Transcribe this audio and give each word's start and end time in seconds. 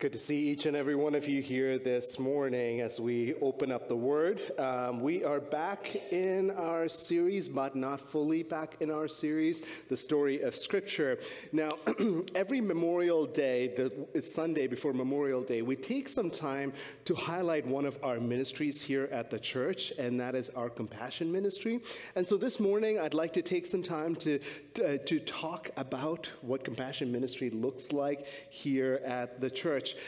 Good 0.00 0.14
to 0.14 0.18
see 0.18 0.48
each 0.48 0.64
and 0.64 0.74
every 0.74 0.94
one 0.94 1.14
of 1.14 1.28
you 1.28 1.42
here 1.42 1.78
this 1.78 2.18
morning 2.18 2.80
as 2.80 2.98
we 2.98 3.34
open 3.42 3.70
up 3.70 3.86
the 3.86 3.96
Word. 3.96 4.40
Um, 4.58 5.02
we 5.02 5.24
are 5.24 5.40
back 5.40 5.94
in 6.10 6.50
our 6.52 6.88
series, 6.88 7.50
but 7.50 7.76
not 7.76 8.00
fully 8.00 8.42
back 8.42 8.78
in 8.80 8.90
our 8.90 9.06
series, 9.08 9.60
the 9.90 9.96
story 9.98 10.40
of 10.40 10.56
Scripture. 10.56 11.18
Now, 11.52 11.72
every 12.34 12.62
Memorial 12.62 13.26
Day, 13.26 13.74
the 13.76 14.22
Sunday 14.22 14.66
before 14.66 14.94
Memorial 14.94 15.42
Day, 15.42 15.60
we 15.60 15.76
take 15.76 16.08
some 16.08 16.30
time 16.30 16.72
to 17.04 17.14
highlight 17.14 17.66
one 17.66 17.84
of 17.84 17.98
our 18.02 18.18
ministries 18.18 18.80
here 18.80 19.06
at 19.12 19.28
the 19.28 19.38
church, 19.38 19.92
and 19.98 20.18
that 20.18 20.34
is 20.34 20.48
our 20.56 20.70
compassion 20.70 21.30
ministry. 21.30 21.78
And 22.16 22.26
so 22.26 22.38
this 22.38 22.58
morning, 22.58 22.98
I'd 22.98 23.12
like 23.12 23.34
to 23.34 23.42
take 23.42 23.66
some 23.66 23.82
time 23.82 24.16
to, 24.16 24.38
to, 24.76 24.94
uh, 24.94 24.98
to 25.04 25.20
talk 25.20 25.68
about 25.76 26.32
what 26.40 26.64
compassion 26.64 27.12
ministry 27.12 27.50
looks 27.50 27.92
like 27.92 28.26
here 28.48 29.02
at 29.04 29.42
the 29.42 29.50
church 29.50 29.89
church. 29.92 30.00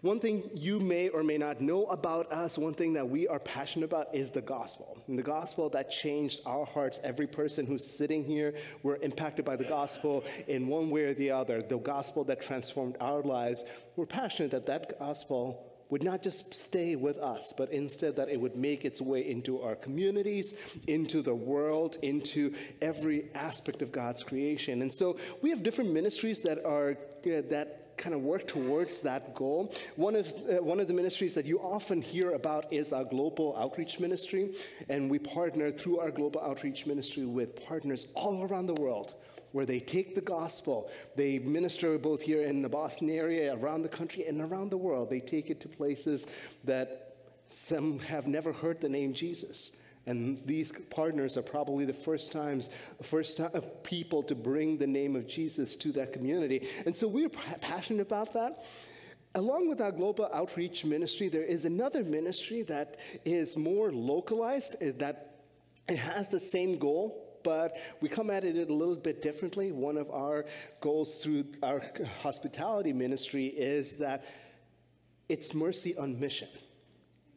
One 0.00 0.20
thing 0.20 0.48
you 0.54 0.78
may 0.78 1.08
or 1.08 1.24
may 1.24 1.38
not 1.38 1.60
know 1.60 1.86
about 1.86 2.30
us, 2.30 2.56
one 2.56 2.74
thing 2.74 2.92
that 2.92 3.08
we 3.08 3.26
are 3.26 3.40
passionate 3.40 3.86
about 3.86 4.14
is 4.14 4.30
the 4.30 4.40
gospel. 4.40 4.96
And 5.08 5.18
the 5.18 5.24
gospel 5.24 5.68
that 5.70 5.90
changed 5.90 6.40
our 6.46 6.64
hearts. 6.64 7.00
Every 7.02 7.26
person 7.26 7.66
who's 7.66 7.84
sitting 7.84 8.24
here, 8.24 8.54
we're 8.84 8.98
impacted 8.98 9.44
by 9.44 9.56
the 9.56 9.64
gospel 9.64 10.24
in 10.46 10.68
one 10.68 10.90
way 10.90 11.02
or 11.02 11.14
the 11.14 11.32
other. 11.32 11.62
The 11.62 11.78
gospel 11.78 12.22
that 12.24 12.40
transformed 12.40 12.96
our 13.00 13.22
lives. 13.22 13.64
We're 13.96 14.06
passionate 14.06 14.52
that 14.52 14.66
that 14.66 15.00
gospel 15.00 15.64
would 15.90 16.04
not 16.04 16.22
just 16.22 16.54
stay 16.54 16.94
with 16.94 17.18
us, 17.18 17.52
but 17.56 17.72
instead 17.72 18.14
that 18.16 18.28
it 18.28 18.40
would 18.40 18.54
make 18.54 18.84
its 18.84 19.00
way 19.00 19.28
into 19.28 19.62
our 19.62 19.74
communities, 19.74 20.54
into 20.86 21.22
the 21.22 21.34
world, 21.34 21.96
into 22.02 22.54
every 22.82 23.30
aspect 23.34 23.82
of 23.82 23.90
God's 23.90 24.22
creation. 24.22 24.82
And 24.82 24.92
so 24.92 25.18
we 25.42 25.50
have 25.50 25.62
different 25.62 25.90
ministries 25.90 26.40
that 26.40 26.64
are 26.64 26.96
that 27.24 27.77
kind 27.98 28.14
of 28.14 28.22
work 28.22 28.46
towards 28.46 29.00
that 29.00 29.34
goal. 29.34 29.74
One 29.96 30.16
of, 30.16 30.32
uh, 30.48 30.62
one 30.62 30.80
of 30.80 30.88
the 30.88 30.94
ministries 30.94 31.34
that 31.34 31.44
you 31.44 31.58
often 31.58 32.00
hear 32.00 32.32
about 32.32 32.72
is 32.72 32.92
our 32.92 33.04
global 33.04 33.56
outreach 33.58 34.00
ministry, 34.00 34.54
and 34.88 35.10
we 35.10 35.18
partner 35.18 35.70
through 35.70 35.98
our 35.98 36.10
global 36.10 36.40
outreach 36.40 36.86
ministry 36.86 37.26
with 37.26 37.64
partners 37.66 38.06
all 38.14 38.44
around 38.44 38.66
the 38.66 38.80
world 38.80 39.14
where 39.52 39.66
they 39.66 39.80
take 39.80 40.14
the 40.14 40.20
gospel, 40.20 40.90
they 41.16 41.38
minister 41.38 41.98
both 41.98 42.20
here 42.20 42.42
in 42.42 42.60
the 42.60 42.68
Boston 42.68 43.08
area, 43.08 43.56
around 43.56 43.82
the 43.82 43.88
country, 43.88 44.26
and 44.26 44.40
around 44.40 44.70
the 44.70 44.76
world. 44.76 45.08
They 45.08 45.20
take 45.20 45.48
it 45.48 45.58
to 45.60 45.68
places 45.68 46.26
that 46.64 47.16
some 47.48 47.98
have 48.00 48.26
never 48.26 48.52
heard 48.52 48.80
the 48.80 48.88
name 48.88 49.14
Jesus. 49.14 49.80
And 50.08 50.40
these 50.46 50.72
partners 50.88 51.36
are 51.36 51.42
probably 51.42 51.84
the 51.84 51.92
first 51.92 52.32
times, 52.32 52.70
first 53.02 53.36
time, 53.36 53.50
uh, 53.52 53.60
people 53.82 54.22
to 54.22 54.34
bring 54.34 54.78
the 54.78 54.86
name 54.86 55.14
of 55.14 55.28
Jesus 55.28 55.76
to 55.76 55.92
that 55.92 56.14
community. 56.14 56.66
And 56.86 56.96
so 56.96 57.06
we're 57.06 57.28
passionate 57.28 58.00
about 58.00 58.32
that. 58.32 58.64
Along 59.34 59.68
with 59.68 59.82
our 59.82 59.92
global 59.92 60.30
outreach 60.32 60.86
ministry, 60.86 61.28
there 61.28 61.44
is 61.44 61.66
another 61.66 62.02
ministry 62.04 62.62
that 62.62 62.96
is 63.26 63.54
more 63.54 63.92
localized, 63.92 64.80
that 64.98 65.42
it 65.90 65.98
has 65.98 66.30
the 66.30 66.40
same 66.40 66.78
goal, 66.78 67.38
but 67.44 67.76
we 68.00 68.08
come 68.08 68.30
at 68.30 68.44
it 68.44 68.56
a 68.56 68.72
little 68.72 68.96
bit 68.96 69.20
differently. 69.20 69.72
One 69.72 69.98
of 69.98 70.10
our 70.10 70.46
goals 70.80 71.22
through 71.22 71.44
our 71.62 71.82
hospitality 72.22 72.94
ministry 72.94 73.48
is 73.48 73.96
that 73.96 74.24
it's 75.28 75.52
mercy 75.52 75.94
on 75.98 76.18
mission. 76.18 76.48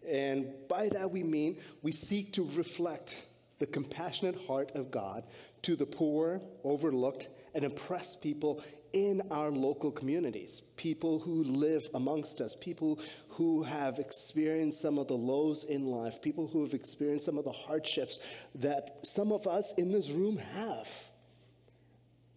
And 0.08 0.54
by 0.68 0.90
that 0.90 1.12
we 1.12 1.24
mean 1.24 1.58
we 1.82 1.92
seek 1.92 2.34
to 2.34 2.50
reflect 2.56 3.16
the 3.60 3.68
compassionate 3.68 4.36
heart 4.48 4.72
of 4.76 4.90
God 4.90 5.24
to 5.62 5.76
the 5.76 5.86
poor, 5.86 6.42
overlooked, 6.64 7.30
and 7.54 7.64
oppressed 7.64 8.22
people 8.22 8.64
in 8.94 9.22
our 9.32 9.50
local 9.50 9.92
communities, 9.92 10.62
people 10.76 11.20
who 11.20 11.44
live 11.44 11.88
amongst 11.94 12.42
us, 12.42 12.56
people 12.56 13.00
who 13.30 13.64
have 13.64 14.00
experienced 14.00 14.82
some 14.82 14.98
of 14.98 15.08
the 15.08 15.14
lows 15.14 15.64
in 15.64 15.86
life, 15.86 16.22
people 16.22 16.48
who 16.48 16.64
have 16.64 16.74
experienced 16.74 17.26
some 17.26 17.38
of 17.38 17.46
the 17.46 17.52
hardships 17.52 18.20
that 18.56 18.98
some 19.04 19.32
of 19.32 19.48
us 19.48 19.74
in 19.78 19.92
this 19.92 20.10
room 20.10 20.38
have. 20.38 20.90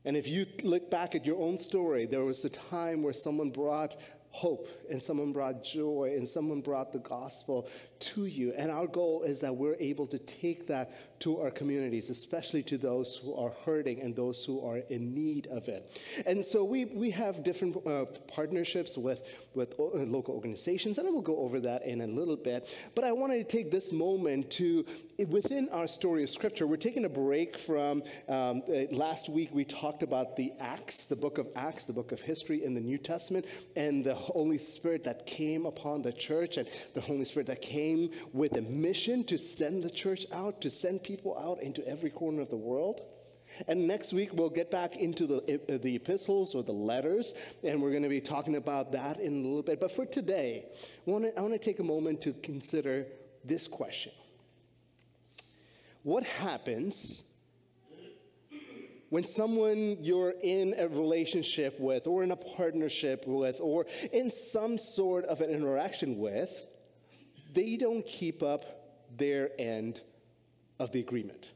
And 0.04 0.16
if 0.16 0.28
you 0.28 0.46
look 0.62 0.90
back 0.90 1.14
at 1.14 1.24
your 1.24 1.40
own 1.40 1.56
story, 1.58 2.04
there 2.04 2.24
was 2.24 2.44
a 2.44 2.50
time 2.50 3.02
where 3.02 3.14
someone 3.14 3.50
brought 3.50 3.96
hope 4.34 4.68
and 4.90 5.00
someone 5.00 5.32
brought 5.32 5.62
joy 5.62 6.12
and 6.16 6.28
someone 6.28 6.60
brought 6.60 6.92
the 6.92 6.98
gospel 6.98 7.68
to 8.14 8.26
you. 8.26 8.52
And 8.56 8.70
our 8.70 8.86
goal 8.86 9.22
is 9.22 9.40
that 9.40 9.54
we're 9.54 9.76
able 9.80 10.06
to 10.08 10.18
take 10.18 10.66
that 10.68 11.20
to 11.20 11.40
our 11.40 11.50
communities, 11.50 12.10
especially 12.10 12.62
to 12.64 12.76
those 12.76 13.16
who 13.16 13.34
are 13.34 13.52
hurting 13.64 14.00
and 14.02 14.14
those 14.14 14.44
who 14.44 14.66
are 14.66 14.78
in 14.90 15.14
need 15.14 15.46
of 15.46 15.68
it. 15.68 15.90
And 16.26 16.44
so 16.44 16.64
we, 16.64 16.84
we 16.84 17.10
have 17.12 17.42
different 17.42 17.86
uh, 17.86 18.04
partnerships 18.28 18.98
with, 18.98 19.22
with 19.54 19.78
uh, 19.78 19.84
local 20.04 20.34
organizations, 20.34 20.98
and 20.98 21.08
I 21.08 21.10
will 21.10 21.22
go 21.22 21.38
over 21.38 21.60
that 21.60 21.86
in 21.86 22.02
a 22.02 22.06
little 22.06 22.36
bit. 22.36 22.68
But 22.94 23.04
I 23.04 23.12
wanted 23.12 23.48
to 23.48 23.56
take 23.56 23.70
this 23.70 23.92
moment 23.92 24.50
to, 24.52 24.84
within 25.28 25.68
our 25.70 25.86
story 25.86 26.22
of 26.24 26.30
Scripture, 26.30 26.66
we're 26.66 26.76
taking 26.76 27.04
a 27.04 27.08
break 27.08 27.58
from 27.58 28.02
um, 28.28 28.62
uh, 28.68 28.94
last 28.94 29.28
week 29.28 29.50
we 29.52 29.64
talked 29.64 30.02
about 30.02 30.36
the 30.36 30.52
Acts, 30.60 31.06
the 31.06 31.16
book 31.16 31.38
of 31.38 31.46
Acts, 31.56 31.84
the 31.84 31.92
book 31.92 32.12
of 32.12 32.20
history 32.20 32.64
in 32.64 32.74
the 32.74 32.80
New 32.80 32.98
Testament, 32.98 33.46
and 33.76 34.04
the 34.04 34.14
Holy 34.14 34.58
Spirit 34.58 35.04
that 35.04 35.26
came 35.26 35.64
upon 35.64 36.02
the 36.02 36.12
church 36.12 36.58
and 36.58 36.68
the 36.94 37.00
Holy 37.00 37.24
Spirit 37.24 37.46
that 37.46 37.62
came 37.62 37.93
with 38.32 38.56
a 38.56 38.62
mission 38.62 39.24
to 39.24 39.38
send 39.38 39.82
the 39.82 39.90
church 39.90 40.26
out, 40.32 40.60
to 40.62 40.70
send 40.70 41.02
people 41.02 41.36
out 41.38 41.62
into 41.62 41.86
every 41.86 42.10
corner 42.10 42.40
of 42.40 42.50
the 42.50 42.56
world. 42.56 43.00
And 43.68 43.86
next 43.86 44.12
week, 44.12 44.30
we'll 44.32 44.50
get 44.50 44.70
back 44.70 44.96
into 44.96 45.26
the, 45.26 45.38
uh, 45.68 45.78
the 45.78 45.94
epistles 45.94 46.54
or 46.54 46.62
the 46.62 46.72
letters, 46.72 47.34
and 47.62 47.80
we're 47.80 47.90
going 47.90 48.02
to 48.02 48.08
be 48.08 48.20
talking 48.20 48.56
about 48.56 48.92
that 48.92 49.20
in 49.20 49.32
a 49.32 49.46
little 49.46 49.62
bit. 49.62 49.78
But 49.80 49.92
for 49.92 50.06
today, 50.06 50.66
I 51.06 51.10
want 51.10 51.34
to 51.34 51.58
take 51.58 51.78
a 51.78 51.84
moment 51.84 52.20
to 52.22 52.32
consider 52.32 53.06
this 53.44 53.68
question 53.68 54.12
What 56.02 56.24
happens 56.24 57.24
when 59.10 59.24
someone 59.24 59.98
you're 60.00 60.34
in 60.42 60.74
a 60.76 60.88
relationship 60.88 61.78
with, 61.78 62.08
or 62.08 62.24
in 62.24 62.32
a 62.32 62.36
partnership 62.36 63.22
with, 63.28 63.60
or 63.60 63.86
in 64.12 64.28
some 64.28 64.76
sort 64.76 65.24
of 65.26 65.40
an 65.40 65.50
interaction 65.50 66.18
with, 66.18 66.66
they 67.54 67.76
don't 67.76 68.04
keep 68.04 68.42
up 68.42 68.64
their 69.16 69.50
end 69.58 70.00
of 70.78 70.92
the 70.92 71.00
agreement. 71.00 71.50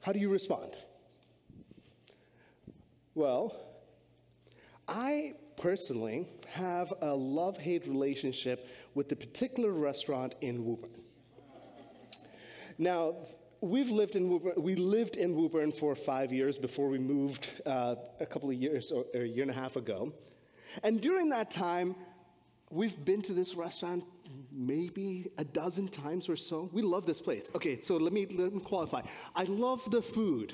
How 0.00 0.12
do 0.12 0.18
you 0.18 0.30
respond? 0.30 0.74
Well, 3.14 3.54
I 4.88 5.34
personally 5.56 6.26
have 6.48 6.92
a 7.02 7.14
love 7.14 7.58
hate 7.58 7.86
relationship 7.86 8.66
with 8.94 9.08
the 9.08 9.16
particular 9.16 9.72
restaurant 9.72 10.34
in 10.40 10.64
Woburn. 10.64 10.90
Now, 12.78 13.16
we've 13.60 13.90
lived 13.90 14.16
in 14.16 14.30
Woburn, 14.30 14.54
we 14.56 14.74
lived 14.74 15.16
in 15.16 15.34
Woburn 15.34 15.70
for 15.70 15.94
five 15.94 16.32
years 16.32 16.56
before 16.56 16.88
we 16.88 16.98
moved 16.98 17.50
uh, 17.66 17.96
a 18.18 18.26
couple 18.26 18.48
of 18.48 18.56
years 18.56 18.90
or, 18.90 19.04
or 19.14 19.20
a 19.20 19.28
year 19.28 19.42
and 19.42 19.50
a 19.50 19.54
half 19.54 19.76
ago. 19.76 20.14
And 20.82 21.00
during 21.00 21.28
that 21.28 21.50
time, 21.50 21.94
we've 22.70 23.04
been 23.04 23.22
to 23.22 23.32
this 23.32 23.54
restaurant 23.54 24.04
maybe 24.52 25.30
a 25.38 25.44
dozen 25.44 25.88
times 25.88 26.28
or 26.28 26.36
so. 26.36 26.70
We 26.72 26.82
love 26.82 27.06
this 27.06 27.20
place. 27.20 27.50
Okay, 27.54 27.80
so 27.82 27.96
let 27.96 28.12
me, 28.12 28.26
let 28.26 28.54
me 28.54 28.60
qualify. 28.60 29.02
I 29.34 29.44
love 29.44 29.88
the 29.90 30.02
food. 30.02 30.52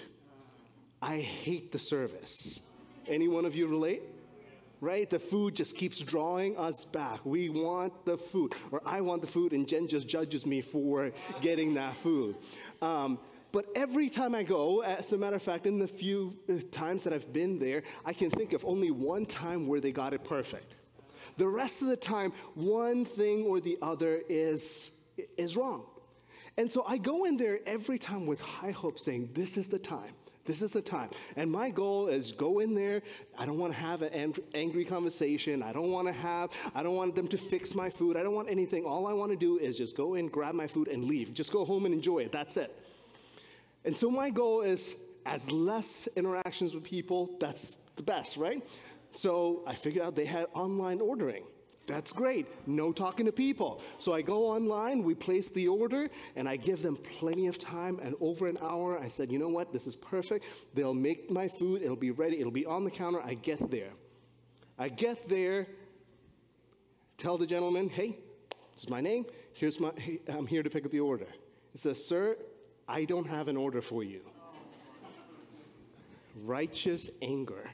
I 1.03 1.19
hate 1.19 1.72
the 1.72 1.78
service. 1.78 2.60
Any 3.06 3.28
one 3.28 3.44
of 3.44 3.55
you 3.55 3.66
relate? 3.66 4.03
right? 4.81 5.09
The 5.09 5.19
food 5.19 5.56
just 5.56 5.76
keeps 5.76 5.99
drawing 5.99 6.56
us 6.56 6.84
back. 6.84 7.25
We 7.25 7.49
want 7.49 8.05
the 8.05 8.16
food, 8.16 8.55
or 8.71 8.82
I 8.84 9.00
want 9.00 9.22
the 9.22 9.26
food, 9.26 9.53
and 9.53 9.66
Jen 9.66 9.88
just 9.88 10.06
judges 10.09 10.47
me 10.47 10.60
for 10.60 11.12
getting 11.41 11.75
that 11.75 11.97
food. 11.97 12.37
Um, 12.82 13.19
but 13.53 13.66
every 13.75 14.10
time 14.10 14.34
I 14.34 14.43
go, 14.43 14.82
as 14.82 15.12
a 15.12 15.19
matter 15.19 15.37
of 15.37 15.43
fact, 15.43 15.66
in 15.66 15.78
the 15.78 15.88
few 15.88 16.37
uh, 16.49 16.55
times 16.71 17.05
that 17.05 17.12
I've 17.12 17.32
been 17.32 17.59
there, 17.59 17.84
I 18.05 18.12
can 18.12 18.31
think 18.31 18.53
of 18.53 18.65
only 18.65 18.90
one 18.90 19.25
time 19.25 19.67
where 19.67 19.81
they 19.81 19.93
got 19.93 20.12
it 20.12 20.25
perfect. 20.25 20.75
The 21.37 21.49
rest 21.49 21.83
of 21.83 21.88
the 21.88 21.97
time, 21.97 22.33
one 22.55 23.05
thing 23.05 23.44
or 23.44 23.61
the 23.61 23.79
other 23.83 24.23
is, 24.29 24.91
is 25.37 25.56
wrong. 25.56 25.87
And 26.59 26.71
so 26.71 26.85
I 26.88 26.97
go 26.97 27.25
in 27.25 27.37
there 27.37 27.61
every 27.67 27.99
time 27.99 28.27
with 28.27 28.41
high 28.41 28.71
hope, 28.71 28.99
saying, 28.99 29.31
This 29.35 29.59
is 29.59 29.69
the 29.69 29.79
time. 29.79 30.15
This 30.47 30.62
is 30.62 30.73
the 30.73 30.81
time. 30.81 31.11
And 31.35 31.50
my 31.50 31.71
goal 31.71 32.06
is 32.06 32.33
go 32.33 32.61
in 32.61 32.75
there. 32.75 33.03
I 33.37 33.47
don't 33.47 33.59
want 33.59 33.73
to 33.73 33.79
have 33.79 34.03
an 34.03 34.35
angry 34.55 34.85
conversation. 34.85 35.62
I 35.62 35.73
don't 35.73 35.91
want 35.91 36.06
to 36.06 36.12
have, 36.12 36.50
I 36.75 36.85
don't 36.85 36.94
want 36.94 37.17
them 37.17 37.27
to 37.29 37.37
fix 37.37 37.75
my 37.75 37.91
food. 37.91 38.17
I 38.17 38.23
don't 38.23 38.35
want 38.35 38.49
anything. 38.49 38.85
All 38.85 39.09
I 39.09 39.12
want 39.12 39.33
to 39.33 39.37
do 39.37 39.59
is 39.59 39.77
just 39.77 39.97
go 39.97 40.15
in, 40.15 40.29
grab 40.29 40.55
my 40.55 40.69
food, 40.69 40.87
and 40.87 41.05
leave. 41.05 41.35
Just 41.35 41.53
go 41.53 41.65
home 41.65 41.85
and 41.85 41.93
enjoy 41.93 42.21
it. 42.21 42.33
That's 42.33 42.56
it. 42.56 42.73
And 43.85 43.99
so 43.99 44.09
my 44.09 44.31
goal 44.31 44.62
is 44.62 44.94
as 45.27 45.50
less 45.50 46.09
interactions 46.15 46.75
with 46.75 46.85
people, 46.85 47.37
that's 47.41 47.77
the 47.97 48.03
best, 48.03 48.37
right? 48.37 48.62
So 49.16 49.62
I 49.66 49.74
figured 49.74 50.04
out 50.04 50.14
they 50.14 50.26
had 50.26 50.46
online 50.52 51.00
ordering. 51.00 51.44
That's 51.86 52.12
great. 52.12 52.46
No 52.66 52.92
talking 52.92 53.24
to 53.26 53.32
people. 53.32 53.80
So 53.96 54.12
I 54.12 54.20
go 54.20 54.46
online, 54.46 55.02
we 55.02 55.14
place 55.14 55.48
the 55.48 55.68
order, 55.68 56.10
and 56.34 56.46
I 56.46 56.56
give 56.56 56.82
them 56.82 56.96
plenty 56.96 57.46
of 57.46 57.58
time. 57.58 57.98
And 58.02 58.14
over 58.20 58.46
an 58.46 58.58
hour, 58.60 58.98
I 58.98 59.08
said, 59.08 59.32
you 59.32 59.38
know 59.38 59.48
what? 59.48 59.72
This 59.72 59.86
is 59.86 59.94
perfect. 59.96 60.44
They'll 60.74 60.92
make 60.92 61.30
my 61.30 61.48
food, 61.48 61.80
it'll 61.80 61.96
be 61.96 62.10
ready, 62.10 62.40
it'll 62.40 62.52
be 62.52 62.66
on 62.66 62.84
the 62.84 62.90
counter. 62.90 63.22
I 63.22 63.34
get 63.34 63.70
there. 63.70 63.90
I 64.78 64.90
get 64.90 65.28
there, 65.30 65.66
tell 67.16 67.38
the 67.38 67.46
gentleman, 67.46 67.88
hey, 67.88 68.18
this 68.74 68.84
is 68.84 68.90
my 68.90 69.00
name. 69.00 69.24
Here's 69.54 69.80
my, 69.80 69.92
hey, 69.96 70.20
I'm 70.28 70.46
here 70.46 70.62
to 70.62 70.68
pick 70.68 70.84
up 70.84 70.90
the 70.90 71.00
order. 71.00 71.28
He 71.72 71.78
says, 71.78 72.04
sir, 72.04 72.36
I 72.86 73.06
don't 73.06 73.26
have 73.26 73.48
an 73.48 73.56
order 73.56 73.80
for 73.80 74.04
you. 74.04 74.20
Righteous 76.44 77.12
anger. 77.22 77.70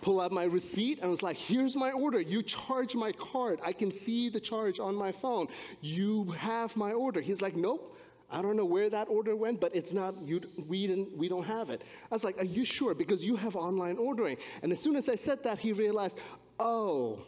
Pull 0.00 0.20
out 0.20 0.32
my 0.32 0.44
receipt 0.44 1.00
and 1.00 1.10
was 1.10 1.22
like, 1.22 1.36
here's 1.36 1.74
my 1.74 1.90
order. 1.90 2.20
You 2.20 2.42
charge 2.42 2.94
my 2.94 3.12
card. 3.12 3.60
I 3.64 3.72
can 3.72 3.90
see 3.90 4.28
the 4.28 4.40
charge 4.40 4.78
on 4.78 4.94
my 4.94 5.12
phone. 5.12 5.48
You 5.80 6.24
have 6.32 6.76
my 6.76 6.92
order. 6.92 7.20
He's 7.20 7.42
like, 7.42 7.56
nope. 7.56 7.96
I 8.30 8.42
don't 8.42 8.56
know 8.56 8.64
where 8.64 8.90
that 8.90 9.08
order 9.08 9.34
went, 9.34 9.58
but 9.58 9.74
it's 9.74 9.94
not, 9.94 10.14
you, 10.22 10.42
we, 10.66 10.86
didn't, 10.86 11.16
we 11.16 11.28
don't 11.28 11.44
have 11.44 11.70
it. 11.70 11.82
I 12.10 12.14
was 12.14 12.24
like, 12.24 12.38
Are 12.38 12.44
you 12.44 12.64
sure? 12.64 12.94
Because 12.94 13.24
you 13.24 13.36
have 13.36 13.56
online 13.56 13.96
ordering. 13.96 14.36
And 14.62 14.70
as 14.70 14.82
soon 14.82 14.96
as 14.96 15.08
I 15.08 15.16
said 15.16 15.42
that, 15.44 15.58
he 15.58 15.72
realized, 15.72 16.18
Oh, 16.60 17.20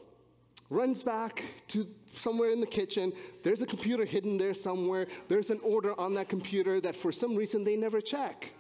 runs 0.69 1.03
back 1.03 1.43
to 1.69 1.87
somewhere 2.13 2.51
in 2.51 2.61
the 2.61 2.67
kitchen. 2.67 3.13
There's 3.43 3.63
a 3.63 3.67
computer 3.67 4.05
hidden 4.05 4.37
there 4.37 4.53
somewhere. 4.53 5.07
There's 5.29 5.51
an 5.51 5.61
order 5.63 5.99
on 5.99 6.15
that 6.15 6.29
computer 6.29 6.81
that 6.83 6.95
for 6.95 7.13
some 7.13 7.35
reason 7.35 7.65
they 7.65 7.77
never 7.77 8.01
check. 8.01 8.53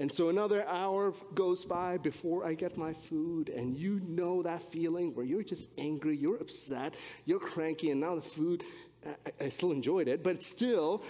And 0.00 0.12
so 0.12 0.28
another 0.28 0.66
hour 0.66 1.14
goes 1.34 1.64
by 1.64 1.98
before 1.98 2.44
I 2.44 2.54
get 2.54 2.76
my 2.76 2.92
food, 2.92 3.48
and 3.48 3.76
you 3.76 4.00
know 4.04 4.42
that 4.42 4.62
feeling 4.62 5.14
where 5.14 5.24
you're 5.24 5.44
just 5.44 5.68
angry, 5.78 6.16
you're 6.16 6.36
upset, 6.36 6.94
you're 7.26 7.38
cranky, 7.38 7.90
and 7.90 8.00
now 8.00 8.16
the 8.16 8.20
food 8.20 8.64
I, 9.06 9.44
I 9.44 9.48
still 9.50 9.70
enjoyed 9.70 10.08
it, 10.08 10.24
but 10.24 10.42
still, 10.42 11.04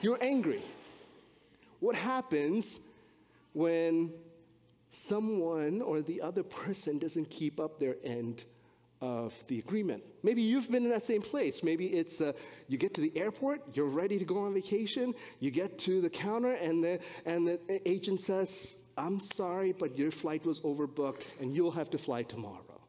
you're 0.00 0.22
angry. 0.22 0.62
What 1.80 1.96
happens 1.96 2.80
when 3.52 4.12
someone 4.90 5.82
or 5.82 6.02
the 6.02 6.22
other 6.22 6.42
person 6.42 6.98
doesn't 6.98 7.30
keep 7.30 7.60
up 7.60 7.78
their 7.78 7.96
end 8.04 8.44
of 9.00 9.34
the 9.48 9.58
agreement. 9.58 10.02
Maybe 10.22 10.42
you've 10.42 10.70
been 10.70 10.84
in 10.84 10.90
that 10.90 11.04
same 11.04 11.22
place. 11.22 11.62
Maybe 11.62 11.86
it's 11.86 12.20
uh, 12.20 12.32
you 12.68 12.76
get 12.76 12.94
to 12.94 13.00
the 13.00 13.16
airport, 13.16 13.62
you're 13.74 13.86
ready 13.86 14.18
to 14.18 14.24
go 14.24 14.40
on 14.40 14.52
vacation, 14.52 15.14
you 15.40 15.50
get 15.50 15.78
to 15.80 16.00
the 16.00 16.10
counter, 16.10 16.52
and 16.52 16.84
the, 16.84 17.00
and 17.24 17.46
the 17.46 17.58
agent 17.88 18.20
says, 18.20 18.76
I'm 18.98 19.18
sorry, 19.18 19.72
but 19.72 19.96
your 19.96 20.10
flight 20.10 20.44
was 20.44 20.60
overbooked 20.60 21.22
and 21.40 21.54
you'll 21.54 21.70
have 21.70 21.90
to 21.90 21.98
fly 21.98 22.22
tomorrow. 22.22 22.80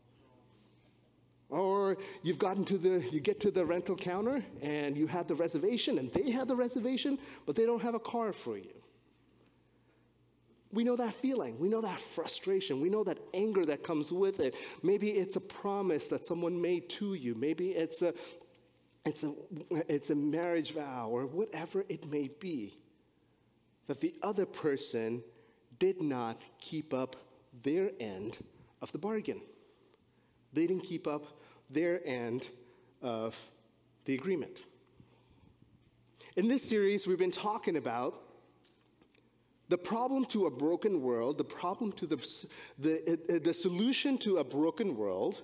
Or 1.49 1.97
you've 2.23 2.39
gotten 2.39 2.65
to 2.65 2.77
the, 2.77 3.05
you 3.11 3.19
get 3.19 3.39
to 3.41 3.51
the 3.51 3.65
rental 3.65 3.95
counter 3.95 4.43
and 4.61 4.97
you 4.97 5.07
had 5.07 5.27
the 5.27 5.35
reservation 5.35 5.99
and 5.99 6.11
they 6.11 6.31
had 6.31 6.47
the 6.47 6.55
reservation, 6.55 7.19
but 7.45 7.55
they 7.55 7.65
don't 7.65 7.81
have 7.81 7.93
a 7.93 7.99
car 7.99 8.33
for 8.33 8.57
you. 8.57 8.80
We 10.73 10.83
know 10.83 10.95
that 10.95 11.13
feeling. 11.13 11.59
We 11.59 11.69
know 11.69 11.81
that 11.81 11.99
frustration. 11.99 12.79
We 12.79 12.89
know 12.89 13.03
that 13.03 13.19
anger 13.33 13.65
that 13.65 13.83
comes 13.83 14.11
with 14.11 14.39
it. 14.39 14.55
Maybe 14.83 15.09
it's 15.09 15.35
a 15.35 15.41
promise 15.41 16.07
that 16.07 16.25
someone 16.25 16.61
made 16.61 16.89
to 16.91 17.13
you. 17.13 17.35
Maybe 17.35 17.71
it's 17.71 18.01
a, 18.01 18.13
it's 19.05 19.23
a, 19.23 19.33
it's 19.89 20.09
a 20.11 20.15
marriage 20.15 20.73
vow 20.73 21.09
or 21.09 21.25
whatever 21.25 21.83
it 21.89 22.09
may 22.09 22.29
be. 22.39 22.77
That 23.87 23.99
the 23.99 24.15
other 24.21 24.45
person 24.45 25.23
did 25.79 26.01
not 26.01 26.41
keep 26.59 26.93
up 26.93 27.15
their 27.63 27.91
end 27.99 28.37
of 28.81 28.91
the 28.93 28.97
bargain. 28.97 29.41
They 30.53 30.67
didn't 30.67 30.83
keep 30.83 31.07
up 31.07 31.25
their 31.69 32.05
end 32.05 32.47
of 33.01 33.37
the 34.05 34.13
agreement. 34.13 34.57
In 36.37 36.47
this 36.47 36.63
series, 36.63 37.07
we've 37.07 37.17
been 37.17 37.31
talking 37.31 37.75
about 37.75 38.21
the 39.71 39.77
problem 39.77 40.25
to 40.25 40.47
a 40.47 40.51
broken 40.51 41.01
world, 41.01 41.37
the 41.37 41.45
problem 41.45 41.93
to 41.93 42.05
the, 42.05 42.17
the, 42.77 43.17
uh, 43.29 43.39
the 43.41 43.53
solution 43.53 44.17
to 44.17 44.39
a 44.39 44.43
broken 44.43 44.97
world, 44.97 45.43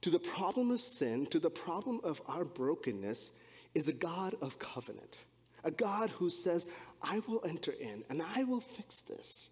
to 0.00 0.08
the 0.08 0.18
problem 0.18 0.70
of 0.70 0.80
sin, 0.80 1.26
to 1.26 1.38
the 1.38 1.50
problem 1.50 2.00
of 2.02 2.22
our 2.26 2.46
brokenness, 2.46 3.32
is 3.74 3.86
a 3.86 3.92
God 3.92 4.34
of 4.40 4.58
covenant. 4.58 5.18
A 5.64 5.70
God 5.70 6.08
who 6.08 6.30
says, 6.30 6.70
I 7.02 7.20
will 7.28 7.42
enter 7.46 7.72
in 7.72 8.02
and 8.08 8.22
I 8.34 8.44
will 8.44 8.62
fix 8.62 9.00
this. 9.00 9.50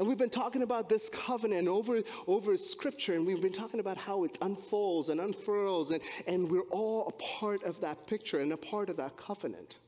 And 0.00 0.08
we've 0.08 0.18
been 0.18 0.28
talking 0.28 0.62
about 0.62 0.88
this 0.88 1.08
covenant 1.08 1.68
over, 1.68 2.02
over 2.26 2.56
scripture, 2.56 3.14
and 3.14 3.24
we've 3.24 3.40
been 3.40 3.52
talking 3.52 3.78
about 3.78 3.98
how 3.98 4.24
it 4.24 4.36
unfolds 4.42 5.10
and 5.10 5.20
unfurls, 5.20 5.92
and, 5.92 6.02
and 6.26 6.50
we're 6.50 6.68
all 6.72 7.06
a 7.06 7.12
part 7.22 7.62
of 7.62 7.80
that 7.82 8.04
picture 8.08 8.40
and 8.40 8.52
a 8.52 8.56
part 8.56 8.88
of 8.88 8.96
that 8.96 9.16
covenant. 9.16 9.78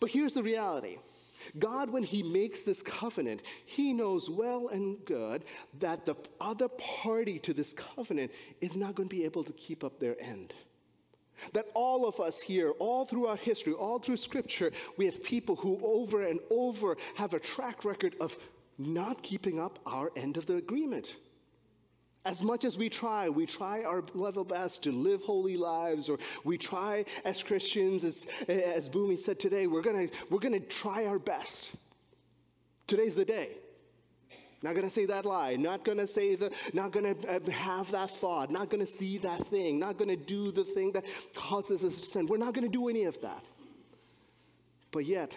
But 0.00 0.10
here's 0.10 0.32
the 0.32 0.42
reality 0.42 0.96
God, 1.58 1.90
when 1.90 2.02
He 2.02 2.22
makes 2.22 2.64
this 2.64 2.82
covenant, 2.82 3.42
He 3.64 3.92
knows 3.92 4.30
well 4.30 4.68
and 4.68 5.04
good 5.04 5.44
that 5.78 6.04
the 6.04 6.16
other 6.40 6.68
party 6.68 7.38
to 7.40 7.52
this 7.52 7.72
covenant 7.72 8.32
is 8.60 8.76
not 8.76 8.94
going 8.94 9.08
to 9.08 9.14
be 9.14 9.24
able 9.24 9.44
to 9.44 9.52
keep 9.52 9.84
up 9.84 9.98
their 9.98 10.20
end. 10.20 10.54
That 11.52 11.66
all 11.74 12.06
of 12.06 12.18
us 12.20 12.40
here, 12.40 12.70
all 12.78 13.04
throughout 13.04 13.38
history, 13.38 13.72
all 13.72 13.98
through 13.98 14.16
scripture, 14.16 14.72
we 14.96 15.04
have 15.04 15.22
people 15.22 15.56
who 15.56 15.80
over 15.82 16.22
and 16.22 16.40
over 16.50 16.96
have 17.14 17.34
a 17.34 17.38
track 17.38 17.84
record 17.84 18.16
of 18.20 18.36
not 18.76 19.22
keeping 19.22 19.60
up 19.60 19.78
our 19.86 20.10
end 20.16 20.36
of 20.36 20.46
the 20.46 20.56
agreement. 20.56 21.16
As 22.24 22.42
much 22.42 22.64
as 22.64 22.76
we 22.76 22.88
try, 22.88 23.28
we 23.28 23.46
try 23.46 23.84
our 23.84 24.04
level 24.12 24.44
best 24.44 24.82
to 24.84 24.92
live 24.92 25.22
holy 25.22 25.56
lives, 25.56 26.08
or 26.08 26.18
we 26.44 26.58
try 26.58 27.04
as 27.24 27.42
Christians, 27.42 28.04
as, 28.04 28.26
as 28.48 28.88
Boomy 28.88 29.18
said 29.18 29.38
today, 29.38 29.66
we're 29.66 29.82
gonna, 29.82 30.08
we're 30.30 30.40
gonna 30.40 30.60
try 30.60 31.06
our 31.06 31.18
best. 31.18 31.76
Today's 32.86 33.16
the 33.16 33.24
day. 33.24 33.50
Not 34.62 34.74
gonna 34.74 34.90
say 34.90 35.06
that 35.06 35.24
lie, 35.24 35.54
not 35.54 35.84
gonna 35.84 36.06
say 36.06 36.34
the, 36.34 36.52
not 36.72 36.90
gonna 36.90 37.14
uh, 37.28 37.50
have 37.50 37.90
that 37.92 38.10
thought, 38.10 38.50
not 38.50 38.68
gonna 38.68 38.86
see 38.86 39.18
that 39.18 39.46
thing, 39.46 39.78
not 39.78 39.98
gonna 39.98 40.16
do 40.16 40.50
the 40.50 40.64
thing 40.64 40.92
that 40.92 41.04
causes 41.34 41.84
us 41.84 42.00
to 42.00 42.06
sin. 42.06 42.26
We're 42.26 42.38
not 42.38 42.54
gonna 42.54 42.68
do 42.68 42.88
any 42.88 43.04
of 43.04 43.20
that. 43.22 43.44
But 44.90 45.06
yet, 45.06 45.36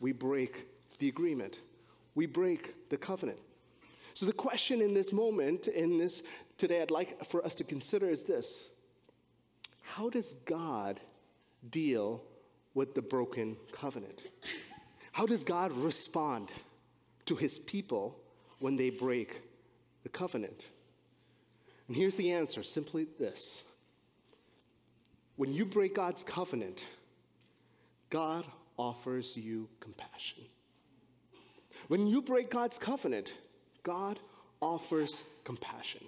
we 0.00 0.12
break 0.12 0.66
the 0.98 1.08
agreement 1.08 1.58
we 2.14 2.26
break 2.26 2.88
the 2.90 2.96
covenant. 2.96 3.38
So 4.14 4.26
the 4.26 4.32
question 4.32 4.80
in 4.80 4.94
this 4.94 5.12
moment, 5.12 5.68
in 5.68 5.98
this 5.98 6.22
today, 6.58 6.82
I'd 6.82 6.90
like 6.90 7.24
for 7.26 7.44
us 7.44 7.54
to 7.56 7.64
consider 7.64 8.10
is 8.10 8.24
this 8.24 8.70
How 9.82 10.10
does 10.10 10.34
God 10.44 11.00
deal 11.70 12.22
with 12.74 12.94
the 12.94 13.02
broken 13.02 13.56
covenant? 13.72 14.22
How 15.12 15.26
does 15.26 15.44
God 15.44 15.72
respond 15.72 16.50
to 17.26 17.36
his 17.36 17.58
people 17.58 18.18
when 18.58 18.76
they 18.76 18.90
break 18.90 19.42
the 20.02 20.08
covenant? 20.08 20.64
And 21.88 21.96
here's 21.96 22.16
the 22.16 22.32
answer 22.32 22.62
simply 22.62 23.06
this 23.18 23.64
when 25.36 25.52
you 25.52 25.64
break 25.64 25.94
God's 25.94 26.24
covenant, 26.24 26.84
God 28.10 28.44
offers 28.78 29.36
you 29.36 29.68
compassion. 29.80 30.44
When 31.88 32.06
you 32.06 32.22
break 32.22 32.50
God's 32.50 32.78
covenant, 32.78 33.32
God 33.82 34.18
offers 34.60 35.24
compassion. 35.44 36.02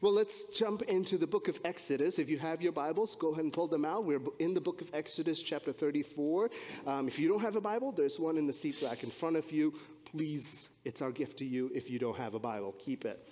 Well, 0.00 0.12
let's 0.12 0.44
jump 0.50 0.82
into 0.82 1.18
the 1.18 1.26
book 1.26 1.46
of 1.48 1.60
Exodus. 1.64 2.18
If 2.18 2.30
you 2.30 2.38
have 2.38 2.62
your 2.62 2.72
Bibles, 2.72 3.14
go 3.14 3.32
ahead 3.32 3.44
and 3.44 3.52
pull 3.52 3.68
them 3.68 3.84
out. 3.84 4.04
We're 4.04 4.20
in 4.38 4.54
the 4.54 4.60
book 4.60 4.80
of 4.80 4.90
Exodus, 4.94 5.40
chapter 5.40 5.72
34. 5.72 6.50
Um, 6.86 7.06
if 7.06 7.18
you 7.18 7.28
don't 7.28 7.40
have 7.40 7.56
a 7.56 7.60
Bible, 7.60 7.92
there's 7.92 8.18
one 8.18 8.38
in 8.38 8.46
the 8.46 8.52
seat 8.52 8.80
rack 8.82 9.04
in 9.04 9.10
front 9.10 9.36
of 9.36 9.52
you. 9.52 9.74
Please, 10.10 10.68
it's 10.84 11.02
our 11.02 11.12
gift 11.12 11.38
to 11.38 11.44
you. 11.44 11.70
If 11.74 11.90
you 11.90 11.98
don't 11.98 12.16
have 12.16 12.34
a 12.34 12.38
Bible, 12.38 12.74
keep 12.78 13.04
it. 13.04 13.28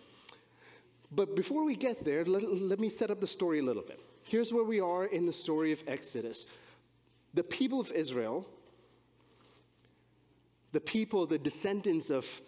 But 1.10 1.34
before 1.34 1.64
we 1.64 1.74
get 1.74 2.04
there, 2.04 2.24
let, 2.24 2.42
let 2.42 2.78
me 2.78 2.90
set 2.90 3.10
up 3.10 3.20
the 3.20 3.26
story 3.26 3.58
a 3.58 3.62
little 3.62 3.82
bit. 3.82 3.98
Here's 4.24 4.52
where 4.52 4.64
we 4.64 4.80
are 4.80 5.06
in 5.06 5.26
the 5.26 5.32
story 5.32 5.72
of 5.72 5.82
Exodus. 5.86 6.46
The 7.34 7.42
people 7.42 7.80
of 7.80 7.90
Israel 7.92 8.46
the 10.72 10.80
people, 10.80 11.26
the 11.26 11.38
descendants 11.38 12.10
of 12.10 12.40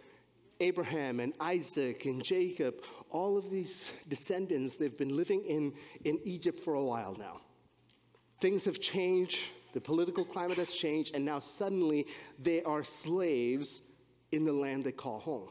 Abraham 0.60 1.20
and 1.20 1.32
Isaac 1.40 2.04
and 2.06 2.22
Jacob, 2.22 2.82
all 3.10 3.36
of 3.36 3.50
these 3.50 3.90
descendants, 4.08 4.76
they've 4.76 4.96
been 4.96 5.16
living 5.16 5.42
in, 5.44 5.72
in 6.04 6.18
Egypt 6.24 6.60
for 6.60 6.74
a 6.74 6.84
while 6.84 7.14
now. 7.18 7.40
Things 8.40 8.64
have 8.64 8.80
changed, 8.80 9.38
the 9.72 9.80
political 9.80 10.24
climate 10.24 10.58
has 10.58 10.72
changed, 10.72 11.14
and 11.14 11.24
now 11.24 11.40
suddenly 11.40 12.06
they 12.38 12.62
are 12.62 12.84
slaves 12.84 13.82
in 14.32 14.44
the 14.44 14.52
land 14.52 14.84
they 14.84 14.92
call 14.92 15.20
home. 15.20 15.48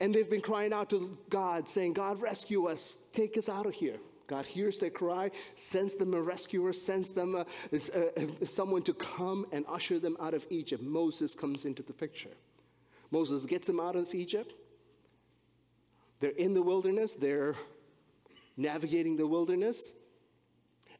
And 0.00 0.14
they've 0.14 0.28
been 0.28 0.40
crying 0.40 0.72
out 0.72 0.90
to 0.90 1.18
God, 1.28 1.68
saying, 1.68 1.92
God, 1.94 2.20
rescue 2.20 2.66
us, 2.66 2.98
take 3.12 3.36
us 3.36 3.48
out 3.48 3.66
of 3.66 3.74
here. 3.74 3.96
God 4.26 4.46
hears 4.46 4.78
their 4.78 4.90
cry, 4.90 5.30
sends 5.54 5.94
them 5.94 6.14
a 6.14 6.20
rescuer, 6.20 6.72
sends 6.72 7.10
them 7.10 7.34
a, 7.34 7.46
a, 7.72 8.24
a, 8.42 8.46
someone 8.46 8.82
to 8.82 8.94
come 8.94 9.46
and 9.52 9.64
usher 9.68 9.98
them 9.98 10.16
out 10.18 10.32
of 10.32 10.46
Egypt. 10.48 10.82
Moses 10.82 11.34
comes 11.34 11.66
into 11.66 11.82
the 11.82 11.92
picture. 11.92 12.30
Moses 13.10 13.44
gets 13.44 13.66
them 13.66 13.80
out 13.80 13.96
of 13.96 14.14
Egypt. 14.14 14.54
They're 16.20 16.30
in 16.30 16.54
the 16.54 16.62
wilderness, 16.62 17.14
they're 17.14 17.54
navigating 18.56 19.16
the 19.16 19.26
wilderness. 19.26 19.92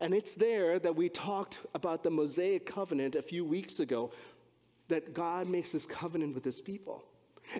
And 0.00 0.12
it's 0.12 0.34
there 0.34 0.78
that 0.80 0.94
we 0.94 1.08
talked 1.08 1.60
about 1.74 2.02
the 2.02 2.10
Mosaic 2.10 2.66
covenant 2.66 3.14
a 3.14 3.22
few 3.22 3.44
weeks 3.44 3.80
ago 3.80 4.12
that 4.88 5.14
God 5.14 5.48
makes 5.48 5.72
this 5.72 5.86
covenant 5.86 6.34
with 6.34 6.44
his 6.44 6.60
people. 6.60 7.04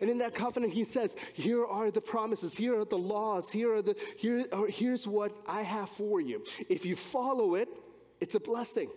And 0.01 0.11
in 0.11 0.19
that 0.19 0.35
covenant, 0.35 0.73
he 0.73 0.85
says, 0.85 1.17
Here 1.35 1.65
are 1.65 1.91
the 1.91 2.01
promises, 2.01 2.55
here 2.55 2.79
are 2.79 2.85
the 2.85 2.99
laws, 2.99 3.51
here 3.51 3.75
are 3.75 3.83
the, 3.83 3.97
here 4.17 4.47
here's 4.69 5.07
what 5.07 5.37
I 5.47 5.63
have 5.63 5.91
for 5.91 6.21
you. 6.21 6.43
If 6.69 6.87
you 6.87 6.97
follow 6.97 7.55
it, 7.55 7.69
it's 8.21 8.35
a 8.35 8.41
blessing. 8.41 8.91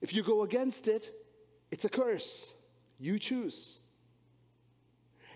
If 0.00 0.12
you 0.14 0.22
go 0.22 0.42
against 0.42 0.88
it, 0.88 1.14
it's 1.70 1.84
a 1.84 1.88
curse. 1.88 2.54
You 2.98 3.18
choose. 3.18 3.78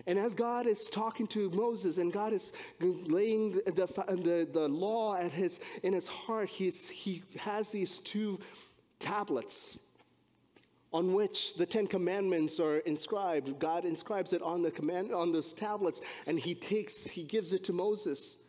And 0.09 0.17
as 0.17 0.33
God 0.33 0.65
is 0.65 0.89
talking 0.89 1.27
to 1.27 1.51
Moses 1.51 1.99
and 1.99 2.11
God 2.11 2.33
is 2.33 2.51
laying 2.79 3.51
the, 3.51 3.85
the, 4.07 4.49
the, 4.51 4.67
law 4.67 5.15
at 5.15 5.31
his, 5.31 5.59
in 5.83 5.93
his 5.93 6.07
heart, 6.07 6.49
he's, 6.49 6.89
he 6.89 7.21
has 7.37 7.69
these 7.69 7.99
two 7.99 8.39
tablets 8.97 9.77
on 10.91 11.13
which 11.13 11.53
the 11.57 11.65
Ten 11.67 11.85
Commandments 11.85 12.59
are 12.59 12.79
inscribed. 12.79 13.59
God 13.59 13.85
inscribes 13.85 14.33
it 14.33 14.41
on 14.41 14.63
the 14.63 14.71
command 14.71 15.13
on 15.13 15.31
those 15.31 15.53
tablets, 15.53 16.01
and 16.25 16.39
he 16.39 16.55
takes, 16.55 17.05
he 17.05 17.23
gives 17.23 17.53
it 17.53 17.63
to 17.65 17.71
Moses. 17.71 18.39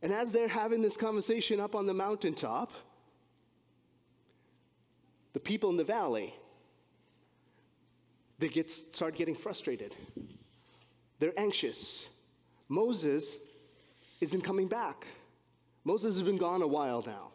And 0.00 0.12
as 0.12 0.30
they're 0.30 0.46
having 0.46 0.80
this 0.80 0.96
conversation 0.96 1.58
up 1.58 1.74
on 1.74 1.86
the 1.86 1.94
mountaintop, 1.94 2.70
the 5.32 5.40
people 5.40 5.70
in 5.70 5.76
the 5.76 5.82
valley, 5.82 6.32
they 8.38 8.48
get, 8.48 8.70
start 8.70 9.16
getting 9.16 9.34
frustrated. 9.34 9.94
They're 11.18 11.38
anxious. 11.38 12.08
Moses 12.68 13.36
isn't 14.20 14.42
coming 14.42 14.68
back. 14.68 15.06
Moses 15.84 16.16
has 16.16 16.22
been 16.22 16.38
gone 16.38 16.62
a 16.62 16.66
while 16.66 17.02
now. 17.06 17.28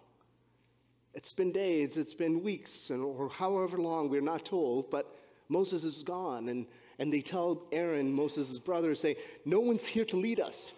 It's 1.13 1.33
been 1.33 1.51
days, 1.51 1.97
it's 1.97 2.13
been 2.13 2.43
weeks, 2.43 2.89
and, 2.89 3.03
or 3.03 3.29
however 3.29 3.77
long, 3.77 4.09
we're 4.09 4.21
not 4.21 4.45
told, 4.45 4.89
but 4.89 5.15
Moses 5.47 5.83
is 5.83 6.01
gone. 6.01 6.49
And, 6.49 6.65
and 6.97 7.13
they 7.13 7.21
tell 7.21 7.63
Aaron, 7.71 8.11
Moses' 8.11 8.57
brother, 8.57 8.95
say, 8.95 9.17
No 9.45 9.59
one's 9.59 9.85
here 9.85 10.05
to 10.05 10.17
lead 10.17 10.39
us, 10.39 10.71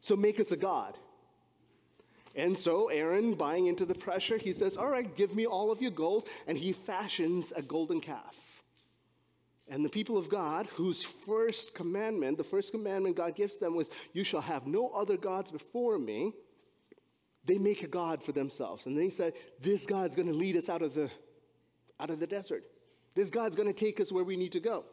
so 0.00 0.14
make 0.14 0.38
us 0.38 0.52
a 0.52 0.56
God. 0.56 0.96
And 2.34 2.56
so 2.56 2.88
Aaron, 2.88 3.34
buying 3.34 3.66
into 3.66 3.84
the 3.84 3.94
pressure, 3.94 4.38
he 4.38 4.52
says, 4.52 4.76
All 4.76 4.88
right, 4.88 5.14
give 5.16 5.34
me 5.34 5.46
all 5.46 5.72
of 5.72 5.82
your 5.82 5.90
gold. 5.90 6.28
And 6.46 6.56
he 6.56 6.72
fashions 6.72 7.52
a 7.54 7.62
golden 7.62 8.00
calf. 8.00 8.51
And 9.72 9.84
the 9.84 9.88
people 9.88 10.18
of 10.18 10.28
God, 10.28 10.66
whose 10.66 11.02
first 11.02 11.74
commandment, 11.74 12.36
the 12.36 12.44
first 12.44 12.72
commandment 12.72 13.16
God 13.16 13.34
gives 13.34 13.56
them 13.56 13.74
was, 13.74 13.90
You 14.12 14.22
shall 14.22 14.42
have 14.42 14.66
no 14.66 14.88
other 14.90 15.16
gods 15.16 15.50
before 15.50 15.98
me 15.98 16.34
they 17.44 17.58
make 17.58 17.82
a 17.82 17.88
God 17.88 18.22
for 18.22 18.32
themselves. 18.32 18.86
And 18.86 18.96
they 18.96 19.10
said, 19.10 19.32
this 19.60 19.86
God's 19.86 20.14
going 20.14 20.28
to 20.28 20.34
lead 20.34 20.56
us 20.56 20.68
out 20.68 20.82
of 20.82 20.94
the, 20.94 21.10
out 21.98 22.10
of 22.10 22.20
the 22.20 22.26
desert. 22.26 22.64
This 23.14 23.30
God's 23.30 23.56
going 23.56 23.68
to 23.68 23.74
take 23.74 24.00
us 24.00 24.12
where 24.12 24.24
we 24.24 24.36
need 24.36 24.52
to 24.52 24.60
go. 24.60 24.84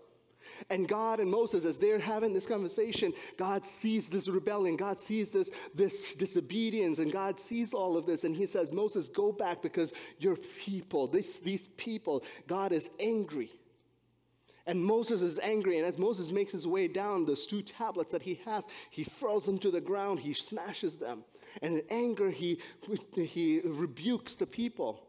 And 0.69 0.87
God 0.87 1.19
and 1.19 1.29
Moses, 1.29 1.65
as 1.65 1.77
they're 1.77 1.99
having 1.99 2.33
this 2.33 2.45
conversation, 2.45 3.13
God 3.37 3.67
sees 3.67 4.07
this 4.07 4.29
rebellion, 4.29 4.77
God 4.77 4.99
sees 4.99 5.29
this, 5.29 5.51
this 5.75 6.15
disobedience, 6.15 6.99
and 6.99 7.11
God 7.11 7.39
sees 7.39 7.73
all 7.73 7.97
of 7.97 8.05
this. 8.05 8.23
And 8.23 8.33
he 8.33 8.45
says, 8.45 8.71
Moses, 8.71 9.09
go 9.09 9.33
back 9.33 9.61
because 9.61 9.93
your 10.17 10.37
people, 10.37 11.07
this, 11.07 11.39
these 11.39 11.67
people, 11.69 12.23
God 12.47 12.71
is 12.71 12.89
angry. 12.99 13.51
And 14.69 14.85
Moses 14.85 15.23
is 15.23 15.39
angry, 15.39 15.79
and 15.79 15.87
as 15.87 15.97
Moses 15.97 16.31
makes 16.31 16.51
his 16.51 16.67
way 16.67 16.87
down, 16.87 17.25
those 17.25 17.47
two 17.47 17.63
tablets 17.63 18.11
that 18.11 18.21
he 18.21 18.39
has, 18.45 18.67
he 18.91 19.03
throws 19.03 19.43
them 19.43 19.57
to 19.59 19.71
the 19.71 19.81
ground, 19.81 20.19
he 20.19 20.31
smashes 20.31 20.95
them. 20.95 21.23
And 21.63 21.79
in 21.79 21.83
anger, 21.89 22.29
he, 22.29 22.59
he 23.15 23.61
rebukes 23.65 24.35
the 24.35 24.45
people. 24.45 25.01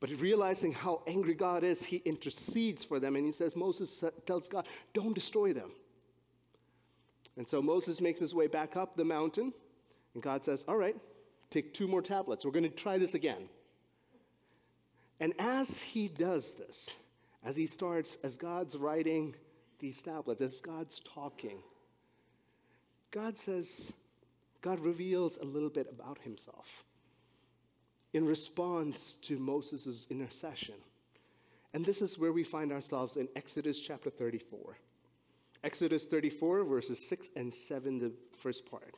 But 0.00 0.08
realizing 0.22 0.72
how 0.72 1.02
angry 1.06 1.34
God 1.34 1.64
is, 1.64 1.84
he 1.84 1.98
intercedes 2.06 2.82
for 2.82 2.98
them. 2.98 3.14
And 3.14 3.26
he 3.26 3.32
says, 3.32 3.54
Moses 3.54 4.02
tells 4.24 4.48
God, 4.48 4.66
don't 4.94 5.14
destroy 5.14 5.52
them. 5.52 5.72
And 7.36 7.46
so 7.46 7.60
Moses 7.60 8.00
makes 8.00 8.20
his 8.20 8.34
way 8.34 8.46
back 8.46 8.74
up 8.74 8.96
the 8.96 9.04
mountain. 9.04 9.52
And 10.14 10.22
God 10.22 10.42
says, 10.42 10.64
All 10.66 10.78
right, 10.78 10.96
take 11.50 11.74
two 11.74 11.88
more 11.88 12.00
tablets. 12.00 12.42
We're 12.46 12.52
going 12.52 12.62
to 12.64 12.70
try 12.70 12.96
this 12.96 13.12
again. 13.12 13.50
And 15.20 15.34
as 15.38 15.78
he 15.78 16.08
does 16.08 16.52
this, 16.52 16.96
as 17.44 17.56
he 17.56 17.66
starts, 17.66 18.16
as 18.22 18.36
God's 18.36 18.76
writing 18.76 19.34
these 19.78 20.02
tablets, 20.02 20.40
as 20.40 20.60
God's 20.60 21.00
talking, 21.00 21.58
God 23.10 23.36
says, 23.36 23.92
God 24.62 24.80
reveals 24.80 25.38
a 25.38 25.44
little 25.44 25.70
bit 25.70 25.88
about 25.90 26.18
himself 26.18 26.84
in 28.12 28.26
response 28.26 29.14
to 29.22 29.38
Moses' 29.38 30.06
intercession. 30.10 30.74
And 31.74 31.84
this 31.84 32.00
is 32.00 32.18
where 32.18 32.32
we 32.32 32.44
find 32.44 32.72
ourselves 32.72 33.16
in 33.16 33.28
Exodus 33.36 33.78
chapter 33.80 34.10
34. 34.10 34.78
Exodus 35.62 36.06
34, 36.06 36.64
verses 36.64 37.08
6 37.08 37.30
and 37.36 37.52
7, 37.52 37.98
the 37.98 38.12
first 38.38 38.70
part. 38.70 38.96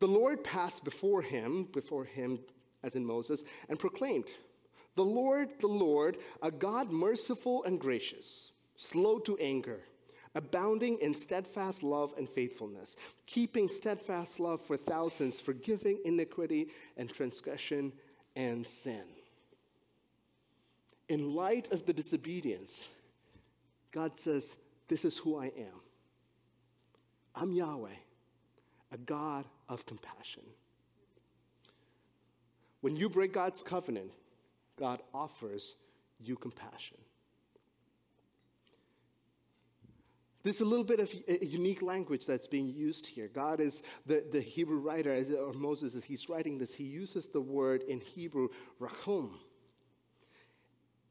The 0.00 0.08
Lord 0.08 0.42
passed 0.42 0.84
before 0.84 1.22
him, 1.22 1.68
before 1.72 2.04
him, 2.04 2.40
as 2.82 2.96
in 2.96 3.04
Moses, 3.04 3.44
and 3.68 3.78
proclaimed, 3.78 4.26
The 4.96 5.04
Lord, 5.04 5.50
the 5.60 5.66
Lord, 5.66 6.18
a 6.42 6.50
God 6.50 6.90
merciful 6.90 7.64
and 7.64 7.80
gracious, 7.80 8.52
slow 8.76 9.18
to 9.20 9.36
anger 9.38 9.80
abounding 10.34 10.98
in 11.00 11.14
steadfast 11.14 11.82
love 11.82 12.12
and 12.18 12.28
faithfulness, 12.28 12.96
keeping 13.26 13.68
steadfast 13.68 14.40
love 14.40 14.60
for 14.60 14.76
thousands, 14.76 15.40
forgiving 15.40 15.98
iniquity 16.04 16.68
and 16.96 17.12
transgression 17.12 17.92
and 18.34 18.66
sin. 18.66 19.04
In 21.08 21.34
light 21.34 21.70
of 21.70 21.86
the 21.86 21.92
disobedience, 21.92 22.88
God 23.92 24.18
says, 24.18 24.56
This 24.88 25.04
is 25.04 25.16
who 25.16 25.38
I 25.38 25.46
am. 25.46 25.80
I'm 27.34 27.52
Yahweh, 27.52 27.90
a 28.92 28.98
God 28.98 29.44
of 29.68 29.86
compassion. 29.86 30.42
When 32.80 32.96
you 32.96 33.08
break 33.08 33.32
God's 33.32 33.62
covenant, 33.62 34.10
God 34.76 35.00
offers 35.12 35.74
you 36.20 36.36
compassion. 36.36 36.98
There's 40.42 40.60
a 40.60 40.64
little 40.64 40.84
bit 40.84 41.00
of 41.00 41.12
a 41.26 41.44
unique 41.44 41.80
language 41.80 42.26
that's 42.26 42.46
being 42.46 42.68
used 42.68 43.06
here. 43.06 43.28
God 43.32 43.60
is 43.60 43.82
the, 44.04 44.22
the 44.30 44.42
Hebrew 44.42 44.76
writer, 44.78 45.24
or 45.40 45.54
Moses, 45.54 45.94
as 45.94 46.04
he's 46.04 46.28
writing 46.28 46.58
this, 46.58 46.74
he 46.74 46.84
uses 46.84 47.28
the 47.28 47.40
word 47.40 47.82
in 47.88 47.98
Hebrew, 48.00 48.48
rachum. 48.78 49.30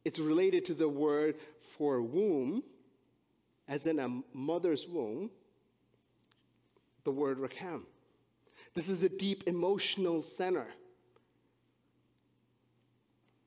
It's 0.06 0.20
related 0.20 0.66
to 0.66 0.76
the 0.76 0.88
word 0.88 1.36
for 1.76 2.04
womb, 2.04 2.64
as 3.68 3.88
in 3.88 3.98
a 3.98 4.22
mother's 4.34 4.88
womb, 4.88 5.32
the 7.04 7.12
word 7.12 7.40
rakam. 7.40 7.84
This 8.76 8.88
is 8.88 9.02
a 9.02 9.10
deep 9.10 9.46
emotional 9.48 10.22
center. 10.22 10.68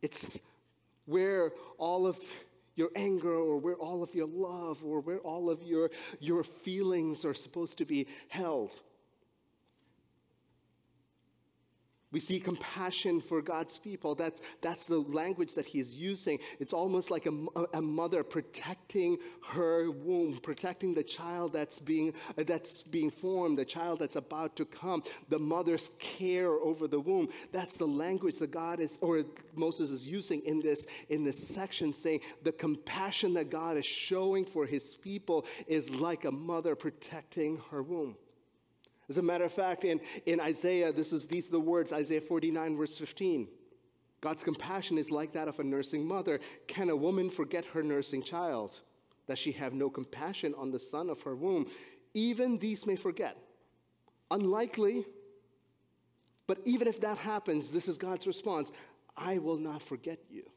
It's 0.07 0.39
where 1.07 1.51
all 1.79 2.07
of 2.07 2.17
your 2.77 2.91
anger 2.95 3.35
or 3.35 3.59
where 3.59 3.75
all 3.75 4.05
of 4.05 4.15
your 4.15 4.29
love 4.29 4.85
or 4.85 5.01
where 5.01 5.19
all 5.19 5.51
of 5.51 5.65
your, 5.65 5.91
your 6.21 6.45
feelings 6.45 7.25
are 7.25 7.35
supposed 7.35 7.79
to 7.79 7.85
be 7.85 8.07
held. 8.29 8.71
We 12.17 12.21
see 12.21 12.41
compassion 12.41 13.21
for 13.21 13.43
God's 13.43 13.77
people. 13.77 14.15
That's, 14.15 14.41
that's 14.63 14.87
the 14.87 15.01
language 15.01 15.53
that 15.53 15.67
he 15.67 15.81
is 15.81 15.95
using. 15.95 16.39
It's 16.59 16.73
almost 16.73 17.11
like 17.11 17.27
a, 17.27 17.35
a 17.75 17.83
mother 17.83 18.25
protecting 18.25 19.19
her 19.49 19.91
womb, 19.91 20.39
protecting 20.39 20.95
the 20.95 21.03
child 21.03 21.53
that's 21.53 21.79
being, 21.79 22.15
that's 22.35 22.83
being 22.85 23.11
formed, 23.11 23.59
the 23.59 23.67
child 23.67 23.99
that's 23.99 24.17
about 24.17 24.57
to 24.57 24.65
come, 24.65 25.03
the 25.29 25.39
mother's 25.39 25.91
care 25.99 26.53
over 26.53 26.89
the 26.89 27.01
womb. 27.01 27.29
That's 27.53 27.77
the 27.77 27.87
language 27.87 28.39
that 28.39 28.51
God 28.51 28.81
is, 28.81 28.97
or 29.03 29.23
Moses 29.55 29.91
is 29.91 30.07
using 30.07 30.41
in 30.47 30.63
this, 30.63 30.87
in 31.11 31.23
this 31.23 31.47
section, 31.47 31.93
saying 31.93 32.21
the 32.43 32.53
compassion 32.53 33.35
that 33.35 33.51
God 33.51 33.77
is 33.77 33.85
showing 33.85 34.47
for 34.47 34.65
his 34.65 34.95
people 34.95 35.45
is 35.67 35.95
like 35.95 36.25
a 36.25 36.33
mother 36.33 36.77
protecting 36.77 37.61
her 37.71 37.83
womb. 37.83 38.17
As 39.09 39.19
a 39.19 39.23
matter 39.23 39.45
of 39.45 39.53
fact, 39.53 39.85
in, 39.85 40.01
in 40.27 40.41
Isaiah, 40.41 40.93
this 40.93 41.13
is, 41.13 41.27
these 41.27 41.49
are 41.49 41.53
the 41.53 41.61
words, 41.61 41.93
Isaiah 41.93 42.21
49, 42.21 42.77
verse 42.77 42.99
15. 42.99 43.49
God's 44.21 44.43
compassion 44.43 44.99
is 44.99 45.11
like 45.11 45.33
that 45.35 45.47
of 45.47 45.61
a 45.61 45.65
nursing 45.65 46.07
mother. 46.07 46.41
Can 46.67 46.91
a 46.91 46.97
woman 46.97 47.31
forget 47.31 47.65
her 47.67 47.83
nursing 47.83 48.23
child, 48.23 48.81
that 49.27 49.39
she 49.39 49.53
have 49.53 49.73
no 49.73 49.89
compassion 49.89 50.55
on 50.59 50.71
the 50.71 50.79
son 50.79 51.09
of 51.09 51.23
her 51.23 51.37
womb? 51.37 51.67
Even 52.15 52.59
these 52.59 52.87
may 52.87 52.97
forget. 52.97 53.37
Unlikely, 54.31 55.05
but 56.47 56.59
even 56.65 56.89
if 56.89 57.01
that 57.01 57.19
happens, 57.19 57.71
this 57.71 57.89
is 57.89 57.97
God's 57.99 58.27
response 58.27 58.73
I 59.17 59.39
will 59.39 59.59
not 59.59 59.83
forget 59.83 60.19
you. 60.29 60.51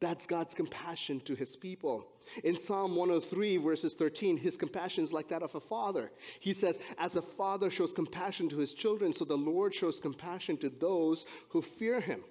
That's 0.00 0.26
God's 0.26 0.54
compassion 0.54 1.20
to 1.20 1.34
his 1.34 1.56
people. 1.56 2.06
In 2.44 2.56
Psalm 2.56 2.94
103, 2.94 3.56
verses 3.56 3.94
13, 3.94 4.36
his 4.36 4.56
compassion 4.56 5.02
is 5.02 5.12
like 5.12 5.28
that 5.28 5.42
of 5.42 5.54
a 5.56 5.60
father. 5.60 6.12
He 6.38 6.52
says, 6.52 6.80
As 6.98 7.16
a 7.16 7.22
father 7.22 7.68
shows 7.68 7.92
compassion 7.92 8.48
to 8.50 8.58
his 8.58 8.74
children, 8.74 9.12
so 9.12 9.24
the 9.24 9.36
Lord 9.36 9.74
shows 9.74 9.98
compassion 9.98 10.56
to 10.58 10.70
those 10.70 11.24
who 11.48 11.62
fear 11.62 12.00
him. 12.00 12.22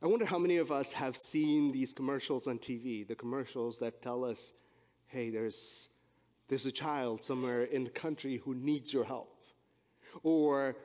I 0.00 0.06
wonder 0.06 0.24
how 0.24 0.38
many 0.38 0.58
of 0.58 0.70
us 0.70 0.92
have 0.92 1.16
seen 1.16 1.72
these 1.72 1.92
commercials 1.92 2.46
on 2.46 2.58
TV, 2.60 3.06
the 3.06 3.16
commercials 3.16 3.78
that 3.80 4.00
tell 4.00 4.24
us, 4.24 4.52
hey, 5.08 5.28
there's, 5.28 5.88
there's 6.46 6.66
a 6.66 6.72
child 6.72 7.20
somewhere 7.20 7.64
in 7.64 7.84
the 7.84 7.90
country 7.90 8.36
who 8.36 8.54
needs 8.54 8.92
your 8.92 9.04
help. 9.04 9.37
Or 10.22 10.76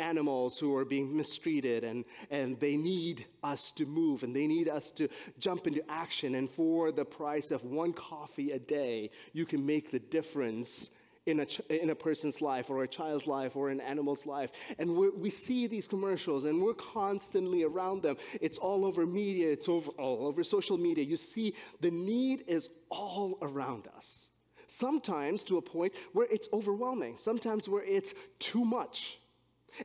animals 0.00 0.58
who 0.58 0.76
are 0.76 0.84
being 0.84 1.16
mistreated 1.16 1.82
and, 1.84 2.04
and 2.30 2.58
they 2.60 2.76
need 2.76 3.26
us 3.42 3.72
to 3.72 3.84
move 3.84 4.22
and 4.22 4.34
they 4.34 4.46
need 4.46 4.68
us 4.68 4.90
to 4.92 5.08
jump 5.38 5.66
into 5.66 5.82
action. 5.90 6.34
And 6.36 6.48
for 6.48 6.92
the 6.92 7.04
price 7.04 7.50
of 7.50 7.64
one 7.64 7.92
coffee 7.92 8.52
a 8.52 8.58
day, 8.58 9.10
you 9.32 9.44
can 9.44 9.66
make 9.66 9.90
the 9.90 9.98
difference 9.98 10.90
in 11.26 11.40
a, 11.40 11.46
in 11.82 11.90
a 11.90 11.94
person's 11.94 12.40
life 12.40 12.70
or 12.70 12.82
a 12.82 12.88
child's 12.88 13.26
life 13.26 13.54
or 13.54 13.68
an 13.68 13.80
animal's 13.80 14.24
life. 14.24 14.50
And 14.78 14.96
we 14.96 15.30
see 15.30 15.66
these 15.66 15.86
commercials 15.86 16.44
and 16.44 16.62
we're 16.62 16.74
constantly 16.74 17.64
around 17.64 18.02
them. 18.02 18.16
It's 18.40 18.58
all 18.58 18.86
over 18.86 19.04
media, 19.04 19.50
it's 19.50 19.68
over, 19.68 19.90
all 19.92 20.26
over 20.26 20.42
social 20.42 20.78
media. 20.78 21.04
You 21.04 21.16
see, 21.16 21.54
the 21.80 21.90
need 21.90 22.44
is 22.46 22.70
all 22.88 23.36
around 23.42 23.88
us. 23.96 24.30
Sometimes 24.68 25.44
to 25.44 25.56
a 25.56 25.62
point 25.62 25.94
where 26.12 26.28
it's 26.30 26.48
overwhelming, 26.52 27.16
sometimes 27.16 27.68
where 27.68 27.84
it's 27.84 28.14
too 28.38 28.64
much. 28.64 29.18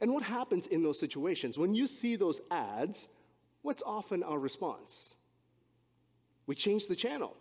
And 0.02 0.14
what 0.14 0.24
happens 0.24 0.68
in 0.68 0.84
those 0.84 1.00
situations? 1.00 1.58
When 1.58 1.74
you 1.74 1.88
see 1.88 2.16
those 2.16 2.42
ads, 2.52 3.08
what's 3.62 3.82
often 3.84 4.24
our 4.24 4.38
response? 4.38 5.16
We 6.48 6.56
change 6.56 6.88
the 6.88 6.96
channel. 6.96 7.36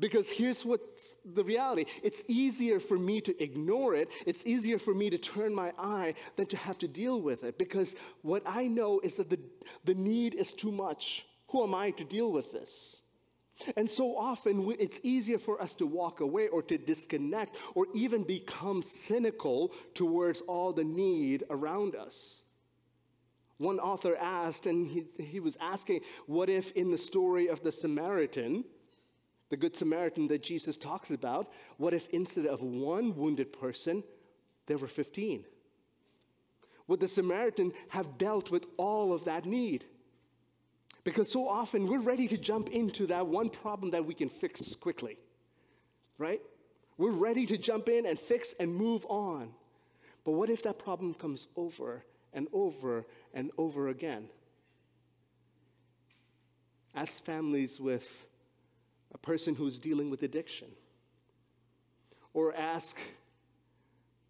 Because 0.00 0.28
here's 0.30 0.64
what 0.64 0.80
the 1.24 1.44
reality 1.44 1.84
it's 2.02 2.24
easier 2.26 2.80
for 2.80 2.98
me 2.98 3.20
to 3.22 3.42
ignore 3.42 3.94
it, 3.94 4.10
it's 4.26 4.44
easier 4.44 4.78
for 4.78 4.92
me 4.92 5.08
to 5.08 5.18
turn 5.18 5.54
my 5.54 5.72
eye 5.78 6.14
than 6.36 6.46
to 6.46 6.56
have 6.56 6.78
to 6.78 6.88
deal 6.88 7.22
with 7.22 7.44
it. 7.44 7.58
Because 7.58 7.94
what 8.22 8.42
I 8.44 8.66
know 8.66 9.00
is 9.00 9.16
that 9.16 9.30
the, 9.30 9.38
the 9.84 9.94
need 9.94 10.34
is 10.34 10.52
too 10.52 10.72
much. 10.72 11.24
Who 11.48 11.62
am 11.62 11.74
I 11.74 11.92
to 11.92 12.04
deal 12.04 12.32
with 12.32 12.50
this? 12.52 13.02
And 13.76 13.88
so 13.88 14.16
often 14.16 14.74
it's 14.78 15.00
easier 15.02 15.38
for 15.38 15.60
us 15.62 15.74
to 15.76 15.86
walk 15.86 16.20
away 16.20 16.48
or 16.48 16.62
to 16.62 16.76
disconnect 16.76 17.56
or 17.74 17.86
even 17.94 18.24
become 18.24 18.82
cynical 18.82 19.72
towards 19.94 20.40
all 20.42 20.72
the 20.72 20.84
need 20.84 21.44
around 21.50 21.94
us. 21.94 22.42
One 23.58 23.78
author 23.78 24.16
asked, 24.16 24.66
and 24.66 24.88
he, 24.88 25.04
he 25.22 25.38
was 25.38 25.56
asking, 25.60 26.00
what 26.26 26.48
if 26.48 26.72
in 26.72 26.90
the 26.90 26.98
story 26.98 27.48
of 27.48 27.62
the 27.62 27.70
Samaritan, 27.70 28.64
the 29.48 29.56
Good 29.56 29.76
Samaritan 29.76 30.26
that 30.28 30.42
Jesus 30.42 30.76
talks 30.76 31.12
about, 31.12 31.52
what 31.76 31.94
if 31.94 32.08
instead 32.08 32.46
of 32.46 32.62
one 32.62 33.14
wounded 33.14 33.52
person, 33.52 34.02
there 34.66 34.78
were 34.78 34.88
15? 34.88 35.44
Would 36.88 37.00
the 37.00 37.08
Samaritan 37.08 37.72
have 37.88 38.18
dealt 38.18 38.50
with 38.50 38.66
all 38.76 39.12
of 39.12 39.24
that 39.26 39.46
need? 39.46 39.86
Because 41.04 41.30
so 41.30 41.46
often 41.46 41.86
we're 41.86 42.00
ready 42.00 42.26
to 42.28 42.38
jump 42.38 42.70
into 42.70 43.06
that 43.06 43.26
one 43.26 43.50
problem 43.50 43.90
that 43.90 44.04
we 44.04 44.14
can 44.14 44.30
fix 44.30 44.74
quickly, 44.74 45.18
right? 46.16 46.40
We're 46.96 47.10
ready 47.10 47.44
to 47.46 47.58
jump 47.58 47.88
in 47.90 48.06
and 48.06 48.18
fix 48.18 48.54
and 48.58 48.74
move 48.74 49.04
on. 49.08 49.50
But 50.24 50.32
what 50.32 50.48
if 50.48 50.62
that 50.62 50.78
problem 50.78 51.12
comes 51.12 51.46
over 51.56 52.02
and 52.32 52.48
over 52.52 53.04
and 53.34 53.50
over 53.58 53.88
again? 53.88 54.28
As 56.94 57.20
families 57.20 57.78
with 57.78 58.26
a 59.12 59.18
person 59.18 59.54
who's 59.54 59.78
dealing 59.78 60.08
with 60.10 60.22
addiction, 60.22 60.68
or 62.32 62.54
ask 62.54 62.98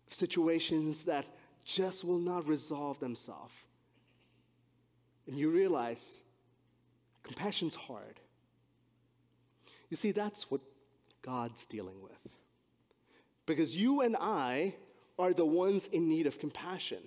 situations 0.08 1.04
that 1.04 1.24
just 1.64 2.04
will 2.04 2.18
not 2.18 2.46
resolve 2.46 3.00
themselves. 3.00 3.54
And 5.26 5.38
you 5.38 5.50
realize 5.50 6.20
Compassion's 7.24 7.74
hard. 7.74 8.20
You 9.90 9.96
see, 9.96 10.12
that's 10.12 10.50
what 10.50 10.60
God's 11.22 11.66
dealing 11.66 12.00
with. 12.02 12.12
Because 13.46 13.76
you 13.76 14.02
and 14.02 14.16
I 14.18 14.74
are 15.18 15.32
the 15.32 15.46
ones 15.46 15.86
in 15.88 16.08
need 16.08 16.26
of 16.26 16.38
compassion. 16.38 17.02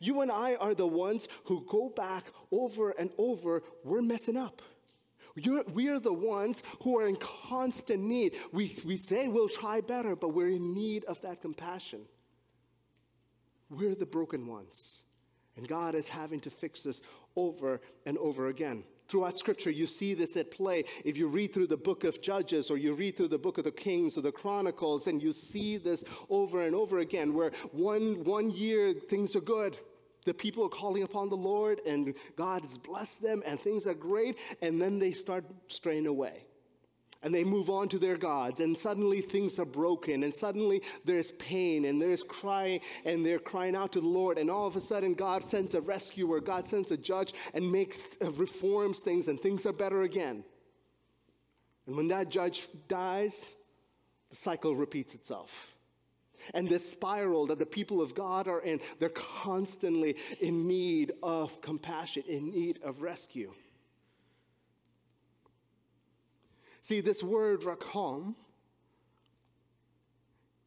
You 0.00 0.20
and 0.20 0.30
I 0.30 0.56
are 0.56 0.74
the 0.74 0.86
ones 0.86 1.28
who 1.44 1.64
go 1.68 1.88
back 1.88 2.24
over 2.50 2.90
and 2.90 3.10
over, 3.18 3.62
we're 3.84 4.02
messing 4.02 4.36
up. 4.36 4.62
You're, 5.36 5.64
we 5.64 5.88
are 5.88 6.00
the 6.00 6.12
ones 6.12 6.62
who 6.82 6.98
are 6.98 7.06
in 7.06 7.16
constant 7.16 8.02
need. 8.02 8.36
We, 8.52 8.78
we 8.84 8.96
say 8.96 9.28
we'll 9.28 9.50
try 9.50 9.80
better, 9.80 10.16
but 10.16 10.30
we're 10.30 10.48
in 10.48 10.74
need 10.74 11.04
of 11.04 11.20
that 11.20 11.42
compassion. 11.42 12.00
We're 13.68 13.94
the 13.94 14.06
broken 14.06 14.46
ones. 14.46 15.04
And 15.56 15.68
God 15.68 15.94
is 15.94 16.08
having 16.08 16.40
to 16.40 16.50
fix 16.50 16.82
this 16.82 17.02
over 17.34 17.80
and 18.06 18.16
over 18.18 18.48
again. 18.48 18.84
Throughout 19.08 19.38
Scripture, 19.38 19.70
you 19.70 19.86
see 19.86 20.14
this 20.14 20.36
at 20.36 20.50
play. 20.50 20.84
If 21.04 21.16
you 21.16 21.28
read 21.28 21.54
through 21.54 21.68
the 21.68 21.76
book 21.76 22.04
of 22.04 22.20
Judges 22.20 22.70
or 22.70 22.76
you 22.76 22.92
read 22.94 23.16
through 23.16 23.28
the 23.28 23.38
book 23.38 23.58
of 23.58 23.64
the 23.64 23.70
Kings 23.70 24.18
or 24.18 24.20
the 24.20 24.32
Chronicles, 24.32 25.06
and 25.06 25.22
you 25.22 25.32
see 25.32 25.76
this 25.76 26.02
over 26.28 26.62
and 26.62 26.74
over 26.74 26.98
again, 26.98 27.34
where 27.34 27.52
one, 27.72 28.24
one 28.24 28.50
year 28.50 28.94
things 28.94 29.36
are 29.36 29.40
good. 29.40 29.78
The 30.24 30.34
people 30.34 30.64
are 30.64 30.68
calling 30.68 31.04
upon 31.04 31.28
the 31.28 31.36
Lord, 31.36 31.80
and 31.86 32.14
God 32.34 32.62
has 32.62 32.76
blessed 32.76 33.22
them, 33.22 33.44
and 33.46 33.60
things 33.60 33.86
are 33.86 33.94
great, 33.94 34.38
and 34.60 34.82
then 34.82 34.98
they 34.98 35.12
start 35.12 35.44
straying 35.68 36.08
away 36.08 36.45
and 37.26 37.34
they 37.34 37.42
move 37.42 37.70
on 37.70 37.88
to 37.88 37.98
their 37.98 38.16
gods 38.16 38.60
and 38.60 38.78
suddenly 38.78 39.20
things 39.20 39.58
are 39.58 39.64
broken 39.64 40.22
and 40.22 40.32
suddenly 40.32 40.80
there's 41.04 41.32
pain 41.32 41.86
and 41.86 42.00
there's 42.00 42.22
crying 42.22 42.78
and 43.04 43.26
they're 43.26 43.40
crying 43.40 43.74
out 43.74 43.90
to 43.90 44.00
the 44.00 44.06
lord 44.06 44.38
and 44.38 44.48
all 44.48 44.64
of 44.64 44.76
a 44.76 44.80
sudden 44.80 45.12
god 45.12 45.42
sends 45.50 45.74
a 45.74 45.80
rescuer 45.80 46.38
god 46.38 46.68
sends 46.68 46.92
a 46.92 46.96
judge 46.96 47.34
and 47.52 47.70
makes 47.70 48.06
uh, 48.22 48.30
reforms 48.32 49.00
things 49.00 49.26
and 49.26 49.40
things 49.40 49.66
are 49.66 49.72
better 49.72 50.02
again 50.02 50.44
and 51.88 51.96
when 51.96 52.06
that 52.06 52.28
judge 52.28 52.68
dies 52.86 53.54
the 54.30 54.36
cycle 54.36 54.76
repeats 54.76 55.12
itself 55.12 55.74
and 56.54 56.68
this 56.68 56.88
spiral 56.88 57.44
that 57.46 57.58
the 57.58 57.66
people 57.66 58.00
of 58.00 58.14
God 58.14 58.46
are 58.46 58.60
in, 58.60 58.78
they're 59.00 59.08
constantly 59.08 60.14
in 60.40 60.68
need 60.68 61.10
of 61.20 61.60
compassion, 61.60 62.22
in 62.28 62.52
need 62.52 62.78
of 62.84 63.02
rescue. 63.02 63.52
See, 66.86 67.00
this 67.00 67.20
word 67.20 67.62
rakham, 67.62 68.36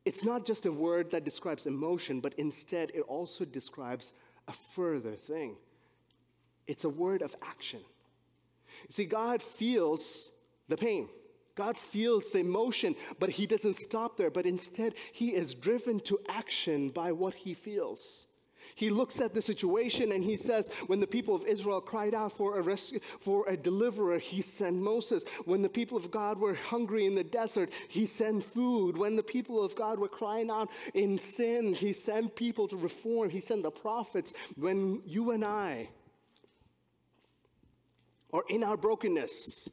it's 0.03 0.25
not 0.25 0.45
just 0.45 0.65
a 0.65 0.71
word 0.71 1.11
that 1.11 1.23
describes 1.23 1.65
emotion, 1.65 2.19
but 2.19 2.33
instead 2.33 2.91
it 2.93 3.03
also 3.07 3.45
describes 3.45 4.11
a 4.49 4.51
further 4.51 5.13
thing. 5.13 5.55
It's 6.67 6.83
a 6.83 6.89
word 6.89 7.21
of 7.21 7.33
action. 7.41 7.79
You 7.79 8.91
see, 8.91 9.05
God 9.05 9.41
feels 9.41 10.33
the 10.67 10.75
pain. 10.75 11.07
God 11.55 11.77
feels 11.77 12.31
the 12.31 12.39
emotion, 12.39 12.97
but 13.17 13.29
he 13.29 13.47
doesn't 13.47 13.77
stop 13.77 14.17
there, 14.17 14.29
but 14.29 14.45
instead 14.45 14.95
he 15.13 15.29
is 15.29 15.55
driven 15.55 16.01
to 16.01 16.19
action 16.27 16.89
by 16.89 17.13
what 17.13 17.33
he 17.33 17.53
feels. 17.53 18.27
He 18.75 18.89
looks 18.89 19.19
at 19.21 19.33
the 19.33 19.41
situation 19.41 20.11
and 20.11 20.23
he 20.23 20.37
says, 20.37 20.69
when 20.87 20.99
the 20.99 21.07
people 21.07 21.35
of 21.35 21.45
Israel 21.45 21.81
cried 21.81 22.13
out 22.13 22.31
for 22.31 22.57
a 22.57 22.61
rescue, 22.61 22.99
for 23.19 23.47
a 23.47 23.57
deliverer, 23.57 24.19
he 24.19 24.41
sent 24.41 24.75
Moses. 24.75 25.23
When 25.45 25.61
the 25.61 25.69
people 25.69 25.97
of 25.97 26.11
God 26.11 26.39
were 26.39 26.53
hungry 26.53 27.05
in 27.05 27.15
the 27.15 27.23
desert, 27.23 27.73
he 27.87 28.05
sent 28.05 28.43
food. 28.43 28.97
When 28.97 29.15
the 29.15 29.23
people 29.23 29.63
of 29.63 29.75
God 29.75 29.99
were 29.99 30.07
crying 30.07 30.49
out 30.49 30.69
in 30.93 31.19
sin, 31.19 31.73
he 31.73 31.93
sent 31.93 32.35
people 32.35 32.67
to 32.67 32.77
reform. 32.77 33.29
He 33.29 33.41
sent 33.41 33.63
the 33.63 33.71
prophets. 33.71 34.33
When 34.55 35.01
you 35.05 35.31
and 35.31 35.43
I 35.43 35.89
are 38.31 38.43
in 38.49 38.63
our 38.63 38.77
brokenness, 38.77 39.69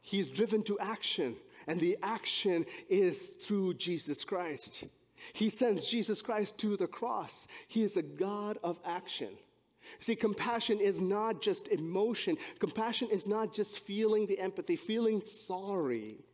he's 0.00 0.28
driven 0.28 0.62
to 0.64 0.78
action. 0.78 1.36
And 1.66 1.80
the 1.80 1.96
action 2.02 2.66
is 2.90 3.28
through 3.40 3.74
Jesus 3.74 4.22
Christ. 4.22 4.84
He 5.32 5.48
sends 5.48 5.88
Jesus 5.88 6.22
Christ 6.22 6.58
to 6.58 6.76
the 6.76 6.86
cross. 6.86 7.46
He 7.68 7.82
is 7.82 7.96
a 7.96 8.02
God 8.02 8.58
of 8.62 8.80
action. 8.84 9.30
See, 10.00 10.16
compassion 10.16 10.80
is 10.80 11.00
not 11.00 11.42
just 11.42 11.68
emotion. 11.68 12.36
Compassion 12.58 13.08
is 13.10 13.26
not 13.26 13.52
just 13.52 13.80
feeling 13.80 14.26
the 14.26 14.38
empathy, 14.38 14.76
feeling 14.76 15.22
sorry, 15.24 16.24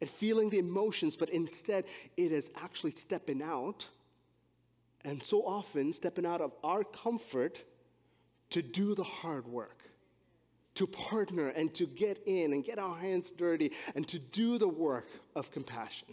and 0.00 0.08
feeling 0.08 0.50
the 0.50 0.58
emotions, 0.58 1.16
but 1.16 1.30
instead 1.30 1.84
it 2.16 2.32
is 2.32 2.50
actually 2.62 2.92
stepping 2.92 3.42
out, 3.42 3.86
and 5.04 5.22
so 5.22 5.46
often 5.46 5.92
stepping 5.92 6.26
out 6.26 6.40
of 6.40 6.52
our 6.62 6.84
comfort 6.84 7.64
to 8.50 8.62
do 8.62 8.94
the 8.94 9.04
hard 9.04 9.46
work, 9.46 9.78
to 10.74 10.86
partner 10.86 11.48
and 11.48 11.74
to 11.74 11.86
get 11.86 12.22
in 12.26 12.52
and 12.52 12.64
get 12.64 12.78
our 12.78 12.96
hands 12.96 13.30
dirty 13.30 13.72
and 13.94 14.06
to 14.08 14.18
do 14.18 14.58
the 14.58 14.68
work 14.68 15.08
of 15.34 15.50
compassion. 15.50 16.08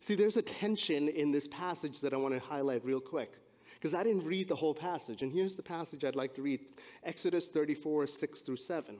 See, 0.00 0.14
there's 0.14 0.36
a 0.36 0.42
tension 0.42 1.08
in 1.08 1.30
this 1.30 1.46
passage 1.46 2.00
that 2.00 2.14
I 2.14 2.16
want 2.16 2.34
to 2.34 2.40
highlight 2.40 2.84
real 2.84 3.00
quick 3.00 3.34
because 3.74 3.94
I 3.94 4.02
didn't 4.02 4.24
read 4.24 4.48
the 4.48 4.56
whole 4.56 4.74
passage. 4.74 5.22
And 5.22 5.32
here's 5.32 5.56
the 5.56 5.62
passage 5.62 6.04
I'd 6.04 6.16
like 6.16 6.34
to 6.34 6.42
read 6.42 6.72
Exodus 7.04 7.48
34, 7.48 8.06
6 8.06 8.40
through 8.40 8.56
7. 8.56 8.98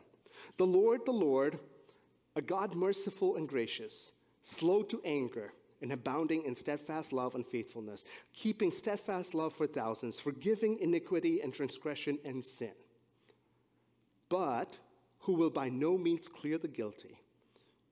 The 0.56 0.66
Lord, 0.66 1.04
the 1.06 1.12
Lord, 1.12 1.58
a 2.36 2.42
God 2.42 2.74
merciful 2.74 3.36
and 3.36 3.48
gracious, 3.48 4.12
slow 4.42 4.82
to 4.84 5.00
anger, 5.04 5.52
and 5.82 5.92
abounding 5.92 6.44
in 6.44 6.54
steadfast 6.54 7.12
love 7.12 7.34
and 7.34 7.46
faithfulness, 7.46 8.04
keeping 8.32 8.70
steadfast 8.70 9.34
love 9.34 9.52
for 9.52 9.66
thousands, 9.66 10.20
forgiving 10.20 10.78
iniquity 10.80 11.40
and 11.40 11.54
transgression 11.54 12.18
and 12.24 12.44
sin. 12.44 12.72
But 14.28 14.76
who 15.20 15.32
will 15.32 15.50
by 15.50 15.68
no 15.68 15.96
means 15.96 16.28
clear 16.28 16.58
the 16.58 16.68
guilty, 16.68 17.18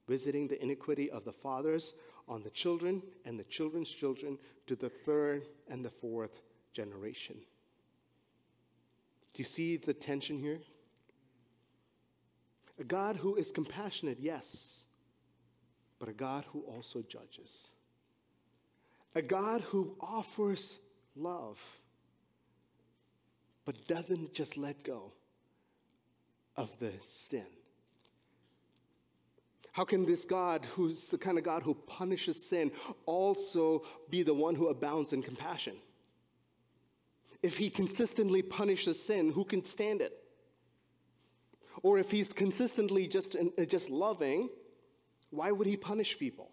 visiting 0.07 0.49
the 0.49 0.63
iniquity 0.63 1.11
of 1.11 1.25
the 1.25 1.33
fathers 1.33 1.95
on 2.29 2.43
the 2.43 2.51
children 2.51 3.03
and 3.25 3.39
the 3.39 3.45
children's 3.45 3.91
children 3.91 4.39
to 4.67 4.77
the 4.77 4.89
third 4.89 5.47
and 5.69 5.85
the 5.85 5.91
fourth 5.91 6.43
generation. 6.73 7.37
Do 9.33 9.41
you 9.41 9.45
see 9.45 9.77
the 9.77 9.95
tension 9.95 10.39
here? 10.39 10.61
A 12.79 12.85
God 12.85 13.17
who 13.17 13.35
is 13.35 13.51
compassionate, 13.51 14.19
yes, 14.21 14.87
but 15.99 16.09
a 16.09 16.13
God 16.13 16.45
who 16.53 16.61
also 16.61 17.03
judges. 17.03 17.69
A 19.15 19.23
God 19.23 19.63
who 19.63 19.97
offers 20.01 20.79
love, 21.17 21.61
but 23.65 23.87
doesn't 23.89 24.33
just 24.33 24.57
let 24.57 24.85
go 24.85 25.13
of 26.57 26.79
the 26.79 26.93
sin. 27.01 27.47
How 29.79 29.85
can 29.85 30.05
this 30.05 30.25
God, 30.25 30.67
who's 30.75 31.07
the 31.07 31.17
kind 31.17 31.39
of 31.39 31.45
God 31.45 31.63
who 31.63 31.73
punishes 31.73 32.45
sin, 32.45 32.73
also 33.07 33.85
be 34.11 34.25
the 34.25 34.35
one 34.35 34.57
who 34.57 34.71
abounds 34.71 35.13
in 35.13 35.23
compassion? 35.23 35.77
If 37.45 37.59
he 37.59 37.71
consistently 37.71 38.43
punishes 38.43 39.01
sin, 39.01 39.31
who 39.31 39.45
can 39.45 39.65
stand 39.65 40.01
it? 40.01 40.15
Or 41.85 41.97
if 41.97 42.11
he's 42.11 42.33
consistently 42.33 43.07
just, 43.07 43.37
uh, 43.37 43.65
just 43.67 43.89
loving, 43.89 44.49
why 45.31 45.53
would 45.53 45.69
he 45.69 45.77
punish 45.77 46.19
people? 46.19 46.51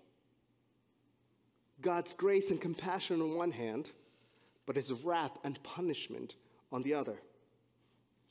God's 1.81 2.13
grace 2.13 2.51
and 2.51 2.61
compassion 2.61 3.23
on 3.23 3.35
one 3.35 3.51
hand, 3.51 3.91
but 4.67 4.75
his 4.75 4.91
wrath 5.03 5.35
and 5.43 5.57
punishment 5.63 6.35
on 6.71 6.83
the 6.83 6.93
other. 6.93 7.17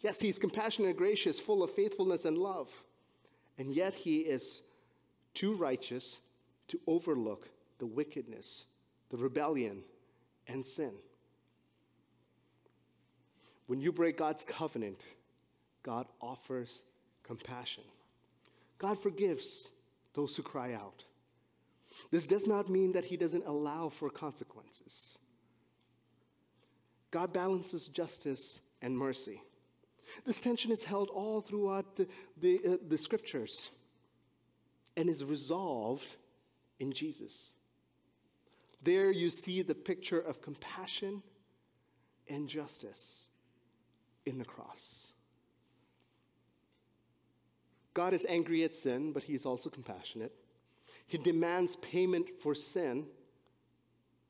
Yes, 0.03 0.21
he's 0.21 0.39
compassionate 0.39 0.91
and 0.91 0.97
gracious, 0.97 1.41
full 1.41 1.65
of 1.65 1.73
faithfulness 1.73 2.27
and 2.27 2.39
love, 2.39 2.71
and 3.59 3.75
yet 3.75 3.93
he 3.93 4.19
is 4.19 4.63
too 5.35 5.55
righteous 5.55 6.21
to 6.69 6.81
overlook 6.87 7.51
the 7.79 7.87
wickedness, 7.87 8.65
the 9.11 9.17
rebellion, 9.17 9.83
and 10.47 10.65
sin. 10.65 10.93
When 13.67 13.81
you 13.81 13.93
break 13.93 14.17
God's 14.17 14.45
covenant, 14.45 15.01
God 15.83 16.07
offers 16.21 16.83
compassion. 17.23 17.85
God 18.79 18.99
forgives 18.99 19.71
those 20.15 20.37
who 20.37 20.43
cry 20.43 20.75
out. 20.75 21.05
This 22.11 22.27
does 22.27 22.47
not 22.47 22.69
mean 22.69 22.93
that 22.93 23.05
He 23.05 23.17
doesn't 23.17 23.47
allow 23.47 23.89
for 23.89 24.11
consequences. 24.11 25.19
God 27.11 27.33
balances 27.33 27.87
justice 27.87 28.61
and 28.83 28.97
mercy. 28.97 29.41
This 30.27 30.41
tension 30.41 30.71
is 30.71 30.85
held 30.85 31.09
all 31.11 31.41
throughout 31.41 31.97
the, 31.97 32.07
the, 32.41 32.61
uh, 32.67 32.77
the 32.89 32.99
scriptures 32.99 33.71
and 34.97 35.09
is 35.09 35.25
resolved 35.25 36.17
in 36.79 36.93
Jesus. 36.93 37.51
There 38.83 39.11
you 39.11 39.31
see 39.31 39.63
the 39.63 39.75
picture 39.75 40.21
of 40.21 40.43
compassion 40.43 41.23
and 42.29 42.49
justice 42.49 43.25
in 44.27 44.39
the 44.39 44.45
cross. 44.45 45.13
God 47.95 48.13
is 48.13 48.27
angry 48.29 48.65
at 48.65 48.75
sin, 48.75 49.13
but 49.13 49.23
he 49.23 49.35
is 49.35 49.47
also 49.47 49.71
compassionate. 49.71 50.33
He 51.07 51.19
demands 51.19 51.77
payment 51.77 52.29
for 52.43 52.55
sin, 52.55 53.07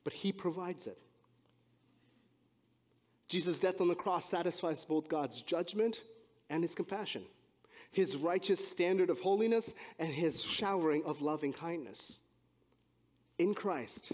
but 0.05 0.13
he 0.13 0.33
provides 0.33 0.87
it. 0.87 0.99
Jesus' 3.29 3.59
death 3.59 3.81
on 3.81 3.89
the 3.89 3.95
cross 3.95 4.27
satisfies 4.27 4.85
both 4.85 5.09
God's 5.09 5.41
judgment 5.41 6.03
and 6.51 6.63
his 6.63 6.75
compassion, 6.75 7.23
his 7.95 8.17
righteous 8.17 8.67
standard 8.67 9.09
of 9.09 9.21
holiness 9.21 9.73
and 9.99 10.09
his 10.09 10.43
showering 10.43 11.05
of 11.07 11.23
loving 11.23 11.53
kindness. 11.53 12.21
In 13.39 13.55
Christ, 13.55 14.13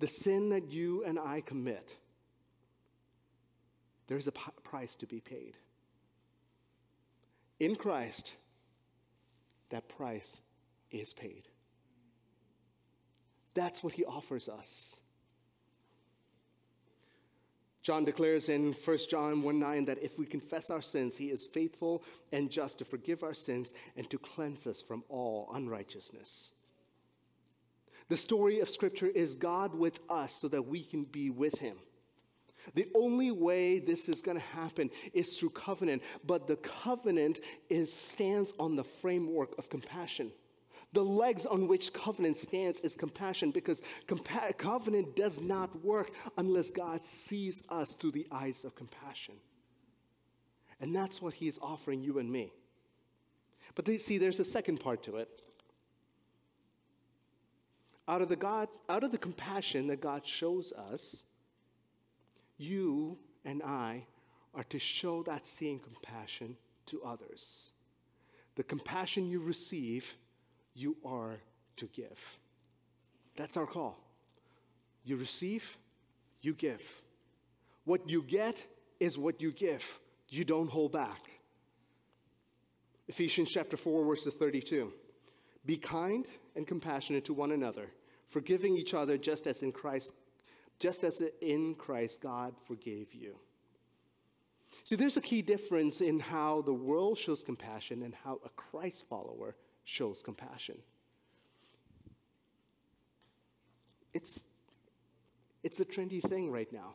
the 0.00 0.08
sin 0.08 0.50
that 0.50 0.72
you 0.72 1.04
and 1.04 1.18
I 1.18 1.40
commit, 1.40 1.96
there's 4.08 4.26
a 4.26 4.32
price 4.32 4.96
to 4.96 5.06
be 5.06 5.20
paid. 5.20 5.56
In 7.60 7.76
Christ, 7.76 8.34
that 9.68 9.88
price 9.88 10.40
is 10.90 11.12
paid. 11.12 11.46
That's 13.54 13.84
what 13.84 13.92
he 13.92 14.04
offers 14.04 14.48
us. 14.48 15.00
John 17.90 18.04
declares 18.04 18.48
in 18.48 18.72
1 18.72 18.98
John 19.10 19.42
1 19.42 19.58
9 19.58 19.84
that 19.86 20.00
if 20.00 20.16
we 20.16 20.24
confess 20.24 20.70
our 20.70 20.80
sins, 20.80 21.16
he 21.16 21.30
is 21.30 21.48
faithful 21.48 22.04
and 22.30 22.48
just 22.48 22.78
to 22.78 22.84
forgive 22.84 23.24
our 23.24 23.34
sins 23.34 23.74
and 23.96 24.08
to 24.10 24.16
cleanse 24.16 24.68
us 24.68 24.80
from 24.80 25.02
all 25.08 25.50
unrighteousness. 25.54 26.52
The 28.08 28.16
story 28.16 28.60
of 28.60 28.68
Scripture 28.68 29.08
is 29.08 29.34
God 29.34 29.74
with 29.74 29.98
us 30.08 30.32
so 30.36 30.46
that 30.46 30.68
we 30.68 30.84
can 30.84 31.02
be 31.02 31.30
with 31.30 31.58
him. 31.58 31.78
The 32.74 32.86
only 32.94 33.32
way 33.32 33.80
this 33.80 34.08
is 34.08 34.20
going 34.20 34.38
to 34.38 34.46
happen 34.54 34.90
is 35.12 35.36
through 35.36 35.50
covenant, 35.50 36.04
but 36.24 36.46
the 36.46 36.58
covenant 36.58 37.40
is, 37.68 37.92
stands 37.92 38.54
on 38.60 38.76
the 38.76 38.84
framework 38.84 39.58
of 39.58 39.68
compassion. 39.68 40.30
The 40.92 41.04
legs 41.04 41.46
on 41.46 41.68
which 41.68 41.92
covenant 41.92 42.36
stands 42.36 42.80
is 42.80 42.96
compassion 42.96 43.52
because 43.52 43.82
compa- 44.06 44.56
covenant 44.58 45.14
does 45.14 45.40
not 45.40 45.84
work 45.84 46.10
unless 46.36 46.70
God 46.70 47.04
sees 47.04 47.62
us 47.68 47.92
through 47.92 48.12
the 48.12 48.26
eyes 48.32 48.64
of 48.64 48.74
compassion. 48.74 49.34
And 50.80 50.94
that's 50.94 51.22
what 51.22 51.34
He 51.34 51.46
is 51.46 51.58
offering 51.62 52.02
you 52.02 52.18
and 52.18 52.30
me. 52.30 52.52
But 53.74 53.84
they 53.84 53.98
see 53.98 54.18
there's 54.18 54.40
a 54.40 54.44
second 54.44 54.80
part 54.80 55.02
to 55.04 55.16
it. 55.16 55.28
Out 58.08 58.22
of 58.22 58.28
the 58.28 58.36
God, 58.36 58.68
out 58.88 59.04
of 59.04 59.12
the 59.12 59.18
compassion 59.18 59.86
that 59.86 60.00
God 60.00 60.26
shows 60.26 60.72
us, 60.72 61.26
you 62.58 63.16
and 63.44 63.62
I 63.62 64.04
are 64.54 64.64
to 64.64 64.78
show 64.80 65.22
that 65.22 65.46
same 65.46 65.78
compassion 65.78 66.56
to 66.86 67.02
others. 67.02 67.70
The 68.56 68.64
compassion 68.64 69.28
you 69.28 69.40
receive, 69.40 70.12
you 70.74 70.96
are 71.04 71.38
to 71.76 71.86
give. 71.86 72.38
That's 73.36 73.56
our 73.56 73.66
call. 73.66 73.98
You 75.04 75.16
receive, 75.16 75.76
you 76.42 76.54
give. 76.54 76.82
What 77.84 78.08
you 78.08 78.22
get 78.22 78.64
is 78.98 79.18
what 79.18 79.40
you 79.40 79.52
give. 79.52 79.98
You 80.28 80.44
don't 80.44 80.70
hold 80.70 80.92
back. 80.92 81.20
Ephesians 83.08 83.50
chapter 83.52 83.76
4, 83.76 84.04
verses 84.04 84.34
32. 84.34 84.92
Be 85.66 85.76
kind 85.76 86.26
and 86.54 86.66
compassionate 86.66 87.24
to 87.26 87.34
one 87.34 87.52
another, 87.52 87.90
forgiving 88.28 88.76
each 88.76 88.94
other 88.94 89.18
just 89.18 89.46
as 89.46 89.62
in 89.62 89.72
Christ 89.72 90.14
just 90.80 91.04
as 91.04 91.22
in 91.42 91.74
Christ 91.74 92.22
God 92.22 92.54
forgave 92.66 93.14
you. 93.14 93.36
See, 94.82 94.96
there's 94.96 95.18
a 95.18 95.20
key 95.20 95.42
difference 95.42 96.00
in 96.00 96.18
how 96.18 96.62
the 96.62 96.72
world 96.72 97.18
shows 97.18 97.44
compassion 97.44 98.02
and 98.02 98.14
how 98.14 98.40
a 98.44 98.48
Christ 98.50 99.06
follower 99.08 99.54
shows 99.84 100.22
compassion. 100.22 100.78
It's, 104.12 104.40
it's 105.62 105.80
a 105.80 105.84
trendy 105.84 106.22
thing 106.22 106.50
right 106.50 106.72
now 106.72 106.94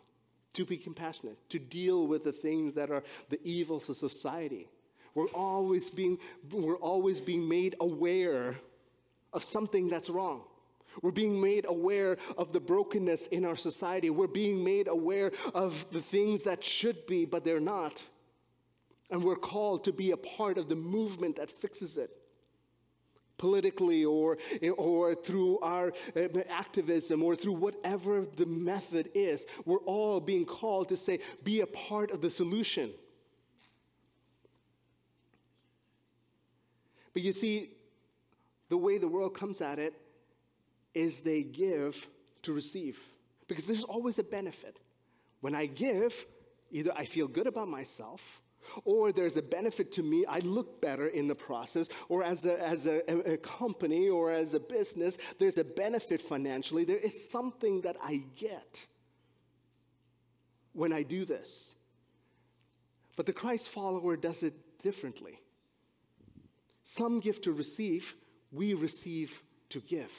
to 0.54 0.66
be 0.66 0.78
compassionate, 0.78 1.38
to 1.50 1.60
deal 1.60 2.08
with 2.08 2.24
the 2.24 2.32
things 2.32 2.74
that 2.76 2.90
are 2.90 3.04
the 3.30 3.40
evils 3.44 3.90
of 3.90 3.98
society. 3.98 4.68
We're 5.14 5.28
always 5.28 5.90
being, 5.90 6.18
we're 6.52 6.76
always 6.76 7.22
being 7.22 7.48
made 7.48 7.76
aware 7.80 8.56
of 9.34 9.44
something 9.44 9.90
that's 9.90 10.10
wrong. 10.10 10.44
We're 11.02 11.12
being 11.12 11.42
made 11.42 11.66
aware 11.68 12.18
of 12.38 12.54
the 12.54 12.60
brokenness 12.60 13.28
in 13.28 13.46
our 13.46 13.58
society. 13.58 14.10
We're 14.10 14.28
being 14.28 14.64
made 14.64 14.88
aware 14.88 15.32
of 15.54 15.86
the 15.92 16.02
things 16.02 16.44
that 16.44 16.64
should 16.64 17.06
be, 17.06 17.26
but 17.26 17.44
they're 17.44 17.60
not. 17.60 18.02
And 19.10 19.24
we're 19.24 19.36
called 19.36 19.84
to 19.86 19.92
be 19.92 20.12
a 20.12 20.18
part 20.18 20.58
of 20.58 20.70
the 20.70 20.76
movement 20.76 21.36
that 21.36 21.52
fixes 21.52 21.98
it. 21.98 22.10
Politically, 23.38 24.06
or, 24.06 24.38
or 24.78 25.14
through 25.14 25.60
our 25.60 25.92
uh, 26.16 26.28
activism, 26.50 27.22
or 27.22 27.36
through 27.36 27.54
whatever 27.54 28.26
the 28.26 28.46
method 28.46 29.10
is, 29.14 29.46
we're 29.66 29.80
all 29.80 30.22
being 30.22 30.46
called 30.46 30.90
to 30.90 30.98
say, 30.98 31.20
be 31.44 31.60
a 31.62 31.68
part 31.68 32.12
of 32.12 32.22
the 32.22 32.30
solution. 32.30 32.92
But 37.14 37.24
you 37.24 37.32
see, 37.32 37.72
the 38.70 38.78
way 38.78 38.98
the 38.98 39.08
world 39.08 39.34
comes 39.34 39.62
at 39.62 39.80
it 39.80 39.94
is 40.94 41.22
they 41.22 41.44
give 41.44 42.08
to 42.42 42.54
receive. 42.54 43.00
Because 43.48 43.66
there's 43.66 43.84
always 43.84 44.20
a 44.20 44.24
benefit. 44.24 44.80
When 45.42 45.56
I 45.56 45.66
give, 45.68 46.26
either 46.72 46.92
I 46.96 47.06
feel 47.06 47.28
good 47.28 47.48
about 47.48 47.68
myself, 47.68 48.42
or 48.84 49.12
there's 49.12 49.38
a 49.38 49.42
benefit 49.42 49.92
to 49.94 50.04
me, 50.04 50.26
I 50.28 50.40
look 50.40 50.82
better 50.82 51.08
in 51.08 51.28
the 51.28 51.36
process, 51.36 51.88
or 52.10 52.24
as 52.24 52.46
a, 52.46 52.62
as 52.62 52.88
a, 52.88 53.34
a, 53.34 53.38
company 53.38 54.10
or 54.10 54.32
as 54.32 54.54
a 54.54 54.60
business, 54.60 55.18
there's 55.40 55.58
a 55.58 55.64
benefit 55.64 56.22
financially. 56.22 56.84
There 56.84 56.98
is 56.98 57.32
something 57.32 57.82
that 57.82 57.98
I 58.04 58.24
get 58.36 58.86
when 60.74 60.92
I 60.92 61.04
do 61.04 61.26
this. 61.26 61.76
But 63.16 63.26
the 63.26 63.34
Christ 63.34 63.70
follower 63.70 64.18
does 64.18 64.44
it 64.44 64.54
differently. 64.82 65.40
Some 66.84 67.20
give 67.20 67.42
to 67.42 67.52
receive, 67.52 68.16
we 68.52 68.74
receive 68.74 69.42
to 69.70 69.80
give. 69.80 70.12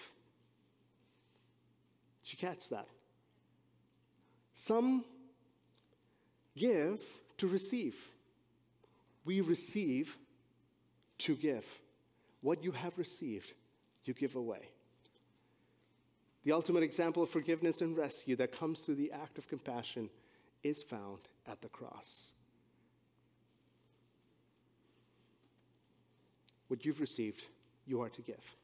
Did 2.24 2.32
you 2.32 2.38
catch 2.48 2.68
that? 2.70 2.88
Some 4.54 5.04
give 6.56 6.98
to 7.38 7.46
receive 7.46 7.94
we 9.26 9.42
receive 9.42 10.16
to 11.18 11.34
give. 11.34 11.66
What 12.40 12.62
you 12.64 12.70
have 12.70 12.96
received, 12.96 13.52
you 14.04 14.14
give 14.14 14.36
away. 14.36 14.70
The 16.44 16.52
ultimate 16.52 16.84
example 16.84 17.24
of 17.24 17.28
forgiveness 17.28 17.80
and 17.80 17.96
rescue 17.96 18.36
that 18.36 18.52
comes 18.52 18.82
through 18.82 18.94
the 18.94 19.10
act 19.10 19.36
of 19.36 19.48
compassion 19.48 20.08
is 20.62 20.82
found 20.82 21.18
at 21.46 21.60
the 21.60 21.68
cross. 21.68 22.34
What 26.68 26.84
you've 26.84 27.00
received, 27.00 27.42
you 27.84 28.00
are 28.00 28.08
to 28.10 28.22
give. 28.22 28.54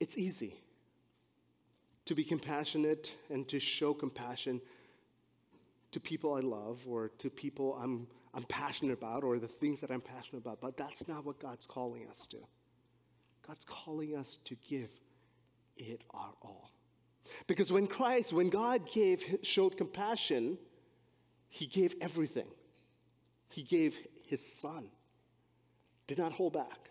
It's 0.00 0.16
easy 0.16 0.54
to 2.06 2.14
be 2.14 2.24
compassionate 2.24 3.14
and 3.28 3.46
to 3.48 3.60
show 3.60 3.92
compassion 3.92 4.62
to 5.92 6.00
people 6.00 6.34
I 6.34 6.40
love 6.40 6.80
or 6.86 7.10
to 7.18 7.28
people 7.28 7.78
I'm 7.82 8.06
I'm 8.38 8.44
passionate 8.44 8.92
about 8.92 9.24
or 9.24 9.40
the 9.40 9.48
things 9.48 9.80
that 9.80 9.90
I'm 9.90 10.00
passionate 10.00 10.38
about, 10.38 10.60
but 10.60 10.76
that's 10.76 11.08
not 11.08 11.26
what 11.26 11.40
God's 11.40 11.66
calling 11.66 12.06
us 12.08 12.24
to. 12.28 12.36
God's 13.44 13.64
calling 13.64 14.16
us 14.16 14.38
to 14.44 14.54
give 14.68 14.92
it 15.76 16.02
our 16.10 16.30
all. 16.40 16.70
Because 17.48 17.72
when 17.72 17.88
Christ, 17.88 18.32
when 18.32 18.48
God 18.48 18.88
gave, 18.88 19.38
showed 19.42 19.76
compassion, 19.76 20.56
he 21.48 21.66
gave 21.66 21.96
everything. 22.00 22.46
He 23.48 23.64
gave 23.64 23.98
his 24.24 24.40
son, 24.40 24.86
did 26.06 26.18
not 26.18 26.30
hold 26.30 26.52
back. 26.52 26.90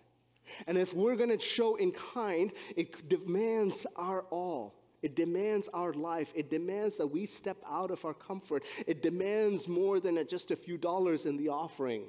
And 0.67 0.77
if 0.77 0.93
we're 0.93 1.15
going 1.15 1.29
to 1.29 1.39
show 1.39 1.77
in 1.77 1.93
kind, 1.93 2.51
it 2.75 3.07
demands 3.07 3.87
our 3.95 4.23
all. 4.31 4.75
It 5.01 5.15
demands 5.15 5.69
our 5.69 5.93
life. 5.93 6.31
It 6.35 6.49
demands 6.49 6.97
that 6.97 7.07
we 7.07 7.25
step 7.25 7.57
out 7.69 7.91
of 7.91 8.03
our 8.03 8.13
comfort. 8.13 8.63
It 8.87 9.03
demands 9.03 9.67
more 9.67 9.99
than 9.99 10.25
just 10.27 10.51
a 10.51 10.55
few 10.55 10.77
dollars 10.77 11.25
in 11.25 11.37
the 11.37 11.49
offering. 11.49 12.03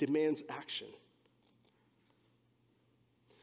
It 0.00 0.06
demands 0.06 0.44
action. 0.48 0.88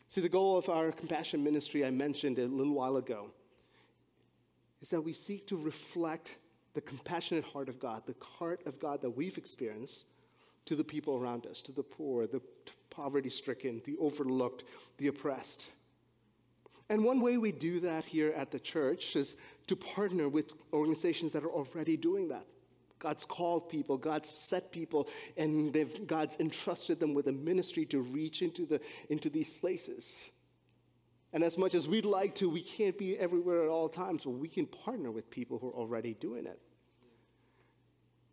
See, 0.07 0.21
the 0.21 0.29
goal 0.29 0.57
of 0.57 0.69
our 0.69 0.91
compassion 0.91 1.43
ministry 1.43 1.85
I 1.85 1.89
mentioned 1.89 2.39
a 2.39 2.45
little 2.45 2.73
while 2.73 2.97
ago 2.97 3.31
is 4.81 4.89
that 4.89 5.01
we 5.01 5.13
seek 5.13 5.47
to 5.47 5.57
reflect 5.57 6.37
the 6.73 6.81
compassionate 6.81 7.45
heart 7.45 7.69
of 7.69 7.79
God, 7.79 8.03
the 8.05 8.15
heart 8.23 8.61
of 8.65 8.79
God 8.79 9.01
that 9.01 9.09
we've 9.09 9.37
experienced 9.37 10.11
to 10.65 10.75
the 10.75 10.83
people 10.83 11.15
around 11.15 11.45
us, 11.45 11.61
to 11.63 11.71
the 11.71 11.83
poor, 11.83 12.27
the 12.27 12.41
poverty 12.89 13.29
stricken, 13.29 13.81
the 13.85 13.95
overlooked, 13.97 14.63
the 14.97 15.07
oppressed. 15.07 15.67
And 16.89 17.03
one 17.03 17.19
way 17.19 17.37
we 17.37 17.51
do 17.51 17.79
that 17.81 18.05
here 18.05 18.33
at 18.37 18.51
the 18.51 18.59
church 18.59 19.15
is 19.15 19.37
to 19.67 19.75
partner 19.75 20.29
with 20.29 20.53
organizations 20.71 21.31
that 21.33 21.43
are 21.43 21.51
already 21.51 21.97
doing 21.97 22.27
that. 22.29 22.45
God's 22.99 23.25
called 23.25 23.69
people, 23.69 23.97
God's 23.97 24.29
set 24.29 24.71
people, 24.71 25.09
and 25.37 25.75
God's 26.07 26.37
entrusted 26.39 26.99
them 26.99 27.13
with 27.13 27.27
a 27.27 27.31
ministry 27.31 27.85
to 27.87 28.01
reach 28.01 28.41
into, 28.41 28.65
the, 28.65 28.79
into 29.09 29.29
these 29.29 29.51
places. 29.51 30.31
And 31.33 31.43
as 31.43 31.57
much 31.57 31.75
as 31.75 31.87
we'd 31.87 32.05
like 32.05 32.35
to, 32.35 32.49
we 32.49 32.61
can't 32.61 32.97
be 32.97 33.17
everywhere 33.17 33.63
at 33.63 33.69
all 33.69 33.89
times, 33.89 34.23
but 34.23 34.31
we 34.31 34.47
can 34.47 34.65
partner 34.65 35.11
with 35.11 35.29
people 35.29 35.59
who 35.59 35.69
are 35.69 35.73
already 35.73 36.13
doing 36.13 36.45
it. 36.45 36.59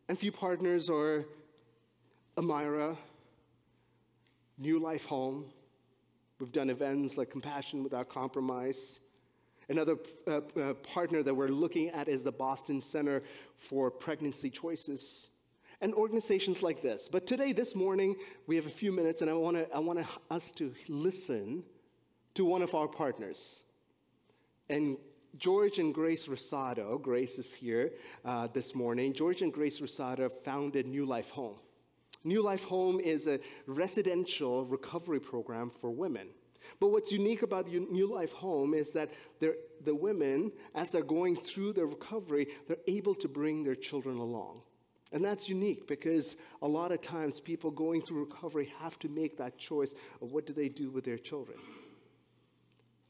And 0.08 0.16
a 0.16 0.20
few 0.20 0.30
partners 0.30 0.88
are 0.88 1.24
Amira, 2.36 2.96
New 4.58 4.78
Life 4.78 5.06
Home, 5.06 5.46
We've 6.42 6.50
done 6.50 6.70
events 6.70 7.16
like 7.16 7.30
Compassion 7.30 7.84
Without 7.84 8.08
Compromise. 8.08 8.98
Another 9.68 9.96
uh, 10.26 10.40
uh, 10.60 10.74
partner 10.74 11.22
that 11.22 11.32
we're 11.32 11.46
looking 11.46 11.90
at 11.90 12.08
is 12.08 12.24
the 12.24 12.32
Boston 12.32 12.80
Center 12.80 13.22
for 13.56 13.92
Pregnancy 13.92 14.50
Choices 14.50 15.28
and 15.80 15.94
organizations 15.94 16.60
like 16.60 16.82
this. 16.82 17.08
But 17.08 17.28
today, 17.28 17.52
this 17.52 17.76
morning, 17.76 18.16
we 18.48 18.56
have 18.56 18.66
a 18.66 18.70
few 18.70 18.90
minutes, 18.90 19.22
and 19.22 19.30
I 19.30 19.34
want 19.34 19.56
I 19.72 19.78
want 19.78 20.04
us 20.32 20.50
to 20.52 20.74
listen 20.88 21.62
to 22.34 22.44
one 22.44 22.62
of 22.62 22.74
our 22.74 22.88
partners. 22.88 23.62
And 24.68 24.96
George 25.38 25.78
and 25.78 25.94
Grace 25.94 26.26
Rosado, 26.26 27.00
Grace 27.00 27.38
is 27.38 27.54
here 27.54 27.92
uh, 28.24 28.48
this 28.52 28.74
morning. 28.74 29.12
George 29.12 29.42
and 29.42 29.52
Grace 29.52 29.78
Rosado 29.78 30.28
founded 30.28 30.88
New 30.88 31.06
Life 31.06 31.30
Home. 31.30 31.54
New 32.24 32.42
Life 32.42 32.64
Home 32.64 33.00
is 33.00 33.26
a 33.26 33.40
residential 33.66 34.64
recovery 34.66 35.20
program 35.20 35.70
for 35.70 35.90
women. 35.90 36.28
But 36.78 36.88
what's 36.88 37.10
unique 37.10 37.42
about 37.42 37.66
New 37.68 38.12
Life 38.12 38.32
Home 38.32 38.74
is 38.74 38.92
that 38.92 39.10
the 39.40 39.94
women, 39.94 40.52
as 40.74 40.90
they're 40.90 41.02
going 41.02 41.36
through 41.36 41.72
their 41.72 41.86
recovery, 41.86 42.48
they're 42.68 42.76
able 42.86 43.14
to 43.16 43.28
bring 43.28 43.64
their 43.64 43.74
children 43.74 44.18
along. 44.18 44.62
And 45.12 45.24
that's 45.24 45.48
unique 45.48 45.86
because 45.86 46.36
a 46.62 46.68
lot 46.68 46.90
of 46.90 47.02
times 47.02 47.38
people 47.38 47.70
going 47.70 48.00
through 48.00 48.24
recovery 48.24 48.72
have 48.80 48.98
to 49.00 49.08
make 49.08 49.36
that 49.38 49.58
choice 49.58 49.94
of 50.22 50.32
what 50.32 50.46
do 50.46 50.52
they 50.52 50.68
do 50.68 50.90
with 50.90 51.04
their 51.04 51.18
children. 51.18 51.58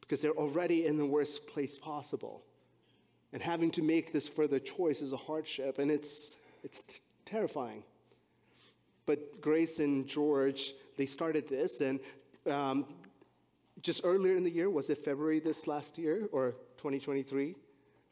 Because 0.01 0.21
they're 0.21 0.33
already 0.33 0.87
in 0.87 0.97
the 0.97 1.07
worst 1.07 1.47
place 1.47 1.79
possible. 1.79 2.43
And 3.33 3.41
having 3.41 3.71
to 3.73 3.83
make 3.83 4.13
this 4.13 4.29
further 4.29 4.59
choice 4.59 5.01
is 5.01 5.13
a 5.13 5.17
hardship, 5.17 5.79
and 5.79 5.91
it's, 5.91 6.37
it's 6.65 7.01
terrifying. 7.25 7.85
But 9.07 9.41
Grace 9.41 9.79
and 9.81 10.07
George, 10.07 10.73
they 10.97 11.07
started 11.07 11.49
this, 11.49 11.81
and 11.81 11.99
um, 12.51 12.87
just 13.83 14.03
earlier 14.05 14.35
in 14.35 14.45
the 14.45 14.51
year, 14.51 14.71
was 14.71 14.91
it 14.91 14.99
February 14.99 15.41
this 15.41 15.67
last 15.67 15.99
year 15.99 16.29
or 16.33 16.53
2023? 16.79 17.57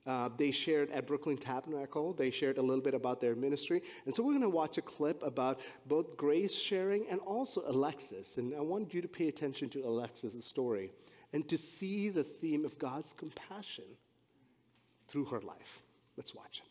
Uh, 0.06 0.30
they 0.36 0.50
shared 0.50 0.90
at 0.90 1.06
Brooklyn 1.06 1.36
Tabernacle. 1.36 2.12
They 2.14 2.30
shared 2.30 2.58
a 2.58 2.62
little 2.62 2.82
bit 2.82 2.94
about 2.94 3.20
their 3.20 3.34
ministry. 3.34 3.82
And 4.06 4.14
so 4.14 4.22
we're 4.22 4.32
going 4.32 4.42
to 4.42 4.48
watch 4.48 4.78
a 4.78 4.82
clip 4.82 5.22
about 5.22 5.60
both 5.86 6.16
Grace 6.16 6.54
sharing 6.54 7.06
and 7.08 7.20
also 7.20 7.62
Alexis. 7.66 8.38
And 8.38 8.54
I 8.54 8.60
want 8.60 8.94
you 8.94 9.02
to 9.02 9.08
pay 9.08 9.28
attention 9.28 9.68
to 9.70 9.80
Alexis' 9.80 10.44
story 10.44 10.90
and 11.32 11.48
to 11.48 11.58
see 11.58 12.08
the 12.08 12.24
theme 12.24 12.64
of 12.64 12.78
God's 12.78 13.12
compassion 13.12 13.84
through 15.06 15.26
her 15.26 15.40
life. 15.40 15.82
Let's 16.16 16.34
watch. 16.34 16.62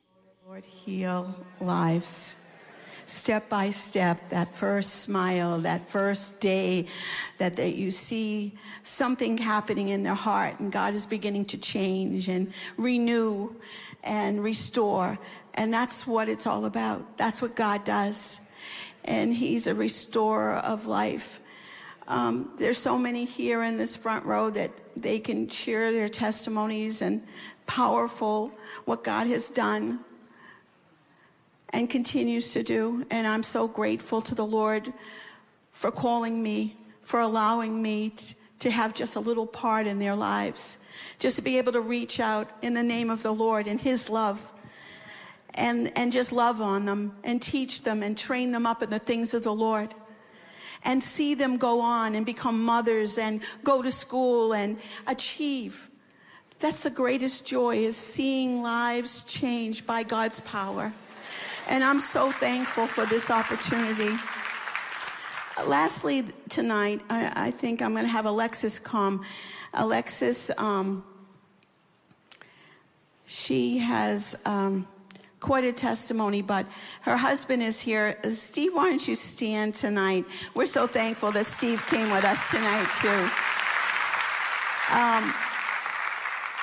Lord, 0.47 0.65
heal 0.65 1.33
lives 1.61 2.37
step 3.11 3.49
by 3.49 3.69
step, 3.69 4.29
that 4.29 4.53
first 4.53 5.01
smile, 5.01 5.59
that 5.59 5.89
first 5.89 6.39
day, 6.39 6.85
that, 7.37 7.55
that 7.55 7.75
you 7.75 7.91
see 7.91 8.53
something 8.83 9.37
happening 9.37 9.89
in 9.89 10.03
their 10.03 10.13
heart 10.13 10.59
and 10.59 10.71
God 10.71 10.93
is 10.93 11.05
beginning 11.05 11.45
to 11.45 11.57
change 11.57 12.27
and 12.27 12.53
renew 12.77 13.55
and 14.03 14.43
restore. 14.43 15.19
And 15.53 15.73
that's 15.73 16.07
what 16.07 16.29
it's 16.29 16.47
all 16.47 16.65
about. 16.65 17.17
That's 17.17 17.41
what 17.41 17.55
God 17.55 17.83
does. 17.83 18.41
And 19.03 19.33
He's 19.33 19.67
a 19.67 19.75
restorer 19.75 20.57
of 20.57 20.85
life. 20.85 21.39
Um, 22.07 22.51
there's 22.57 22.77
so 22.77 22.97
many 22.97 23.25
here 23.25 23.63
in 23.63 23.77
this 23.77 23.95
front 23.95 24.25
row 24.25 24.49
that 24.51 24.71
they 24.95 25.19
can 25.19 25.47
share 25.47 25.91
their 25.91 26.09
testimonies 26.09 27.01
and 27.01 27.23
powerful 27.67 28.51
what 28.85 29.03
God 29.03 29.27
has 29.27 29.51
done 29.51 29.99
and 31.69 31.89
continues 31.89 32.53
to 32.53 32.63
do. 32.63 33.05
And 33.09 33.27
I'm 33.27 33.43
so 33.43 33.67
grateful 33.67 34.21
to 34.21 34.35
the 34.35 34.45
Lord 34.45 34.91
for 35.71 35.91
calling 35.91 36.41
me, 36.41 36.77
for 37.01 37.19
allowing 37.19 37.81
me 37.81 38.11
t- 38.11 38.35
to 38.59 38.71
have 38.71 38.93
just 38.93 39.15
a 39.15 39.19
little 39.19 39.47
part 39.47 39.87
in 39.87 39.99
their 39.99 40.15
lives, 40.15 40.79
just 41.19 41.37
to 41.37 41.41
be 41.41 41.57
able 41.57 41.71
to 41.71 41.81
reach 41.81 42.19
out 42.19 42.49
in 42.61 42.73
the 42.73 42.83
name 42.83 43.09
of 43.09 43.23
the 43.23 43.31
Lord 43.31 43.67
and 43.67 43.79
His 43.79 44.09
love. 44.09 44.53
And, 45.55 45.91
and 45.97 46.11
just 46.11 46.31
love 46.31 46.61
on 46.61 46.85
them 46.85 47.17
and 47.23 47.41
teach 47.41 47.83
them 47.83 48.03
and 48.03 48.17
train 48.17 48.51
them 48.51 48.65
up 48.65 48.83
in 48.83 48.89
the 48.89 48.99
things 48.99 49.33
of 49.33 49.43
the 49.43 49.53
Lord 49.53 49.93
and 50.83 51.03
see 51.03 51.33
them 51.33 51.57
go 51.57 51.81
on 51.81 52.15
and 52.15 52.25
become 52.25 52.63
mothers 52.63 53.17
and 53.17 53.41
go 53.63 53.81
to 53.81 53.91
school 53.91 54.53
and 54.53 54.77
achieve. 55.07 55.89
That's 56.59 56.83
the 56.83 56.89
greatest 56.89 57.47
joy 57.47 57.77
is 57.77 57.95
seeing 57.95 58.61
lives 58.61 59.23
changed 59.23 59.85
by 59.85 60.03
God's 60.03 60.39
power. 60.41 60.93
And 61.69 61.83
I'm 61.83 61.99
so 61.99 62.31
thankful 62.31 62.87
for 62.87 63.05
this 63.05 63.29
opportunity. 63.29 64.17
Lastly, 65.63 66.25
tonight, 66.49 67.01
I, 67.11 67.31
I 67.35 67.51
think 67.51 67.83
I'm 67.83 67.91
going 67.91 68.05
to 68.05 68.11
have 68.11 68.25
Alexis 68.25 68.79
come. 68.79 69.23
Alexis, 69.75 70.49
um, 70.57 71.03
she 73.27 73.77
has 73.77 74.35
um, 74.47 74.87
quite 75.39 75.63
a 75.63 75.71
testimony, 75.71 76.41
but 76.41 76.65
her 77.01 77.15
husband 77.15 77.61
is 77.61 77.79
here. 77.79 78.17
Steve, 78.31 78.73
why 78.73 78.89
don't 78.89 79.07
you 79.07 79.13
stand 79.13 79.75
tonight? 79.75 80.25
We're 80.55 80.65
so 80.65 80.87
thankful 80.87 81.31
that 81.33 81.45
Steve 81.45 81.85
came 81.85 82.09
with 82.11 82.25
us 82.25 82.49
tonight, 82.49 82.87
too. 82.99 83.29
Um, 84.97 85.35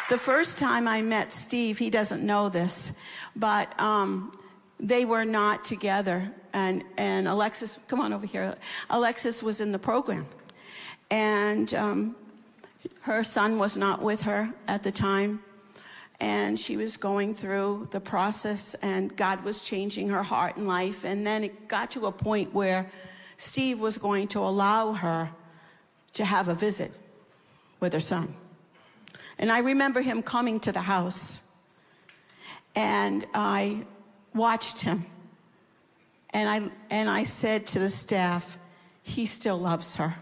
the 0.09 0.19
first 0.19 0.59
time 0.59 0.89
I 0.89 1.01
met 1.03 1.33
Steve, 1.33 1.79
he 1.79 1.91
doesn't 1.91 2.27
know 2.27 2.49
this, 2.49 2.93
but 3.37 3.81
um, 3.81 4.33
they 4.79 5.05
were 5.05 5.25
not 5.25 5.65
together. 5.65 6.33
And, 6.53 6.85
and 6.97 7.29
Alexis, 7.29 7.79
come 7.89 8.01
on 8.01 8.13
over 8.13 8.27
here. 8.27 8.55
Alexis 8.91 9.43
was 9.43 9.61
in 9.61 9.73
the 9.73 9.79
program. 9.79 10.27
And 11.11 11.73
um, 11.75 12.17
her 13.03 13.23
son 13.23 13.59
was 13.59 13.77
not 13.77 14.03
with 14.03 14.23
her 14.23 14.53
at 14.67 14.83
the 14.83 14.93
time 14.93 15.43
and 16.21 16.59
she 16.59 16.77
was 16.77 16.97
going 16.97 17.35
through 17.35 17.89
the 17.91 18.01
process 18.01 18.75
and 18.75 19.15
God 19.17 19.45
was 19.45 19.63
changing 19.63 20.09
her 20.09 20.23
heart 20.23 20.57
and 20.57 20.67
life 20.67 21.05
and 21.05 21.27
then 21.27 21.45
it 21.45 21.69
got 21.69 21.91
to 21.93 22.07
a 22.07 22.13
point 22.13 22.55
where 22.55 22.91
Steve 23.37 23.81
was 23.81 23.99
going 23.99 24.29
to 24.29 24.39
allow 24.41 24.93
her 24.93 25.31
to 26.15 26.25
have 26.25 26.49
a 26.49 26.55
visit 26.55 26.91
with 27.81 27.93
her 27.93 28.01
son. 28.01 28.35
And 29.39 29.53
I 29.53 29.59
remember 29.59 30.01
him 30.01 30.23
coming 30.23 30.59
to 30.61 30.73
the 30.73 30.81
house 30.81 31.43
and 32.75 33.27
I 33.35 33.85
watched 34.37 34.83
him 34.83 35.07
and 36.31 36.49
I 36.49 36.71
and 36.91 37.09
I 37.09 37.23
said 37.23 37.67
to 37.69 37.79
the 37.79 37.89
staff, 37.89 38.59
he 39.03 39.25
still 39.25 39.57
loves 39.57 39.97
her. 39.97 40.17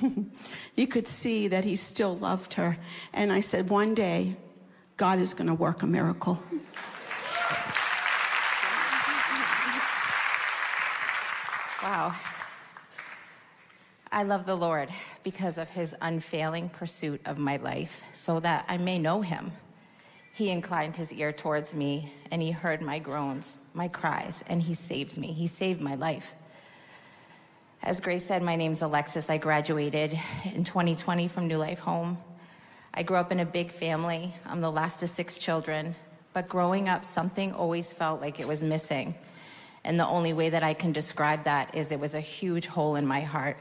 you 0.74 0.86
could 0.86 1.06
see 1.06 1.48
that 1.48 1.66
he 1.66 1.76
still 1.76 2.16
loved 2.16 2.54
her. 2.54 2.78
And 3.12 3.30
I 3.30 3.40
said, 3.40 3.68
one 3.68 3.94
day, 3.94 4.36
God 4.96 5.18
is 5.18 5.34
going 5.34 5.48
to 5.48 5.54
work 5.54 5.82
a 5.82 5.86
miracle. 5.86 6.42
Wow. 11.82 12.14
I 14.10 14.22
love 14.22 14.46
the 14.46 14.56
Lord 14.56 14.88
because 15.24 15.58
of 15.58 15.68
his 15.68 15.94
unfailing 16.00 16.70
pursuit 16.70 17.20
of 17.26 17.38
my 17.38 17.56
life, 17.56 18.04
so 18.12 18.40
that 18.40 18.64
I 18.68 18.78
may 18.78 18.98
know 18.98 19.20
him. 19.20 19.52
He 20.34 20.48
inclined 20.48 20.96
his 20.96 21.12
ear 21.12 21.30
towards 21.30 21.74
me, 21.74 22.10
and 22.30 22.40
he 22.40 22.52
heard 22.52 22.80
my 22.80 22.98
groans, 22.98 23.58
my 23.74 23.88
cries, 23.88 24.42
and 24.48 24.62
he 24.62 24.72
saved 24.72 25.18
me. 25.18 25.32
He 25.32 25.46
saved 25.46 25.82
my 25.82 25.94
life. 25.94 26.34
As 27.82 28.00
Grace 28.00 28.24
said, 28.24 28.42
my 28.42 28.56
name's 28.56 28.80
Alexis. 28.80 29.28
I 29.28 29.36
graduated 29.36 30.18
in 30.54 30.64
2020 30.64 31.28
from 31.28 31.48
New 31.48 31.58
Life 31.58 31.80
Home. 31.80 32.16
I 32.94 33.02
grew 33.02 33.16
up 33.16 33.30
in 33.30 33.40
a 33.40 33.44
big 33.44 33.72
family. 33.72 34.32
I'm 34.46 34.62
the 34.62 34.70
last 34.70 35.02
of 35.02 35.10
six 35.10 35.36
children. 35.36 35.94
But 36.32 36.48
growing 36.48 36.88
up, 36.88 37.04
something 37.04 37.52
always 37.52 37.92
felt 37.92 38.22
like 38.22 38.40
it 38.40 38.48
was 38.48 38.62
missing. 38.62 39.14
And 39.84 40.00
the 40.00 40.06
only 40.06 40.32
way 40.32 40.48
that 40.48 40.62
I 40.62 40.72
can 40.72 40.92
describe 40.92 41.44
that 41.44 41.74
is 41.74 41.92
it 41.92 42.00
was 42.00 42.14
a 42.14 42.20
huge 42.20 42.66
hole 42.66 42.96
in 42.96 43.06
my 43.06 43.20
heart. 43.20 43.58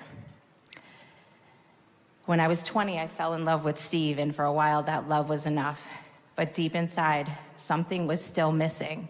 When 2.26 2.40
I 2.40 2.48
was 2.48 2.64
20, 2.64 2.98
I 2.98 3.08
fell 3.08 3.34
in 3.34 3.44
love 3.44 3.66
with 3.66 3.78
Steve, 3.78 4.20
and 4.20 4.34
for 4.34 4.46
a 4.46 4.54
while 4.54 4.84
that 4.84 5.10
love 5.10 5.28
was 5.28 5.46
enough. 5.46 5.90
But 6.42 6.56
deep 6.56 6.74
inside, 6.74 7.32
something 7.56 8.08
was 8.08 8.20
still 8.20 8.52
missing. 8.52 9.10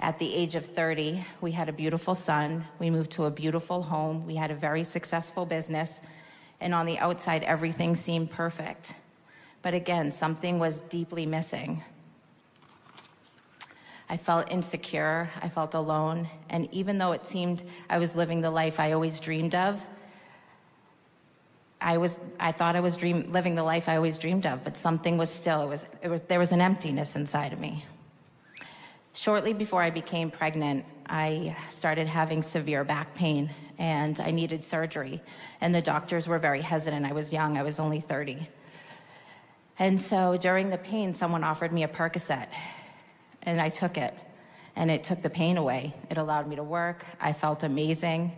At 0.00 0.18
the 0.18 0.34
age 0.34 0.56
of 0.56 0.66
30, 0.66 1.24
we 1.40 1.52
had 1.52 1.68
a 1.68 1.72
beautiful 1.72 2.16
son. 2.16 2.64
We 2.80 2.90
moved 2.90 3.12
to 3.12 3.26
a 3.26 3.30
beautiful 3.30 3.80
home. 3.80 4.26
We 4.26 4.34
had 4.34 4.50
a 4.50 4.56
very 4.56 4.82
successful 4.82 5.46
business. 5.46 6.00
And 6.60 6.74
on 6.74 6.84
the 6.84 6.98
outside, 6.98 7.44
everything 7.44 7.94
seemed 7.94 8.32
perfect. 8.32 8.94
But 9.62 9.72
again, 9.72 10.10
something 10.10 10.58
was 10.58 10.80
deeply 10.80 11.26
missing. 11.26 11.84
I 14.10 14.16
felt 14.16 14.50
insecure. 14.50 15.30
I 15.40 15.48
felt 15.48 15.74
alone. 15.74 16.28
And 16.50 16.68
even 16.72 16.98
though 16.98 17.12
it 17.12 17.24
seemed 17.24 17.62
I 17.88 17.98
was 17.98 18.16
living 18.16 18.40
the 18.40 18.50
life 18.50 18.80
I 18.80 18.90
always 18.90 19.20
dreamed 19.20 19.54
of, 19.54 19.80
I 21.80 21.98
was 21.98 22.18
I 22.40 22.52
thought 22.52 22.76
I 22.76 22.80
was 22.80 22.96
dream, 22.96 23.30
living 23.30 23.54
the 23.54 23.62
life 23.62 23.88
I 23.88 23.96
always 23.96 24.18
dreamed 24.18 24.46
of, 24.46 24.64
but 24.64 24.76
something 24.76 25.18
was 25.18 25.30
still 25.30 25.62
it 25.62 25.68
was, 25.68 25.86
it 26.02 26.08
was 26.08 26.20
there 26.22 26.38
was 26.38 26.52
an 26.52 26.60
emptiness 26.60 27.16
inside 27.16 27.52
of 27.52 27.60
me. 27.60 27.84
Shortly 29.12 29.52
before 29.52 29.82
I 29.82 29.90
became 29.90 30.30
pregnant, 30.30 30.84
I 31.06 31.56
started 31.70 32.06
having 32.06 32.42
severe 32.42 32.84
back 32.84 33.14
pain 33.14 33.50
and 33.78 34.18
I 34.20 34.30
needed 34.30 34.64
surgery. 34.64 35.20
And 35.60 35.74
the 35.74 35.82
doctors 35.82 36.26
were 36.28 36.38
very 36.38 36.62
hesitant. 36.62 37.06
I 37.06 37.12
was 37.12 37.32
young, 37.32 37.56
I 37.56 37.62
was 37.62 37.78
only 37.78 38.00
30. 38.00 38.48
And 39.78 40.00
so 40.00 40.36
during 40.36 40.70
the 40.70 40.78
pain, 40.78 41.14
someone 41.14 41.44
offered 41.44 41.72
me 41.72 41.82
a 41.82 41.88
Percocet, 41.88 42.48
and 43.42 43.60
I 43.60 43.68
took 43.68 43.98
it. 43.98 44.14
And 44.74 44.90
it 44.90 45.04
took 45.04 45.22
the 45.22 45.30
pain 45.30 45.56
away. 45.56 45.94
It 46.10 46.18
allowed 46.18 46.46
me 46.48 46.56
to 46.56 46.62
work. 46.62 47.04
I 47.20 47.32
felt 47.32 47.62
amazing. 47.62 48.32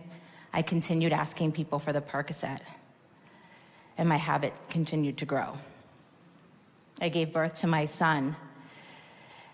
I 0.53 0.61
continued 0.61 1.13
asking 1.13 1.51
people 1.53 1.79
for 1.79 1.93
the 1.93 2.01
Percocet, 2.01 2.59
and 3.99 4.07
my 4.07 4.15
habit 4.15 4.53
continued 4.69 5.17
to 5.17 5.25
grow. 5.25 5.53
I 7.01 7.09
gave 7.09 7.33
birth 7.33 7.55
to 7.55 7.67
my 7.67 7.83
son 7.83 8.37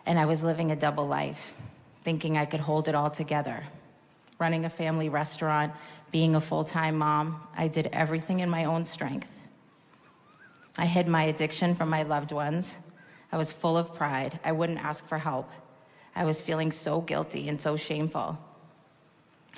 and 0.05 0.19
I 0.19 0.25
was 0.25 0.43
living 0.43 0.71
a 0.71 0.75
double 0.75 1.07
life, 1.07 1.55
thinking 2.03 2.37
I 2.37 2.45
could 2.45 2.59
hold 2.59 2.87
it 2.87 2.93
all 2.93 3.09
together. 3.09 3.63
Running 4.37 4.63
a 4.63 4.69
family 4.69 5.09
restaurant, 5.09 5.73
being 6.11 6.35
a 6.35 6.41
full 6.41 6.63
time 6.63 6.95
mom, 6.95 7.41
I 7.57 7.67
did 7.67 7.89
everything 7.91 8.39
in 8.39 8.49
my 8.51 8.65
own 8.65 8.85
strength. 8.85 9.41
I 10.77 10.85
hid 10.85 11.07
my 11.07 11.23
addiction 11.23 11.73
from 11.73 11.89
my 11.89 12.03
loved 12.03 12.31
ones. 12.31 12.77
I 13.31 13.37
was 13.37 13.51
full 13.51 13.75
of 13.75 13.95
pride. 13.95 14.39
I 14.45 14.51
wouldn't 14.51 14.77
ask 14.77 15.07
for 15.07 15.17
help. 15.17 15.49
I 16.15 16.23
was 16.23 16.39
feeling 16.39 16.71
so 16.71 17.01
guilty 17.01 17.49
and 17.49 17.59
so 17.59 17.77
shameful. 17.77 18.37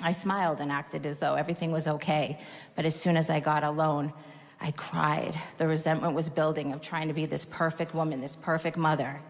I 0.00 0.12
smiled 0.12 0.62
and 0.62 0.72
acted 0.72 1.04
as 1.04 1.18
though 1.18 1.34
everything 1.34 1.72
was 1.72 1.88
okay, 1.88 2.38
but 2.74 2.86
as 2.86 2.98
soon 2.98 3.18
as 3.18 3.28
I 3.28 3.40
got 3.40 3.64
alone, 3.64 4.14
I 4.60 4.72
cried. 4.72 5.38
The 5.58 5.68
resentment 5.68 6.14
was 6.14 6.28
building 6.28 6.72
of 6.72 6.80
trying 6.80 7.08
to 7.08 7.14
be 7.14 7.26
this 7.26 7.44
perfect 7.44 7.94
woman, 7.94 8.20
this 8.20 8.36
perfect 8.36 8.76
mother. 8.76 9.20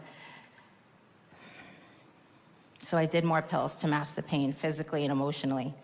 So 2.81 2.97
I 2.97 3.07
did 3.07 3.25
more 3.25 3.43
pills 3.43 3.77
to 3.77 3.89
mask 3.89 4.15
the 4.15 4.23
pain 4.23 4.53
physically 4.53 5.03
and 5.05 5.13
emotionally. 5.13 5.75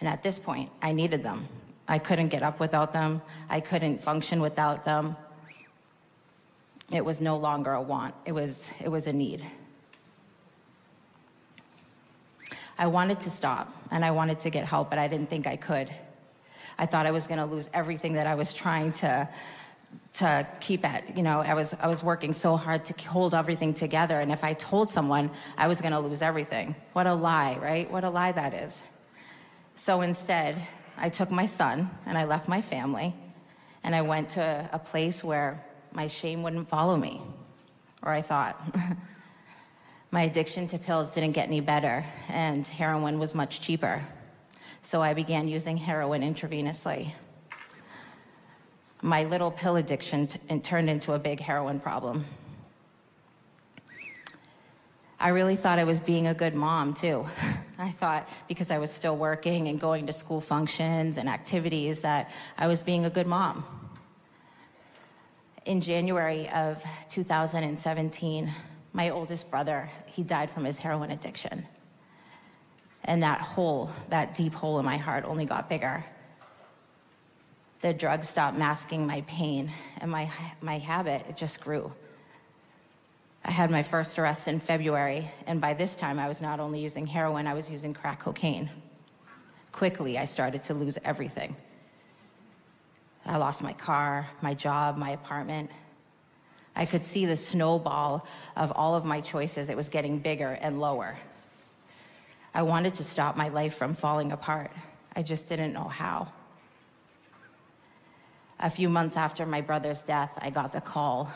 And 0.00 0.08
at 0.08 0.22
this 0.22 0.38
point, 0.38 0.70
I 0.80 0.92
needed 0.92 1.22
them. 1.22 1.46
I 1.86 1.98
couldn't 1.98 2.28
get 2.28 2.42
up 2.42 2.60
without 2.60 2.92
them, 2.92 3.22
I 3.48 3.60
couldn't 3.60 4.04
function 4.04 4.40
without 4.40 4.84
them. 4.84 5.16
It 6.92 7.04
was 7.04 7.20
no 7.20 7.36
longer 7.36 7.72
a 7.72 7.82
want, 7.82 8.14
it 8.24 8.32
was, 8.32 8.72
it 8.80 8.88
was 8.88 9.06
a 9.06 9.12
need. 9.12 9.44
I 12.78 12.86
wanted 12.86 13.20
to 13.20 13.30
stop 13.30 13.74
and 13.90 14.04
I 14.04 14.12
wanted 14.12 14.38
to 14.40 14.50
get 14.50 14.64
help, 14.64 14.88
but 14.88 14.98
I 14.98 15.08
didn't 15.08 15.28
think 15.28 15.46
I 15.46 15.56
could. 15.56 15.90
I 16.78 16.86
thought 16.86 17.06
I 17.06 17.10
was 17.10 17.26
going 17.26 17.40
to 17.40 17.46
lose 17.46 17.68
everything 17.74 18.14
that 18.14 18.26
I 18.26 18.34
was 18.34 18.54
trying 18.54 18.92
to 18.92 19.28
to 20.14 20.46
keep 20.60 20.84
at. 20.84 21.16
You 21.16 21.22
know, 21.22 21.40
I 21.40 21.54
was 21.54 21.74
I 21.74 21.86
was 21.86 22.02
working 22.02 22.32
so 22.32 22.56
hard 22.56 22.84
to 22.86 23.08
hold 23.08 23.34
everything 23.34 23.74
together, 23.74 24.20
and 24.20 24.32
if 24.32 24.44
I 24.44 24.52
told 24.54 24.90
someone 24.90 25.30
I 25.56 25.68
was 25.68 25.80
going 25.80 25.92
to 25.92 26.00
lose 26.00 26.22
everything, 26.22 26.74
what 26.92 27.06
a 27.06 27.14
lie, 27.14 27.58
right? 27.60 27.90
What 27.90 28.04
a 28.04 28.10
lie 28.10 28.32
that 28.32 28.54
is. 28.54 28.82
So 29.76 30.00
instead, 30.00 30.56
I 30.96 31.08
took 31.08 31.30
my 31.30 31.46
son 31.46 31.90
and 32.04 32.18
I 32.18 32.24
left 32.24 32.48
my 32.48 32.60
family, 32.60 33.14
and 33.84 33.94
I 33.94 34.02
went 34.02 34.30
to 34.30 34.68
a 34.72 34.78
place 34.78 35.22
where 35.22 35.64
my 35.92 36.06
shame 36.06 36.42
wouldn't 36.42 36.68
follow 36.68 36.96
me, 36.96 37.22
or 38.02 38.12
I 38.12 38.22
thought. 38.22 38.60
my 40.10 40.22
addiction 40.22 40.66
to 40.68 40.78
pills 40.78 41.14
didn't 41.14 41.32
get 41.32 41.46
any 41.48 41.60
better, 41.60 42.04
and 42.28 42.66
heroin 42.66 43.18
was 43.18 43.34
much 43.34 43.60
cheaper. 43.60 44.02
So 44.82 45.02
I 45.02 45.14
began 45.14 45.48
using 45.48 45.76
heroin 45.76 46.22
intravenously 46.22 47.12
my 49.02 49.24
little 49.24 49.50
pill 49.50 49.76
addiction 49.76 50.26
turned 50.62 50.90
into 50.90 51.12
a 51.12 51.18
big 51.18 51.40
heroin 51.40 51.80
problem. 51.80 52.24
I 55.20 55.30
really 55.30 55.56
thought 55.56 55.78
I 55.78 55.84
was 55.84 56.00
being 56.00 56.28
a 56.28 56.34
good 56.34 56.54
mom, 56.54 56.94
too. 56.94 57.26
I 57.78 57.90
thought 57.90 58.28
because 58.48 58.70
I 58.70 58.78
was 58.78 58.90
still 58.90 59.16
working 59.16 59.68
and 59.68 59.80
going 59.80 60.06
to 60.06 60.12
school 60.12 60.40
functions 60.40 61.16
and 61.16 61.28
activities 61.28 62.00
that 62.02 62.30
I 62.56 62.66
was 62.66 62.82
being 62.82 63.04
a 63.04 63.10
good 63.10 63.26
mom. 63.26 63.64
In 65.64 65.80
January 65.80 66.48
of 66.50 66.84
2017, 67.08 68.52
my 68.92 69.10
oldest 69.10 69.50
brother, 69.50 69.90
he 70.06 70.22
died 70.22 70.50
from 70.50 70.64
his 70.64 70.78
heroin 70.78 71.10
addiction. 71.10 71.66
And 73.08 73.24
that 73.24 73.40
hole, 73.40 73.90
that 74.10 74.36
deep 74.36 74.54
hole 74.54 74.78
in 74.78 74.84
my 74.84 74.98
heart 74.98 75.24
only 75.24 75.46
got 75.46 75.68
bigger 75.68 76.04
the 77.80 77.94
drug 77.94 78.24
stopped 78.24 78.56
masking 78.58 79.06
my 79.06 79.20
pain 79.22 79.70
and 80.00 80.10
my, 80.10 80.30
my 80.60 80.78
habit, 80.78 81.24
it 81.28 81.36
just 81.36 81.60
grew. 81.60 81.92
I 83.44 83.50
had 83.50 83.70
my 83.70 83.82
first 83.82 84.18
arrest 84.18 84.48
in 84.48 84.58
February, 84.58 85.30
and 85.46 85.60
by 85.60 85.74
this 85.74 85.94
time, 85.94 86.18
I 86.18 86.26
was 86.26 86.42
not 86.42 86.58
only 86.60 86.80
using 86.80 87.06
heroin, 87.06 87.46
I 87.46 87.54
was 87.54 87.70
using 87.70 87.94
crack 87.94 88.20
cocaine. 88.20 88.68
Quickly, 89.70 90.18
I 90.18 90.24
started 90.24 90.64
to 90.64 90.74
lose 90.74 90.98
everything. 91.04 91.56
I 93.24 93.36
lost 93.36 93.62
my 93.62 93.72
car, 93.72 94.26
my 94.42 94.54
job, 94.54 94.96
my 94.96 95.10
apartment. 95.10 95.70
I 96.74 96.84
could 96.84 97.04
see 97.04 97.26
the 97.26 97.36
snowball 97.36 98.26
of 98.56 98.72
all 98.72 98.96
of 98.96 99.04
my 99.04 99.20
choices. 99.20 99.70
It 99.70 99.76
was 99.76 99.88
getting 99.88 100.18
bigger 100.18 100.58
and 100.60 100.80
lower. 100.80 101.16
I 102.54 102.62
wanted 102.62 102.94
to 102.96 103.04
stop 103.04 103.36
my 103.36 103.48
life 103.48 103.74
from 103.74 103.94
falling 103.94 104.32
apart. 104.32 104.70
I 105.14 105.22
just 105.22 105.48
didn't 105.48 105.72
know 105.72 105.88
how. 105.88 106.28
A 108.60 108.70
few 108.70 108.88
months 108.88 109.16
after 109.16 109.46
my 109.46 109.60
brother's 109.60 110.02
death, 110.02 110.38
I 110.42 110.50
got 110.50 110.72
the 110.72 110.80
call 110.80 111.30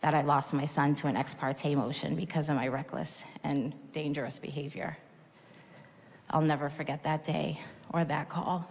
that 0.00 0.14
I 0.14 0.22
lost 0.22 0.54
my 0.54 0.64
son 0.64 0.94
to 0.96 1.06
an 1.06 1.16
ex 1.16 1.34
parte 1.34 1.74
motion 1.74 2.14
because 2.14 2.48
of 2.48 2.56
my 2.56 2.68
reckless 2.68 3.24
and 3.44 3.72
dangerous 3.92 4.38
behavior. 4.38 4.96
I'll 6.30 6.42
never 6.42 6.68
forget 6.68 7.02
that 7.04 7.24
day 7.24 7.60
or 7.92 8.04
that 8.04 8.28
call. 8.28 8.70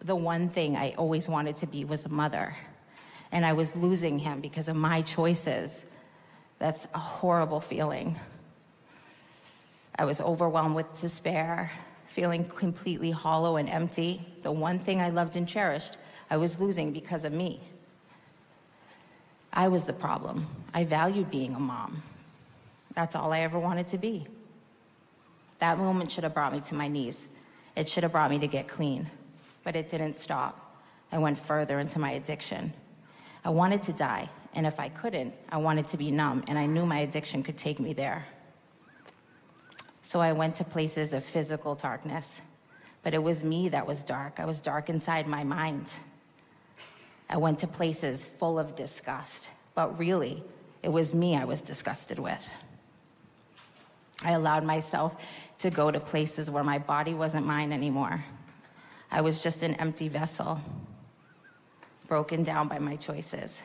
The 0.00 0.16
one 0.16 0.48
thing 0.48 0.76
I 0.76 0.92
always 0.92 1.28
wanted 1.28 1.56
to 1.56 1.66
be 1.66 1.84
was 1.84 2.04
a 2.04 2.08
mother, 2.08 2.54
and 3.32 3.44
I 3.44 3.52
was 3.52 3.76
losing 3.76 4.18
him 4.18 4.40
because 4.40 4.68
of 4.68 4.76
my 4.76 5.02
choices. 5.02 5.86
That's 6.58 6.86
a 6.94 6.98
horrible 6.98 7.60
feeling. 7.60 8.16
I 9.98 10.04
was 10.04 10.20
overwhelmed 10.20 10.74
with 10.74 11.00
despair, 11.00 11.72
feeling 12.06 12.44
completely 12.44 13.10
hollow 13.10 13.56
and 13.56 13.68
empty. 13.68 14.20
The 14.42 14.52
one 14.52 14.78
thing 14.78 15.00
I 15.00 15.08
loved 15.08 15.36
and 15.36 15.48
cherished, 15.48 15.96
I 16.30 16.36
was 16.36 16.60
losing 16.60 16.92
because 16.92 17.24
of 17.24 17.32
me. 17.32 17.60
I 19.52 19.68
was 19.68 19.84
the 19.84 19.94
problem. 19.94 20.46
I 20.74 20.84
valued 20.84 21.30
being 21.30 21.54
a 21.54 21.58
mom. 21.58 22.02
That's 22.94 23.16
all 23.16 23.32
I 23.32 23.40
ever 23.40 23.58
wanted 23.58 23.88
to 23.88 23.98
be. 23.98 24.26
That 25.60 25.78
moment 25.78 26.10
should 26.10 26.24
have 26.24 26.34
brought 26.34 26.52
me 26.52 26.60
to 26.60 26.74
my 26.74 26.88
knees. 26.88 27.28
It 27.74 27.88
should 27.88 28.02
have 28.02 28.12
brought 28.12 28.30
me 28.30 28.38
to 28.38 28.46
get 28.46 28.68
clean, 28.68 29.10
but 29.64 29.76
it 29.76 29.88
didn't 29.88 30.16
stop. 30.16 30.76
I 31.10 31.18
went 31.18 31.38
further 31.38 31.80
into 31.80 31.98
my 31.98 32.12
addiction. 32.12 32.74
I 33.44 33.50
wanted 33.50 33.82
to 33.84 33.92
die, 33.92 34.28
and 34.54 34.66
if 34.66 34.78
I 34.78 34.90
couldn't, 34.90 35.32
I 35.48 35.56
wanted 35.56 35.86
to 35.88 35.96
be 35.96 36.10
numb, 36.10 36.44
and 36.48 36.58
I 36.58 36.66
knew 36.66 36.84
my 36.84 36.98
addiction 36.98 37.42
could 37.42 37.56
take 37.56 37.80
me 37.80 37.94
there. 37.94 38.26
So 40.06 40.20
I 40.20 40.30
went 40.30 40.54
to 40.54 40.64
places 40.64 41.12
of 41.12 41.24
physical 41.24 41.74
darkness, 41.74 42.40
but 43.02 43.12
it 43.12 43.20
was 43.20 43.42
me 43.42 43.70
that 43.70 43.88
was 43.88 44.04
dark. 44.04 44.38
I 44.38 44.44
was 44.44 44.60
dark 44.60 44.88
inside 44.88 45.26
my 45.26 45.42
mind. 45.42 45.90
I 47.28 47.38
went 47.38 47.58
to 47.58 47.66
places 47.66 48.24
full 48.24 48.56
of 48.56 48.76
disgust, 48.76 49.50
but 49.74 49.98
really, 49.98 50.44
it 50.84 50.90
was 50.90 51.12
me 51.12 51.36
I 51.36 51.44
was 51.44 51.60
disgusted 51.60 52.20
with. 52.20 52.48
I 54.22 54.30
allowed 54.30 54.62
myself 54.62 55.20
to 55.58 55.70
go 55.70 55.90
to 55.90 55.98
places 55.98 56.52
where 56.52 56.62
my 56.62 56.78
body 56.78 57.12
wasn't 57.12 57.44
mine 57.44 57.72
anymore. 57.72 58.22
I 59.10 59.22
was 59.22 59.42
just 59.42 59.64
an 59.64 59.74
empty 59.74 60.06
vessel, 60.06 60.60
broken 62.06 62.44
down 62.44 62.68
by 62.68 62.78
my 62.78 62.94
choices. 62.94 63.60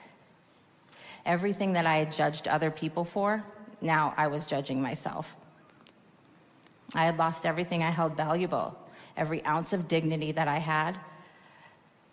Everything 1.24 1.74
that 1.74 1.86
I 1.86 1.98
had 1.98 2.12
judged 2.12 2.48
other 2.48 2.72
people 2.72 3.06
for, 3.06 3.44
now 3.80 4.16
I 4.18 4.26
was 4.26 4.48
judging 4.48 4.82
myself. 4.82 5.36
I 6.96 7.06
had 7.06 7.18
lost 7.18 7.46
everything 7.46 7.84
I 7.84 7.90
held 7.90 8.18
valuable, 8.18 8.78
every 9.16 9.44
ounce 9.46 9.74
of 9.74 9.88
dignity 9.88 10.32
that 10.34 10.48
I 10.48 10.58
had. 10.58 11.00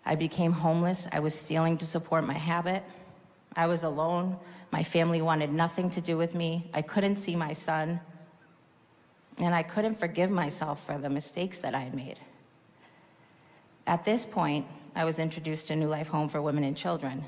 I 0.04 0.14
became 0.14 0.52
homeless. 0.52 1.06
I 1.12 1.20
was 1.20 1.34
stealing 1.34 1.76
to 1.78 1.86
support 1.86 2.24
my 2.24 2.34
habit. 2.34 2.82
I 3.56 3.66
was 3.66 3.82
alone. 3.82 4.38
My 4.70 4.82
family 4.82 5.20
wanted 5.20 5.52
nothing 5.52 5.90
to 5.90 6.00
do 6.00 6.16
with 6.16 6.34
me. 6.34 6.70
I 6.72 6.82
couldn't 6.82 7.16
see 7.16 7.34
my 7.34 7.52
son. 7.52 8.00
And 9.38 9.54
I 9.54 9.62
couldn't 9.62 9.94
forgive 9.94 10.30
myself 10.30 10.84
for 10.84 10.98
the 10.98 11.10
mistakes 11.10 11.60
that 11.60 11.74
I 11.74 11.80
had 11.80 11.94
made. 11.94 12.18
At 13.86 14.04
this 14.04 14.26
point, 14.26 14.66
I 14.94 15.04
was 15.04 15.18
introduced 15.18 15.68
to 15.68 15.76
New 15.76 15.86
Life 15.88 16.08
Home 16.08 16.28
for 16.28 16.42
Women 16.42 16.64
and 16.64 16.76
Children. 16.76 17.24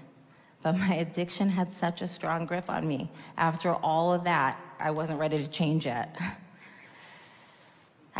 But 0.62 0.72
my 0.72 0.94
addiction 0.96 1.48
had 1.48 1.72
such 1.72 2.02
a 2.02 2.06
strong 2.06 2.44
grip 2.46 2.68
on 2.68 2.86
me. 2.86 3.10
After 3.36 3.74
all 3.74 4.12
of 4.12 4.24
that, 4.24 4.60
I 4.78 4.90
wasn't 4.90 5.18
ready 5.18 5.38
to 5.38 5.48
change 5.50 5.86
yet. 5.86 6.18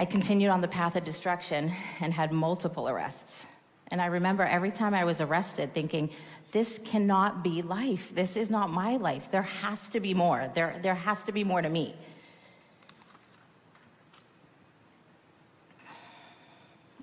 I 0.00 0.06
continued 0.06 0.48
on 0.48 0.62
the 0.62 0.68
path 0.68 0.96
of 0.96 1.04
destruction 1.04 1.70
and 2.00 2.10
had 2.10 2.32
multiple 2.32 2.88
arrests. 2.88 3.46
And 3.88 4.00
I 4.00 4.06
remember 4.06 4.42
every 4.42 4.70
time 4.70 4.94
I 4.94 5.04
was 5.04 5.20
arrested 5.20 5.74
thinking, 5.74 6.08
this 6.52 6.78
cannot 6.78 7.44
be 7.44 7.60
life. 7.60 8.14
This 8.14 8.34
is 8.34 8.48
not 8.48 8.70
my 8.70 8.96
life. 8.96 9.30
There 9.30 9.42
has 9.42 9.90
to 9.90 10.00
be 10.00 10.14
more. 10.14 10.50
There, 10.54 10.74
there 10.80 10.94
has 10.94 11.24
to 11.24 11.32
be 11.32 11.44
more 11.44 11.60
to 11.60 11.68
me. 11.68 11.94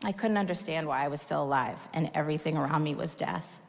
I 0.03 0.11
couldn't 0.11 0.37
understand 0.37 0.87
why 0.87 1.05
I 1.05 1.07
was 1.07 1.21
still 1.21 1.43
alive 1.43 1.87
and 1.93 2.09
everything 2.15 2.57
around 2.57 2.83
me 2.83 2.95
was 2.95 3.13
death. 3.13 3.59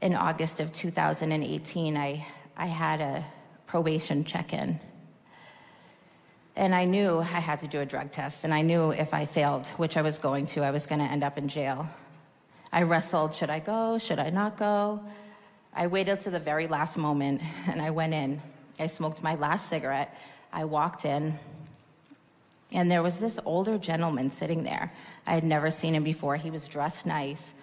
In 0.00 0.14
August 0.14 0.60
of 0.60 0.72
2018, 0.72 1.98
I, 1.98 2.26
I 2.56 2.66
had 2.66 3.02
a 3.02 3.22
probation 3.66 4.24
check 4.24 4.54
in. 4.54 4.80
And 6.54 6.74
I 6.74 6.84
knew 6.84 7.18
I 7.20 7.40
had 7.40 7.60
to 7.60 7.66
do 7.66 7.80
a 7.80 7.86
drug 7.86 8.10
test, 8.10 8.44
and 8.44 8.52
I 8.52 8.60
knew 8.60 8.90
if 8.90 9.14
I 9.14 9.24
failed, 9.24 9.66
which 9.78 9.96
I 9.96 10.02
was 10.02 10.18
going 10.18 10.46
to, 10.46 10.62
I 10.62 10.70
was 10.70 10.86
going 10.86 11.00
to 11.00 11.06
end 11.06 11.24
up 11.24 11.38
in 11.38 11.48
jail. 11.48 11.86
I 12.72 12.82
wrestled 12.82 13.34
should 13.34 13.50
I 13.50 13.58
go? 13.58 13.98
Should 13.98 14.18
I 14.18 14.30
not 14.30 14.58
go? 14.58 15.00
I 15.74 15.86
waited 15.86 16.20
to 16.20 16.30
the 16.30 16.38
very 16.38 16.66
last 16.66 16.98
moment, 16.98 17.40
and 17.66 17.80
I 17.80 17.90
went 17.90 18.12
in. 18.12 18.40
I 18.78 18.86
smoked 18.86 19.22
my 19.22 19.34
last 19.36 19.70
cigarette. 19.70 20.14
I 20.52 20.66
walked 20.66 21.06
in, 21.06 21.38
and 22.74 22.90
there 22.90 23.02
was 23.02 23.18
this 23.18 23.38
older 23.44 23.78
gentleman 23.78 24.28
sitting 24.30 24.62
there. 24.64 24.92
I 25.26 25.32
had 25.32 25.44
never 25.44 25.70
seen 25.70 25.94
him 25.94 26.04
before. 26.04 26.36
He 26.36 26.50
was 26.50 26.68
dressed 26.68 27.06
nice. 27.06 27.54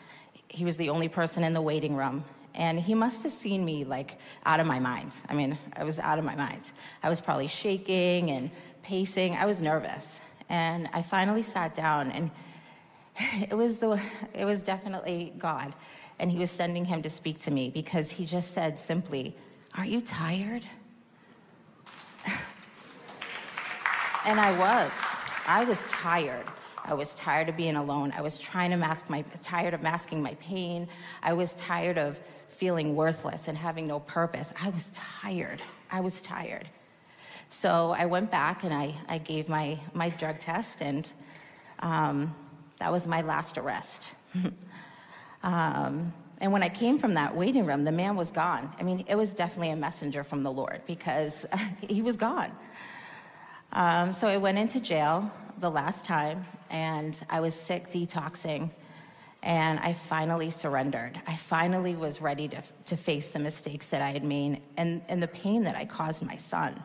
He 0.48 0.66
was 0.66 0.78
the 0.78 0.90
only 0.90 1.10
person 1.10 1.44
in 1.44 1.54
the 1.54 1.62
waiting 1.62 1.96
room. 1.96 2.24
And 2.56 2.80
he 2.80 2.96
must 2.96 3.24
have 3.24 3.32
seen 3.32 3.64
me 3.64 3.86
like 3.86 4.18
out 4.46 4.60
of 4.60 4.68
my 4.68 4.80
mind. 4.80 5.16
I 5.30 5.34
mean, 5.34 5.58
I 5.76 5.84
was 5.84 6.00
out 6.00 6.20
of 6.20 6.26
my 6.26 6.36
mind. 6.36 6.72
I 7.02 7.10
was 7.10 7.22
probably 7.22 7.48
shaking 7.48 8.32
and 8.32 8.50
pacing. 8.82 9.36
I 9.36 9.46
was 9.46 9.62
nervous. 9.62 10.22
And 10.50 10.90
I 10.94 11.02
finally 11.02 11.44
sat 11.44 11.74
down 11.74 12.12
and 12.12 12.32
it 13.50 13.56
was 13.56 13.80
the 13.80 14.02
it 14.34 14.46
was 14.46 14.64
definitely 14.64 15.34
God. 15.38 15.74
And 16.20 16.32
he 16.32 16.40
was 16.40 16.52
sending 16.52 16.86
him 16.86 17.02
to 17.04 17.10
speak 17.10 17.40
to 17.40 17.52
me 17.52 17.70
because 17.70 18.12
he 18.12 18.26
just 18.26 18.52
said 18.52 18.78
simply, 18.80 19.36
"Aren't 19.78 19.92
you 19.92 20.02
tired?" 20.02 20.64
And 24.26 24.40
I 24.40 24.58
was. 24.60 25.18
I 25.48 25.64
was 25.64 25.86
tired. 25.86 26.46
I 26.84 26.94
was 26.94 27.16
tired 27.16 27.50
of 27.50 27.58
being 27.58 27.76
alone. 27.76 28.14
I 28.16 28.22
was 28.22 28.38
trying 28.38 28.72
to 28.72 28.78
mask 28.78 29.10
my, 29.10 29.24
tired 29.42 29.74
of 29.74 29.82
masking 29.82 30.22
my 30.22 30.36
pain. 30.36 30.88
I 31.24 31.34
was 31.34 31.56
tired 31.56 31.98
of 31.98 32.20
feeling 32.50 32.96
worthless 32.96 33.48
and 33.48 33.58
having 33.58 33.88
no 33.88 34.00
purpose. 34.02 34.54
I 34.62 34.70
was 34.70 34.92
tired. 34.94 35.62
I 35.92 36.02
was 36.02 36.22
tired. 36.22 36.68
So 37.50 37.96
I 37.98 38.06
went 38.06 38.30
back 38.30 38.64
and 38.64 38.74
I, 38.74 38.94
I 39.08 39.18
gave 39.18 39.50
my, 39.50 39.80
my 39.94 40.10
drug 40.10 40.40
test, 40.40 40.82
and 40.82 41.12
um, 41.80 42.36
that 42.80 42.92
was 42.92 43.08
my 43.08 43.22
last 43.22 43.58
arrest. 43.58 44.14
um, 45.44 46.14
and 46.42 46.52
when 46.54 46.64
I 46.64 46.70
came 46.70 47.00
from 47.00 47.16
that 47.16 47.36
waiting 47.36 47.66
room, 47.66 47.84
the 47.84 47.92
man 47.92 48.16
was 48.16 48.32
gone. 48.32 48.72
I 48.80 48.84
mean, 48.84 49.04
it 49.08 49.16
was 49.16 49.34
definitely 49.34 49.72
a 49.72 49.76
messenger 49.76 50.24
from 50.24 50.44
the 50.44 50.52
Lord 50.52 50.82
because 50.86 51.46
he 51.82 52.02
was 52.02 52.18
gone. 52.18 52.52
Um, 53.72 54.14
so 54.14 54.28
I 54.28 54.38
went 54.38 54.58
into 54.58 54.80
jail 54.80 55.32
the 55.60 55.70
last 55.70 56.06
time, 56.06 56.46
and 56.70 57.22
I 57.30 57.40
was 57.40 57.56
sick, 57.56 57.88
detoxing, 57.88 58.70
and 59.42 59.80
I 59.80 59.94
finally 59.94 60.50
surrendered. 60.50 61.20
I 61.28 61.36
finally 61.36 61.96
was 61.96 62.22
ready 62.22 62.48
to, 62.50 62.62
to 62.86 62.98
face 62.98 63.30
the 63.30 63.40
mistakes 63.40 63.90
that 63.90 64.02
I 64.02 64.12
had 64.12 64.24
made 64.24 64.62
and, 64.78 65.02
and 65.08 65.22
the 65.22 65.28
pain 65.28 65.64
that 65.64 65.76
I 65.76 65.86
caused 65.86 66.26
my 66.26 66.36
son, 66.36 66.84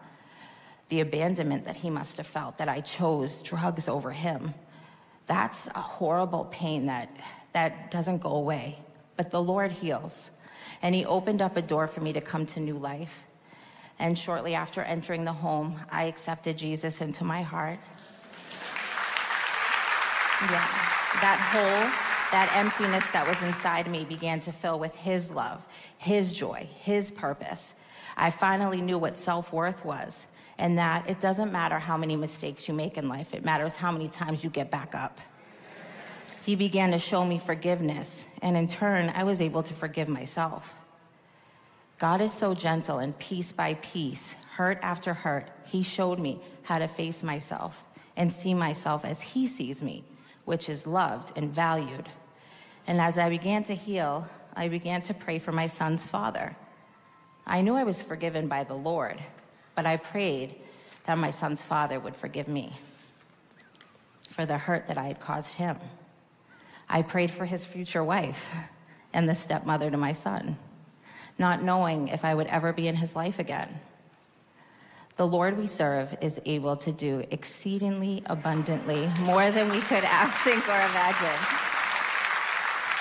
the 0.88 1.00
abandonment 1.00 1.64
that 1.64 1.76
he 1.76 1.90
must 1.90 2.18
have 2.18 2.26
felt, 2.26 2.58
that 2.58 2.68
I 2.68 2.80
chose 2.80 3.42
drugs 3.42 3.88
over 3.88 4.12
him. 4.12 4.54
That's 5.26 5.66
a 5.68 5.80
horrible 5.80 6.46
pain 6.50 6.86
that, 6.86 7.08
that 7.52 7.90
doesn't 7.90 8.18
go 8.18 8.30
away, 8.30 8.78
but 9.16 9.30
the 9.30 9.42
Lord 9.42 9.72
heals. 9.72 10.30
And 10.82 10.94
he 10.94 11.06
opened 11.06 11.40
up 11.40 11.56
a 11.56 11.62
door 11.62 11.86
for 11.86 12.00
me 12.00 12.12
to 12.12 12.20
come 12.20 12.46
to 12.46 12.60
new 12.60 12.76
life. 12.76 13.24
And 13.98 14.18
shortly 14.18 14.54
after 14.54 14.82
entering 14.82 15.24
the 15.24 15.32
home, 15.32 15.80
I 15.90 16.04
accepted 16.04 16.58
Jesus 16.58 17.00
into 17.00 17.24
my 17.24 17.42
heart. 17.42 17.78
Yeah, 20.42 20.68
that 21.20 21.38
hole, 21.52 21.90
that 22.32 22.52
emptiness 22.56 23.10
that 23.12 23.26
was 23.26 23.40
inside 23.42 23.86
me 23.86 24.04
began 24.04 24.40
to 24.40 24.52
fill 24.52 24.78
with 24.78 24.94
His 24.94 25.30
love, 25.30 25.64
His 25.96 26.32
joy, 26.32 26.68
His 26.74 27.10
purpose. 27.10 27.74
I 28.16 28.30
finally 28.30 28.80
knew 28.80 28.98
what 28.98 29.16
self 29.16 29.52
worth 29.52 29.84
was, 29.84 30.26
and 30.58 30.78
that 30.78 31.08
it 31.08 31.20
doesn't 31.20 31.52
matter 31.52 31.78
how 31.78 31.96
many 31.96 32.16
mistakes 32.16 32.68
you 32.68 32.74
make 32.74 32.96
in 32.96 33.08
life, 33.08 33.34
it 33.34 33.44
matters 33.44 33.76
how 33.76 33.90
many 33.90 34.08
times 34.08 34.44
you 34.44 34.50
get 34.50 34.70
back 34.70 34.94
up. 34.94 35.20
He 36.44 36.56
began 36.56 36.90
to 36.90 36.98
show 36.98 37.24
me 37.24 37.38
forgiveness, 37.38 38.28
and 38.42 38.56
in 38.56 38.68
turn, 38.68 39.10
I 39.14 39.24
was 39.24 39.40
able 39.40 39.62
to 39.62 39.74
forgive 39.74 40.08
myself. 40.08 40.74
God 41.98 42.20
is 42.20 42.32
so 42.32 42.54
gentle, 42.54 42.98
and 42.98 43.18
piece 43.18 43.52
by 43.52 43.74
piece, 43.74 44.34
hurt 44.56 44.78
after 44.82 45.14
hurt, 45.14 45.48
He 45.64 45.82
showed 45.82 46.18
me 46.18 46.40
how 46.62 46.78
to 46.78 46.88
face 46.88 47.22
myself 47.22 47.84
and 48.16 48.32
see 48.32 48.52
myself 48.52 49.04
as 49.04 49.22
He 49.22 49.46
sees 49.46 49.82
me, 49.82 50.04
which 50.44 50.68
is 50.68 50.86
loved 50.86 51.32
and 51.36 51.50
valued. 51.50 52.08
And 52.86 53.00
as 53.00 53.18
I 53.18 53.30
began 53.30 53.62
to 53.64 53.74
heal, 53.74 54.28
I 54.54 54.68
began 54.68 55.00
to 55.02 55.14
pray 55.14 55.38
for 55.38 55.52
my 55.52 55.66
son's 55.66 56.04
father. 56.04 56.56
I 57.46 57.62
knew 57.62 57.74
I 57.74 57.84
was 57.84 58.02
forgiven 58.02 58.48
by 58.48 58.64
the 58.64 58.74
Lord, 58.74 59.20
but 59.74 59.86
I 59.86 59.96
prayed 59.96 60.54
that 61.06 61.18
my 61.18 61.30
son's 61.30 61.62
father 61.62 62.00
would 62.00 62.16
forgive 62.16 62.48
me 62.48 62.72
for 64.30 64.46
the 64.46 64.58
hurt 64.58 64.86
that 64.86 64.98
I 64.98 65.06
had 65.06 65.20
caused 65.20 65.54
him. 65.54 65.78
I 66.88 67.02
prayed 67.02 67.30
for 67.30 67.44
his 67.44 67.64
future 67.64 68.02
wife 68.02 68.54
and 69.12 69.28
the 69.28 69.34
stepmother 69.34 69.90
to 69.90 69.96
my 69.96 70.12
son, 70.12 70.58
not 71.38 71.62
knowing 71.62 72.08
if 72.08 72.24
I 72.24 72.34
would 72.34 72.48
ever 72.48 72.72
be 72.72 72.88
in 72.88 72.96
his 72.96 73.14
life 73.14 73.38
again. 73.38 73.68
The 75.16 75.26
Lord 75.26 75.56
we 75.56 75.66
serve 75.66 76.16
is 76.20 76.40
able 76.44 76.74
to 76.76 76.90
do 76.90 77.22
exceedingly 77.30 78.24
abundantly 78.26 79.08
more 79.20 79.52
than 79.52 79.70
we 79.70 79.80
could 79.80 80.02
ask, 80.02 80.40
think, 80.42 80.68
or 80.68 80.74
imagine. 80.74 81.40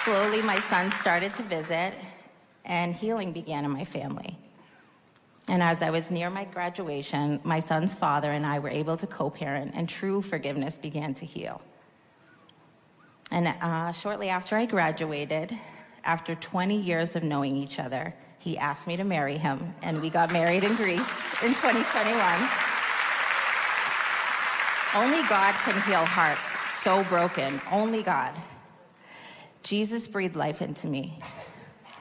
Slowly, 0.03 0.43
my 0.43 0.59
son 0.59 0.91
started 0.91 1.33
to 1.33 1.43
visit, 1.43 1.95
and 2.65 2.93
healing 2.93 3.33
began 3.33 3.65
in 3.65 3.71
my 3.71 3.83
family. 3.83 4.37
And 5.49 5.61
as 5.61 5.81
I 5.81 5.89
was 5.89 6.09
near 6.09 6.29
my 6.29 6.45
graduation, 6.45 7.39
my 7.43 7.59
son's 7.59 7.93
father 7.93 8.31
and 8.31 8.45
I 8.45 8.59
were 8.59 8.69
able 8.69 8.95
to 8.97 9.07
co 9.07 9.29
parent, 9.29 9.73
and 9.75 9.89
true 9.89 10.21
forgiveness 10.21 10.77
began 10.77 11.13
to 11.15 11.25
heal. 11.25 11.61
And 13.31 13.47
uh, 13.47 13.91
shortly 13.91 14.29
after 14.29 14.55
I 14.55 14.65
graduated, 14.65 15.57
after 16.05 16.35
20 16.35 16.75
years 16.75 17.15
of 17.15 17.23
knowing 17.23 17.55
each 17.55 17.79
other, 17.79 18.13
he 18.39 18.57
asked 18.57 18.87
me 18.87 18.97
to 18.97 19.03
marry 19.03 19.37
him, 19.37 19.73
and 19.81 20.01
we 20.01 20.09
got 20.09 20.31
married 20.31 20.63
in 20.63 20.75
Greece 20.75 21.23
in 21.41 21.53
2021. 21.53 22.13
Only 24.95 25.27
God 25.27 25.55
can 25.63 25.81
heal 25.83 26.05
hearts 26.05 26.57
so 26.83 27.03
broken. 27.05 27.59
Only 27.71 28.03
God. 28.03 28.33
Jesus 29.63 30.07
breathed 30.07 30.35
life 30.35 30.61
into 30.61 30.87
me. 30.87 31.19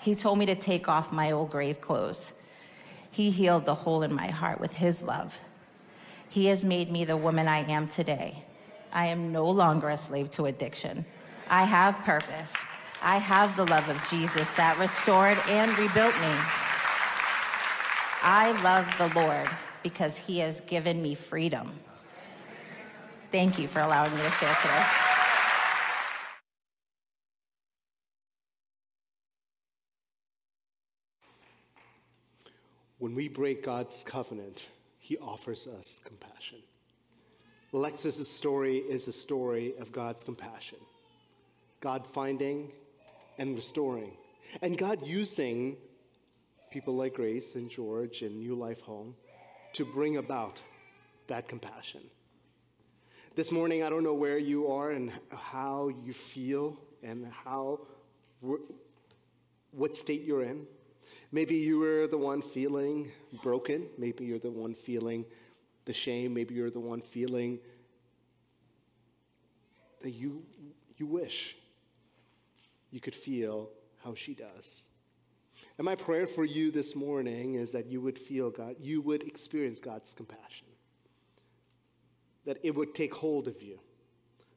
He 0.00 0.16
told 0.16 0.38
me 0.38 0.46
to 0.46 0.56
take 0.56 0.88
off 0.88 1.12
my 1.12 1.30
old 1.30 1.50
grave 1.50 1.80
clothes. 1.80 2.32
He 3.12 3.30
healed 3.30 3.66
the 3.66 3.74
hole 3.74 4.02
in 4.02 4.12
my 4.12 4.28
heart 4.28 4.58
with 4.58 4.78
his 4.78 5.02
love. 5.02 5.38
He 6.28 6.46
has 6.46 6.64
made 6.64 6.90
me 6.90 7.04
the 7.04 7.16
woman 7.16 7.46
I 7.46 7.58
am 7.70 7.86
today. 7.86 8.42
I 8.90 9.06
am 9.06 9.32
no 9.32 9.48
longer 9.48 9.90
a 9.90 9.98
slave 9.98 10.30
to 10.32 10.46
addiction. 10.46 11.04
I 11.48 11.64
have 11.64 11.98
purpose. 12.00 12.54
I 13.02 13.18
have 13.18 13.54
the 13.54 13.66
love 13.66 13.86
of 13.90 14.02
Jesus 14.08 14.50
that 14.52 14.78
restored 14.78 15.36
and 15.48 15.70
rebuilt 15.78 16.14
me. 16.20 16.34
I 18.22 18.58
love 18.62 18.88
the 18.96 19.20
Lord 19.20 19.48
because 19.82 20.16
he 20.16 20.38
has 20.38 20.62
given 20.62 21.02
me 21.02 21.14
freedom. 21.14 21.72
Thank 23.30 23.58
you 23.58 23.68
for 23.68 23.80
allowing 23.80 24.14
me 24.14 24.22
to 24.22 24.30
share 24.30 24.54
today. 24.62 25.11
When 33.02 33.16
we 33.16 33.26
break 33.26 33.64
God's 33.64 34.04
covenant, 34.04 34.68
he 35.00 35.18
offers 35.18 35.66
us 35.66 36.00
compassion. 36.04 36.58
Alexis's 37.72 38.28
story 38.28 38.76
is 38.76 39.08
a 39.08 39.12
story 39.12 39.74
of 39.80 39.90
God's 39.90 40.22
compassion. 40.22 40.78
God 41.80 42.06
finding 42.06 42.70
and 43.38 43.56
restoring. 43.56 44.12
And 44.62 44.78
God 44.78 45.04
using 45.04 45.78
people 46.70 46.94
like 46.94 47.14
Grace 47.14 47.56
and 47.56 47.68
George 47.68 48.22
and 48.22 48.38
New 48.38 48.54
Life 48.54 48.82
Home 48.82 49.16
to 49.72 49.84
bring 49.84 50.18
about 50.18 50.62
that 51.26 51.48
compassion. 51.48 52.02
This 53.34 53.50
morning, 53.50 53.82
I 53.82 53.90
don't 53.90 54.04
know 54.04 54.14
where 54.14 54.38
you 54.38 54.70
are 54.70 54.92
and 54.92 55.10
how 55.32 55.88
you 56.04 56.12
feel 56.12 56.78
and 57.02 57.26
how, 57.32 57.80
what 59.72 59.96
state 59.96 60.22
you're 60.22 60.44
in. 60.44 60.68
Maybe 61.34 61.56
you 61.56 61.78
were 61.78 62.06
the 62.06 62.18
one 62.18 62.42
feeling 62.42 63.10
broken. 63.42 63.88
Maybe 63.96 64.26
you're 64.26 64.38
the 64.38 64.50
one 64.50 64.74
feeling 64.74 65.24
the 65.86 65.94
shame. 65.94 66.34
Maybe 66.34 66.54
you're 66.54 66.70
the 66.70 66.78
one 66.80 67.00
feeling 67.00 67.58
that 70.02 70.10
you, 70.10 70.42
you 70.98 71.06
wish 71.06 71.56
you 72.90 73.00
could 73.00 73.14
feel 73.14 73.70
how 74.04 74.14
she 74.14 74.34
does. 74.34 74.84
And 75.78 75.84
my 75.84 75.94
prayer 75.94 76.26
for 76.26 76.44
you 76.44 76.70
this 76.70 76.94
morning 76.94 77.54
is 77.54 77.72
that 77.72 77.86
you 77.86 78.00
would 78.00 78.18
feel 78.18 78.50
God, 78.50 78.76
you 78.78 79.00
would 79.00 79.22
experience 79.22 79.80
God's 79.80 80.12
compassion, 80.12 80.66
that 82.44 82.58
it 82.62 82.74
would 82.74 82.94
take 82.94 83.14
hold 83.14 83.48
of 83.48 83.62
you, 83.62 83.80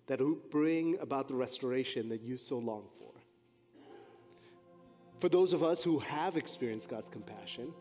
that 0.08 0.20
it 0.20 0.24
would 0.24 0.50
bring 0.50 0.98
about 1.00 1.28
the 1.28 1.36
restoration 1.36 2.10
that 2.10 2.22
you 2.22 2.38
so 2.38 2.58
long 2.58 2.88
for. 3.00 3.15
For 5.26 5.30
those 5.30 5.54
of 5.54 5.64
us 5.64 5.84
who 5.84 5.98
have 5.98 6.38
experienced 6.38 6.88
God's 6.88 7.10
compassion, 7.10 7.74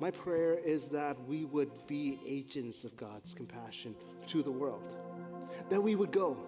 my 0.00 0.10
prayer 0.10 0.54
is 0.54 0.88
that 0.88 1.22
we 1.26 1.44
would 1.44 1.86
be 1.86 2.18
agents 2.26 2.84
of 2.84 2.96
God's 2.96 3.34
compassion 3.34 3.94
to 4.28 4.42
the 4.42 4.50
world, 4.50 4.96
that 5.68 5.78
we 5.78 5.96
would 5.96 6.10
go 6.10 6.38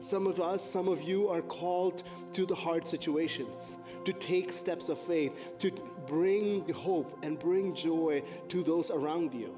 some 0.00 0.26
of 0.26 0.40
us, 0.40 0.64
some 0.64 0.88
of 0.88 1.02
you 1.02 1.28
are 1.28 1.42
called 1.42 2.02
to 2.32 2.46
the 2.46 2.54
hard 2.54 2.88
situations, 2.88 3.76
to 4.06 4.14
take 4.14 4.50
steps 4.50 4.88
of 4.88 4.98
faith, 4.98 5.58
to 5.58 5.70
bring 6.06 6.66
hope 6.72 7.18
and 7.22 7.38
bring 7.38 7.74
joy 7.74 8.22
to 8.48 8.62
those 8.62 8.90
around 8.90 9.34
you. 9.34 9.54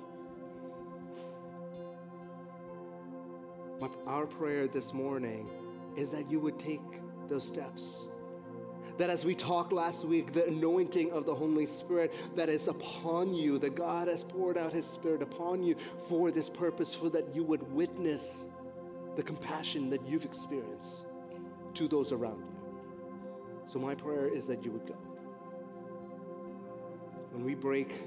But 3.79 3.95
our 4.09 4.27
prayer 4.27 4.67
this 4.67 4.93
morning 4.93 5.49
is 5.97 6.11
that 6.11 6.29
you 6.29 6.41
would 6.41 6.59
take 6.59 6.83
those 7.29 7.47
steps. 7.47 8.09
That 8.99 9.11
as 9.11 9.25
we 9.25 9.35
talked 9.35 9.73
last 9.73 10.05
week, 10.05 10.33
the 10.33 10.47
anointing 10.47 11.11
of 11.11 11.27
the 11.27 11.35
Holy 11.35 11.67
Spirit 11.67 12.15
that 12.37 12.49
is 12.49 12.69
upon 12.69 13.35
you, 13.35 13.59
that 13.59 13.75
God 13.75 14.07
has 14.07 14.23
poured 14.23 14.57
out 14.57 14.73
His 14.73 14.87
Spirit 14.87 15.21
upon 15.21 15.65
you 15.65 15.75
for 16.09 16.31
this 16.31 16.49
purpose, 16.49 16.91
so 16.91 17.09
that 17.09 17.35
you 17.35 17.43
would 17.43 17.73
witness 17.73 18.47
the 19.17 19.23
compassion 19.23 19.91
that 19.91 20.07
you've 20.07 20.25
experienced 20.25 21.07
to 21.75 21.89
those 21.89 22.13
around 22.13 22.39
you. 22.39 22.55
So, 23.67 23.79
my 23.79 23.95
prayer 23.95 24.29
is 24.29 24.47
that 24.47 24.65
you 24.65 24.71
would 24.71 24.87
go. 24.87 24.97
When 27.33 27.45
we 27.45 27.55
break 27.55 28.01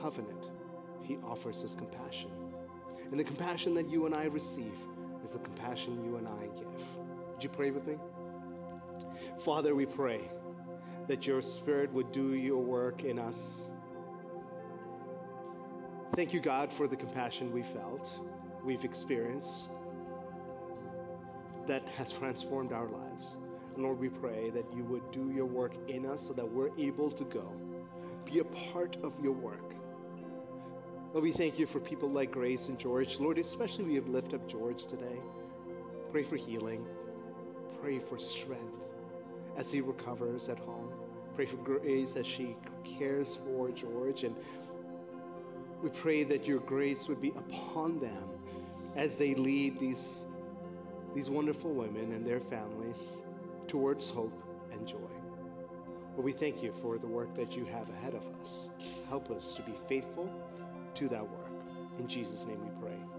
covenant, 0.00 0.46
He 1.02 1.18
offers 1.24 1.62
us 1.62 1.76
compassion. 1.76 2.30
And 3.10 3.18
the 3.18 3.24
compassion 3.24 3.74
that 3.74 3.88
you 3.88 4.06
and 4.06 4.14
I 4.14 4.24
receive 4.24 4.74
is 5.24 5.32
the 5.32 5.38
compassion 5.38 6.04
you 6.04 6.16
and 6.16 6.26
I 6.26 6.46
give. 6.58 6.66
Would 7.32 7.44
you 7.44 7.50
pray 7.50 7.70
with 7.70 7.86
me? 7.86 7.96
Father, 9.38 9.74
we 9.74 9.86
pray 9.86 10.20
that 11.08 11.26
your 11.26 11.42
Spirit 11.42 11.92
would 11.92 12.12
do 12.12 12.34
your 12.34 12.62
work 12.62 13.04
in 13.04 13.18
us. 13.18 13.70
Thank 16.14 16.32
you, 16.32 16.40
God, 16.40 16.72
for 16.72 16.86
the 16.86 16.96
compassion 16.96 17.52
we 17.52 17.62
felt, 17.62 18.08
we've 18.64 18.84
experienced 18.84 19.70
that 21.66 21.88
has 21.90 22.12
transformed 22.12 22.72
our 22.72 22.86
lives. 22.86 23.38
And 23.74 23.84
Lord, 23.84 23.98
we 23.98 24.08
pray 24.08 24.50
that 24.50 24.64
you 24.74 24.84
would 24.84 25.10
do 25.12 25.30
your 25.30 25.46
work 25.46 25.72
in 25.88 26.04
us 26.04 26.26
so 26.26 26.32
that 26.32 26.48
we're 26.48 26.76
able 26.78 27.10
to 27.10 27.24
go, 27.24 27.52
be 28.24 28.40
a 28.40 28.44
part 28.44 28.96
of 29.02 29.18
your 29.22 29.32
work. 29.32 29.74
Lord, 31.12 31.24
we 31.24 31.32
thank 31.32 31.58
you 31.58 31.66
for 31.66 31.80
people 31.80 32.08
like 32.08 32.30
Grace 32.30 32.68
and 32.68 32.78
George. 32.78 33.18
Lord, 33.18 33.38
especially 33.38 33.84
we 33.84 33.94
have 33.96 34.08
lift 34.08 34.34
up 34.34 34.48
George 34.48 34.86
today. 34.86 35.18
Pray 36.12 36.22
for 36.22 36.36
healing. 36.36 36.86
Pray 37.80 37.98
for 37.98 38.18
strength 38.18 38.89
as 39.56 39.70
he 39.70 39.80
recovers 39.80 40.48
at 40.48 40.58
home. 40.58 40.92
Pray 41.34 41.46
for 41.46 41.56
grace 41.58 42.16
as 42.16 42.26
she 42.26 42.56
cares 42.84 43.36
for 43.36 43.70
George. 43.70 44.24
And 44.24 44.34
we 45.82 45.88
pray 45.90 46.24
that 46.24 46.46
your 46.46 46.60
grace 46.60 47.08
would 47.08 47.20
be 47.20 47.30
upon 47.30 48.00
them 48.00 48.28
as 48.96 49.16
they 49.16 49.34
lead 49.34 49.78
these 49.78 50.24
these 51.14 51.28
wonderful 51.28 51.72
women 51.72 52.12
and 52.12 52.24
their 52.24 52.38
families 52.38 53.22
towards 53.66 54.08
hope 54.08 54.42
and 54.72 54.86
joy. 54.86 54.98
But 56.14 56.22
we 56.22 56.32
thank 56.32 56.62
you 56.62 56.72
for 56.72 56.98
the 56.98 57.06
work 57.06 57.34
that 57.34 57.56
you 57.56 57.64
have 57.64 57.88
ahead 57.90 58.14
of 58.14 58.22
us. 58.42 58.70
Help 59.08 59.30
us 59.30 59.54
to 59.54 59.62
be 59.62 59.72
faithful 59.88 60.30
to 60.94 61.08
that 61.08 61.22
work. 61.22 61.50
In 61.98 62.06
Jesus' 62.06 62.46
name 62.46 62.60
we 62.62 62.70
pray. 62.80 63.09